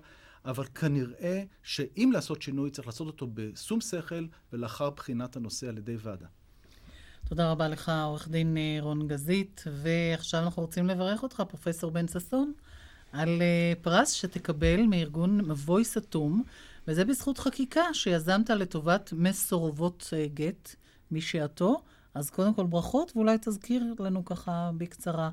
אבל 0.45 0.65
כנראה 0.65 1.43
שאם 1.63 2.09
לעשות 2.13 2.41
שינוי, 2.41 2.71
צריך 2.71 2.87
לעשות 2.87 3.07
אותו 3.07 3.27
בשום 3.33 3.81
שכל 3.81 4.25
ולאחר 4.53 4.89
בחינת 4.89 5.35
הנושא 5.35 5.69
על 5.69 5.77
ידי 5.77 5.95
ועדה. 5.99 6.27
תודה 7.29 7.51
רבה 7.51 7.67
לך, 7.67 7.91
עורך 8.05 8.27
דין 8.27 8.57
אה, 8.57 8.77
רון 8.81 9.07
גזית, 9.07 9.63
ועכשיו 9.83 10.43
אנחנו 10.43 10.61
רוצים 10.61 10.87
לברך 10.87 11.23
אותך, 11.23 11.43
פרופסור 11.49 11.91
בן 11.91 12.07
ששון, 12.07 12.53
על 13.11 13.41
אה, 13.41 13.73
פרס 13.81 14.11
שתקבל 14.11 14.81
מארגון 14.81 15.37
מבוי 15.41 15.85
סתום, 15.85 16.43
וזה 16.87 17.05
בזכות 17.05 17.37
חקיקה 17.37 17.93
שיזמת 17.93 18.49
לטובת 18.49 19.13
מסורבות 19.13 20.09
אה, 20.13 20.25
גט 20.33 20.75
משעתו. 21.11 21.81
אז 22.13 22.29
קודם 22.29 22.53
כל 22.53 22.65
ברכות, 22.65 23.11
ואולי 23.15 23.37
תזכיר 23.41 23.83
לנו 23.99 24.25
ככה 24.25 24.71
בקצרה. 24.77 25.29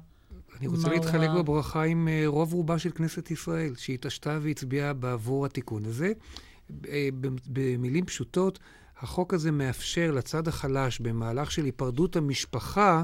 אני 0.60 0.66
רוצה 0.66 0.88
להתחלק 0.88 1.30
בברכה 1.30 1.82
עם 1.82 2.08
אה, 2.08 2.22
רוב 2.26 2.52
רובה 2.52 2.78
של 2.78 2.90
כנסת 2.90 3.30
ישראל, 3.30 3.74
שהתעשתה 3.76 4.38
והצביעה 4.42 4.92
בעבור 4.92 5.46
התיקון 5.46 5.84
הזה. 5.84 6.12
אה, 6.88 7.08
במילים 7.46 8.04
פשוטות, 8.04 8.58
החוק 8.98 9.34
הזה 9.34 9.50
מאפשר 9.50 10.10
לצד 10.10 10.48
החלש 10.48 11.00
במהלך 11.00 11.50
של 11.50 11.64
היפרדות 11.64 12.16
המשפחה 12.16 13.02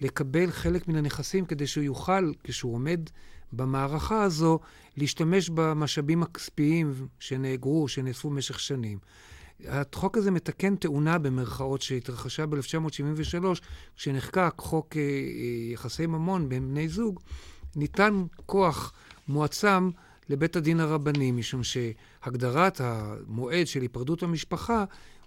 לקבל 0.00 0.50
חלק 0.50 0.88
מן 0.88 0.96
הנכסים 0.96 1.44
כדי 1.44 1.66
שהוא 1.66 1.84
יוכל, 1.84 2.32
כשהוא 2.44 2.74
עומד 2.74 3.00
במערכה 3.52 4.22
הזו, 4.22 4.58
להשתמש 4.96 5.50
במשאבים 5.50 6.22
הכספיים 6.22 7.08
שנאגרו, 7.18 7.88
שנאספו 7.88 8.30
במשך 8.30 8.60
שנים. 8.60 8.98
החוק 9.68 10.18
הזה 10.18 10.30
מתקן 10.30 10.76
תאונה 10.76 11.18
במרכאות 11.18 11.82
שהתרחשה 11.82 12.46
ב-1973, 12.46 13.44
כשנחקק 13.96 14.54
חוק 14.58 14.96
אה, 14.96 15.02
אה, 15.02 15.06
יחסי 15.72 16.06
ממון 16.06 16.48
בין 16.48 16.68
בני 16.68 16.88
זוג, 16.88 17.20
ניתן 17.76 18.24
כוח 18.46 18.92
מועצם 19.28 19.90
לבית 20.28 20.56
הדין 20.56 20.80
הרבני, 20.80 21.32
משום 21.32 21.60
שהגדרת 21.64 22.80
המועד 22.80 23.66
של 23.66 23.82
היפרדות 23.82 24.22
המשפחה 24.22 24.84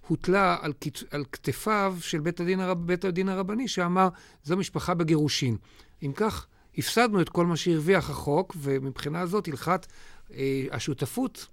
הוטלה 0.08 0.58
על, 0.62 0.74
על 1.12 1.24
כתפיו 1.32 1.98
של 2.00 2.20
בית 2.20 2.40
הדין, 2.40 2.60
הרב, 2.60 2.88
בית 2.88 3.06
הדין 3.06 3.30
הרבני, 3.30 3.68
שאמר, 3.68 4.10
זו 4.44 4.58
משפחה 4.58 4.94
בגירושין. 4.94 5.58
אם 6.04 6.12
כך, 6.16 6.48
הפסדנו 6.78 7.22
את 7.22 7.30
כל 7.30 7.46
מה 7.46 7.58
שהרוויח 7.58 8.10
החוק, 8.10 8.56
ומבחינה 8.58 9.26
זאת 9.26 9.48
הלכת 9.48 9.88
אה, 10.34 10.66
השותפות 10.72 11.48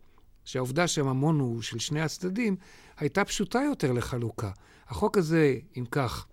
שהעובדה 0.45 0.87
שהממון 0.87 1.41
הוא 1.41 1.63
של 1.63 1.79
שני 1.79 2.01
הצדדים, 2.01 2.57
הייתה 2.97 3.25
פשוטה 3.25 3.61
יותר 3.65 3.93
לחלוקה. 3.93 4.51
החוק 4.89 5.19
הזה, 5.19 5.59
אם 5.79 5.85
כך, 5.91 6.27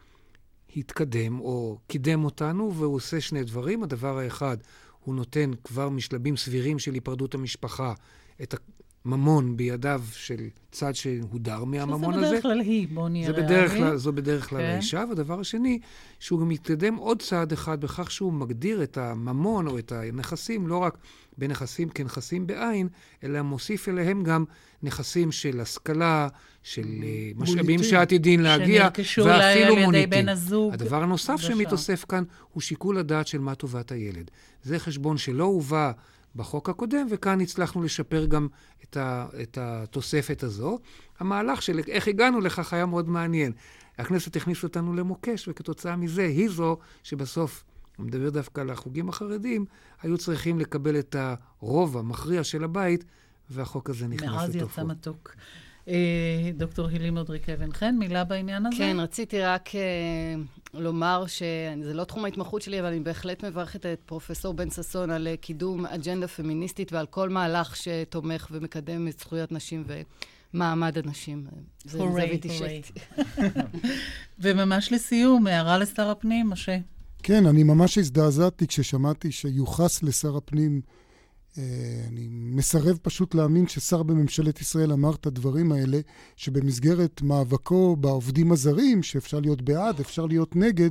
התקדם 0.76 1.40
או 1.40 1.78
קידם 1.88 2.26
אותנו, 2.26 2.74
והוא 2.76 2.96
עושה 2.96 3.22
שני 3.22 3.44
דברים. 3.44 3.84
הדבר 3.84 4.18
האחד, 4.18 4.58
הוא 5.00 5.16
נותן 5.16 5.52
כבר 5.64 5.90
משלבים 5.90 6.38
סבירים 6.38 6.80
של 6.80 6.94
היפרדות 6.94 7.36
המשפחה 7.36 7.94
את 8.44 8.56
ממון 9.06 9.58
בידיו 9.58 10.02
של 10.12 10.48
צד 10.72 10.96
שהודר 10.96 11.64
מהממון 11.64 12.14
הזה. 12.14 12.26
שזה 12.26 12.30
בדרך 12.30 12.44
כלל 12.44 12.60
היא, 12.60 12.88
בוא 12.94 13.10
נהיה 13.10 13.32
ריאלי. 13.32 13.98
זו 13.98 14.14
בדרך 14.14 14.50
כלל 14.50 14.60
כן. 14.60 14.66
האישה. 14.66 15.04
והדבר 15.10 15.40
השני, 15.40 15.80
שהוא 16.20 16.40
גם 16.40 16.50
מתקדם 16.50 16.96
עוד 16.96 17.22
צעד 17.22 17.52
אחד 17.52 17.82
בכך 17.82 18.12
שהוא 18.12 18.34
מגדיר 18.34 18.84
את 18.84 18.98
הממון 18.98 19.68
או 19.68 19.80
את 19.80 19.92
הנכסים 19.92 20.68
לא 20.68 20.78
רק 20.78 20.98
בנכסים 21.38 21.90
כנכסים 21.90 22.48
בעין, 22.48 22.88
אלא 23.24 23.42
מוסיף 23.42 23.90
אליהם 23.90 24.24
גם 24.24 24.46
נכסים 24.84 25.32
של 25.32 25.60
השכלה, 25.60 26.28
של 26.64 26.88
אה, 27.04 27.32
משאבים 27.36 27.84
שעתידין 27.84 28.44
להגיע, 28.44 28.90
ואפילו 29.26 29.76
מוניטין. 29.76 30.30
הדבר 30.72 31.04
הנוסף 31.04 31.38
שמתאסף 31.38 32.06
כאן 32.10 32.24
הוא 32.54 32.62
שיקול 32.62 32.98
הדעת 32.98 33.28
של 33.28 33.40
מה 33.40 33.56
טובת 33.56 33.92
הילד. 33.92 34.32
זה 34.64 34.80
חשבון 34.80 35.18
שלא 35.18 35.44
הובא 35.44 35.92
בחוק 36.38 36.70
הקודם, 36.70 37.08
וכאן 37.10 37.42
הצלחנו 37.42 37.84
לשפר 37.84 38.26
גם 38.26 38.48
את, 38.84 38.98
ה, 38.98 39.28
את 39.42 39.58
התוספת 39.62 40.44
הזו. 40.44 40.80
המהלך 41.20 41.62
של 41.62 41.80
איך 41.88 42.08
הגענו 42.08 42.42
לכך 42.42 42.74
היה 42.74 42.86
מאוד 42.86 43.10
מעניין. 43.10 43.52
הכנסת 43.98 44.36
הכניסה 44.36 44.68
אותנו 44.68 44.94
למוקש, 44.94 45.48
וכתוצאה 45.48 45.96
מזה 45.96 46.22
היא 46.22 46.50
זו 46.50 46.78
שבסוף, 47.04 47.64
אני 48.00 48.08
מדבר 48.08 48.30
דווקא 48.30 48.62
על 48.62 48.70
החוגים 48.70 49.10
החרדים, 49.10 49.66
היו 50.02 50.18
צריכים 50.18 50.60
לקבל 50.60 51.00
את 51.00 51.16
הרוב 51.20 51.98
המכריע 51.98 52.44
של 52.44 52.64
הבית, 52.64 53.04
והחוק 53.50 53.90
הזה 53.90 54.08
נכנס 54.08 54.30
לתוכו. 54.30 54.36
מאז 54.36 54.56
יצא 54.56 54.84
מתוק. 54.84 55.36
אה, 55.88 56.52
דוקטור 56.54 56.88
הילי 56.88 57.10
מודריק 57.10 57.50
אבן 57.50 57.74
חן, 57.74 57.96
מילה 58.00 58.24
בעניין 58.24 58.66
הזה? 58.66 58.78
כן, 58.78 58.98
רציתי 59.00 59.42
רק 59.42 59.76
אה, 59.76 59.82
לומר 60.74 61.26
שזה 61.28 61.94
לא 61.94 62.04
תחום 62.04 62.26
ההתמחות 62.26 62.62
שלי, 62.62 62.80
אבל 62.80 62.88
אני 62.88 63.00
בהחלט 63.00 63.46
מברכת 63.46 63.86
את 63.86 64.00
פרופסור 64.06 64.54
בן 64.54 64.70
ששון 64.70 65.10
על 65.10 65.28
אה, 65.28 65.38
קידום 65.38 65.86
אג'נדה 65.86 66.28
פמיניסטית 66.28 66.94
ועל 66.94 67.06
כל 67.06 67.30
מהלך 67.30 67.76
שתומך 67.76 68.48
ומקדם 68.52 69.08
את 69.08 69.20
זכויות 69.20 69.52
נשים 69.52 69.84
ומעמד 70.54 70.98
הנשים. 70.98 71.46
זה 71.86 71.98
זווית 71.98 72.46
אישית. 72.46 72.92
וממש 74.40 74.92
לסיום, 74.92 75.48
הערה 75.48 75.78
לשר 75.78 76.10
הפנים, 76.10 76.50
משה. 76.50 76.78
כן, 77.24 77.46
אני 77.46 77.64
ממש 77.64 77.98
הזדעזעתי 77.98 78.68
כששמעתי 78.68 79.32
שיוחס 79.32 80.04
לשר 80.04 80.38
הפנים 80.38 80.82
אני 82.08 82.28
מסרב 82.30 82.98
פשוט 83.02 83.36
להאמין 83.36 83.68
ששר 83.68 84.04
בממשלת 84.04 84.62
ישראל 84.62 84.92
אמר 84.92 85.14
את 85.16 85.26
הדברים 85.26 85.72
האלה, 85.72 86.00
שבמסגרת 86.36 87.22
מאבקו 87.22 87.96
בעובדים 87.96 88.52
הזרים, 88.52 89.04
שאפשר 89.04 89.40
להיות 89.40 89.62
בעד, 89.62 90.00
אפשר 90.00 90.26
להיות 90.26 90.56
נגד, 90.56 90.90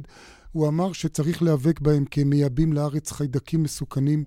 הוא 0.52 0.68
אמר 0.68 0.92
שצריך 0.92 1.42
להיאבק 1.42 1.80
בהם 1.80 2.04
כמייבאים 2.10 2.72
לארץ 2.72 3.12
חיידקים 3.12 3.62
מסוכנים 3.62 4.24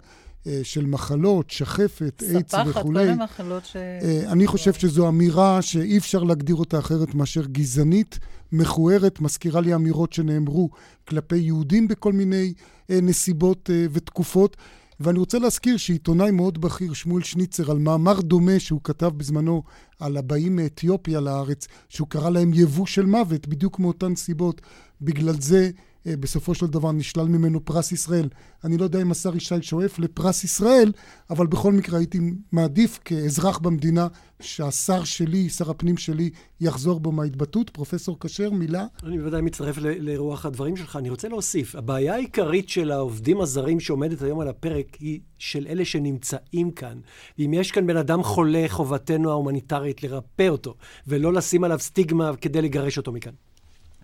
אה, 0.48 0.60
של 0.64 0.86
מחלות, 0.86 1.50
שחפת, 1.50 2.24
איידס 2.30 2.54
וכולי. 2.54 2.70
ספחת, 2.70 2.84
כל 2.84 3.22
המחלות 3.22 3.66
ש... 3.66 3.76
אה, 3.76 4.32
אני 4.32 4.48
חושב 4.48 4.74
שזו 4.74 5.08
אמירה 5.08 5.62
שאי 5.62 5.98
אפשר 5.98 6.24
להגדיר 6.24 6.56
אותה 6.56 6.80
אחרת 6.80 7.16
מאשר 7.16 7.46
גזענית, 7.46 8.20
מכוערת, 8.52 9.22
מזכירה 9.22 9.62
לי 9.62 9.76
אמירות 9.76 10.14
שנאמרו 10.14 10.70
כלפי 11.08 11.38
יהודים 11.38 11.88
בכל 11.88 12.14
מיני 12.14 12.54
נסיבות 12.90 13.70
ותקופות. 13.92 14.58
ואני 15.00 15.20
רוצה 15.20 15.40
להזכיר 15.40 15.78
שעיתונאי 15.78 16.32
מאוד 16.32 16.62
בכיר, 16.62 16.94
שמואל 16.94 17.24
שניצר, 17.24 17.72
על 17.72 17.78
מאמר 17.78 18.22
דומה 18.22 18.60
שהוא 18.60 18.82
כתב 18.84 19.12
בזמנו 19.18 19.64
על 20.00 20.18
הבאים 20.18 20.56
מאתיופיה 20.56 21.20
לארץ, 21.20 21.68
שהוא 21.90 22.08
קרא 22.08 22.30
להם 22.30 22.52
יבוא 22.54 22.86
של 22.86 23.06
מוות, 23.06 23.48
בדיוק 23.48 23.80
מאותן 23.80 24.16
סיבות. 24.16 24.62
בגלל 25.02 25.42
זה 25.42 25.70
בסופו 26.06 26.56
של 26.56 26.68
דבר 26.68 26.92
נשלל 26.92 27.28
ממנו 27.28 27.66
פרס 27.66 27.92
ישראל. 27.92 28.30
אני 28.64 28.78
לא 28.78 28.84
יודע 28.84 29.02
אם 29.02 29.12
השר 29.12 29.36
ישי 29.36 29.62
שואף 29.62 30.00
לפרס 30.00 30.44
ישראל, 30.44 30.92
אבל 31.30 31.48
בכל 31.48 31.74
מקרה 31.74 31.98
הייתי 31.98 32.20
מעדיף 32.52 33.00
כאזרח 33.06 33.58
במדינה 33.58 34.08
שהשר 34.42 35.04
שלי, 35.04 35.50
שר 35.50 35.70
הפנים 35.70 35.98
שלי, 35.98 36.30
יחזור 36.62 37.00
בו 37.00 37.12
מההתבטאות. 37.12 37.70
פרופסור 37.70 38.18
כשר, 38.20 38.50
מילה? 38.52 38.86
אני 39.04 39.18
בוודאי 39.18 39.42
מצטרף 39.42 39.78
לרוח 39.78 40.46
הדברים 40.46 40.76
שלך. 40.76 40.96
אני 40.96 41.10
רוצה 41.10 41.28
להוסיף, 41.28 41.76
הבעיה 41.76 42.14
העיקרית 42.14 42.70
של 42.70 42.92
העובדים 42.92 43.42
הזרים 43.42 43.80
שעומדת 43.80 44.22
היום 44.22 44.40
על 44.40 44.48
הפרק 44.48 44.98
היא 45.00 45.20
של 45.38 45.68
אלה 45.70 45.86
שנמצאים 45.86 46.72
כאן. 46.72 47.00
ואם 47.40 47.54
יש 47.54 47.72
כאן 47.72 47.88
בן 47.88 47.98
אדם 47.98 48.24
חולה, 48.24 48.66
חובתנו 48.68 49.30
ההומניטרית 49.30 50.04
לרפא 50.04 50.48
אותו, 50.48 50.76
ולא 51.08 51.34
לשים 51.34 51.64
עליו 51.64 51.80
סטיגמה 51.80 52.36
כדי 52.36 52.62
לגרש 52.62 52.98
אותו 52.98 53.12
מכאן. 53.12 53.34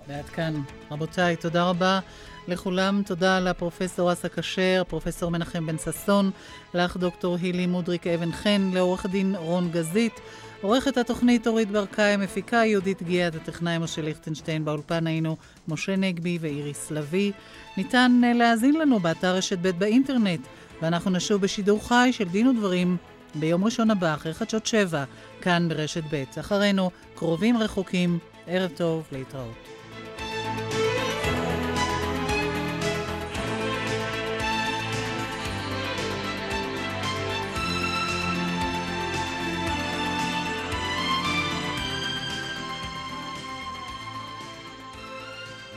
ועד 0.08 0.26
כאן. 0.26 0.62
רבותיי, 0.91 1.36
תודה 1.36 1.70
רבה 1.70 1.99
לכולם. 2.47 3.01
תודה 3.06 3.39
לפרופסור 3.39 4.14
אסא 4.14 4.28
כשר, 4.28 4.84
פרופסור 4.88 5.32
מנחם 5.32 5.66
בן 5.66 5.78
ששון, 5.78 6.32
לך 6.74 6.97
דוקטור 6.97 7.38
הילי 7.41 7.68
מודריק 7.68 8.08
אבן 8.08 8.32
חן, 8.32 8.70
לעורך 8.74 9.06
הדין 9.06 9.36
רון 9.36 9.70
גזית. 9.72 10.20
עורכת 10.62 10.97
התוכנית 10.97 11.47
אורית 11.47 11.72
ברקאי, 11.72 12.18
מפיקה 12.18 12.58
יהודית 12.58 13.03
גיאת, 13.03 13.36
הטכנאי 13.36 13.78
משה 13.78 14.01
ליכטנשטיין, 14.01 14.66
באולפן 14.66 15.08
היינו 15.08 15.38
משה 15.68 15.95
נגבי 15.95 16.38
ואיריס 16.41 16.91
לביא. 16.91 17.32
ניתן 17.78 18.22
אה, 18.24 18.34
להאזין 18.34 18.76
לנו 18.76 18.99
באתר 18.99 19.36
רשת 19.36 19.58
ב' 19.62 19.70
באינטרנט, 19.70 20.47
ואנחנו 20.82 21.12
נשוב 21.12 21.41
בשידור 21.41 21.88
חי 21.88 22.10
של 22.12 22.30
דין 22.30 22.47
ודברים 22.47 22.97
ביום 23.36 23.66
ראשון 23.66 23.91
הבא, 23.91 24.14
אחרי 24.14 24.34
חדשות 24.34 24.66
שבע, 24.66 25.03
כאן 25.41 25.70
ברשת 25.70 26.03
ב'. 26.12 26.24
אחרינו, 26.39 26.91
קרובים 27.16 27.58
רחוקים, 27.58 28.20
ערב 28.47 28.72
טוב, 28.76 29.08
להתראות. 29.12 29.74